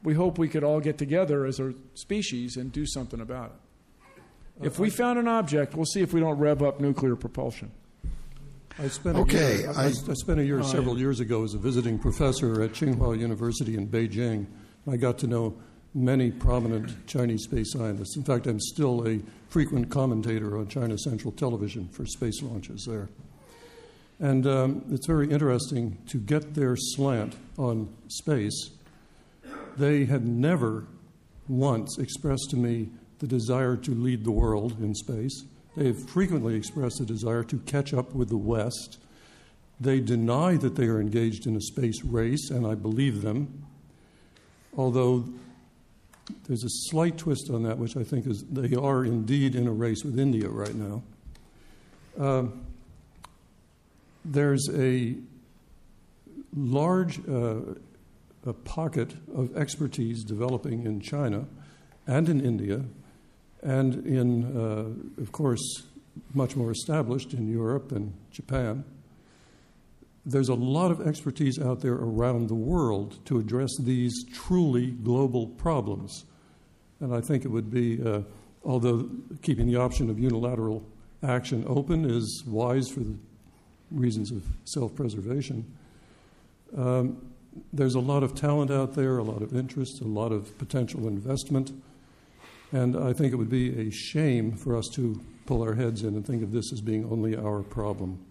[0.03, 4.21] we hope we could all get together as a species and do something about it.
[4.65, 7.71] If we found an object, we'll see if we don't rev up nuclear propulsion.
[8.79, 11.43] I spent Okay, a year, I, I- I spent a year Oh, several years ago
[11.43, 14.45] as a visiting professor at Tsinghua University in Beijing.
[14.91, 15.55] I got to know
[15.95, 18.17] many prominent Chinese space scientists.
[18.17, 19.19] In fact, I'm still a
[19.49, 23.09] frequent commentator on China Central Television for space launches there.
[24.19, 28.71] And um, it's very interesting to get their slant on space.
[29.77, 30.85] They had never
[31.47, 32.89] once expressed to me
[33.19, 35.43] the desire to lead the world in space.
[35.75, 38.99] They have frequently expressed a desire to catch up with the West.
[39.79, 43.65] They deny that they are engaged in a space race, and I believe them.
[44.77, 45.25] Although
[46.47, 49.71] there's a slight twist on that, which I think is they are indeed in a
[49.71, 51.03] race with India right now.
[52.19, 52.65] Um,
[54.23, 55.15] there's a
[56.55, 57.55] large uh,
[58.45, 61.45] a pocket of expertise developing in China
[62.05, 62.81] and in India,
[63.61, 65.83] and in, uh, of course,
[66.33, 68.83] much more established in Europe and Japan.
[70.25, 75.47] There's a lot of expertise out there around the world to address these truly global
[75.47, 76.25] problems.
[76.99, 78.21] And I think it would be, uh,
[78.63, 79.09] although
[79.41, 80.85] keeping the option of unilateral
[81.21, 83.15] action open is wise for the
[83.91, 85.65] reasons of self preservation,
[86.77, 87.32] um,
[87.71, 91.07] there's a lot of talent out there, a lot of interest, a lot of potential
[91.07, 91.71] investment.
[92.71, 96.15] And I think it would be a shame for us to pull our heads in
[96.15, 98.25] and think of this as being only our problem.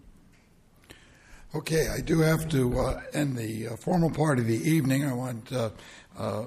[1.55, 5.05] Okay, I do have to uh, end the uh, formal part of the evening.
[5.05, 5.69] I want uh,
[6.17, 6.45] uh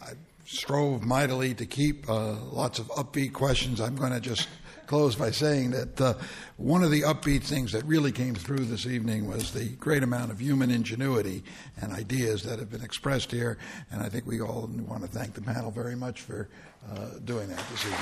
[0.00, 0.12] I
[0.46, 3.80] strove mightily to keep uh, lots of upbeat questions.
[3.80, 4.48] I'm going to just
[4.94, 6.14] close by saying that uh,
[6.56, 10.30] one of the upbeat things that really came through this evening was the great amount
[10.30, 11.42] of human ingenuity
[11.80, 13.58] and ideas that have been expressed here.
[13.90, 16.48] And I think we all want to thank the panel very much for
[16.88, 17.98] uh, doing that this evening.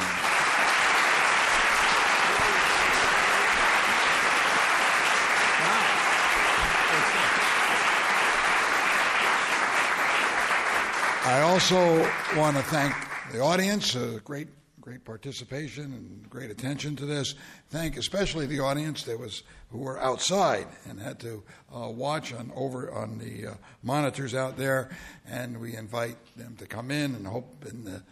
[11.24, 12.06] I also
[12.36, 12.94] want to thank
[13.32, 14.48] the audience, a great
[14.82, 17.36] great participation and great attention to this.
[17.70, 21.42] Thank especially the audience that was who were outside and had to
[21.74, 24.90] uh, watch on over on the uh, monitors out there.
[25.26, 28.02] And we invite them to come in and hope in the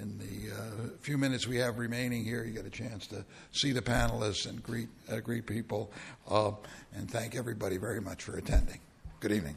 [0.00, 3.72] in the uh, few minutes we have remaining here, you get a chance to see
[3.72, 5.92] the panelists and greet uh, greet people.
[6.28, 6.52] Uh,
[6.94, 8.80] and thank everybody very much for attending.
[9.20, 9.56] Good evening.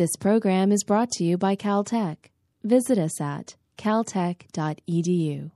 [0.00, 2.16] This program is brought to you by Caltech.
[2.64, 5.50] Visit us at caltech.edu.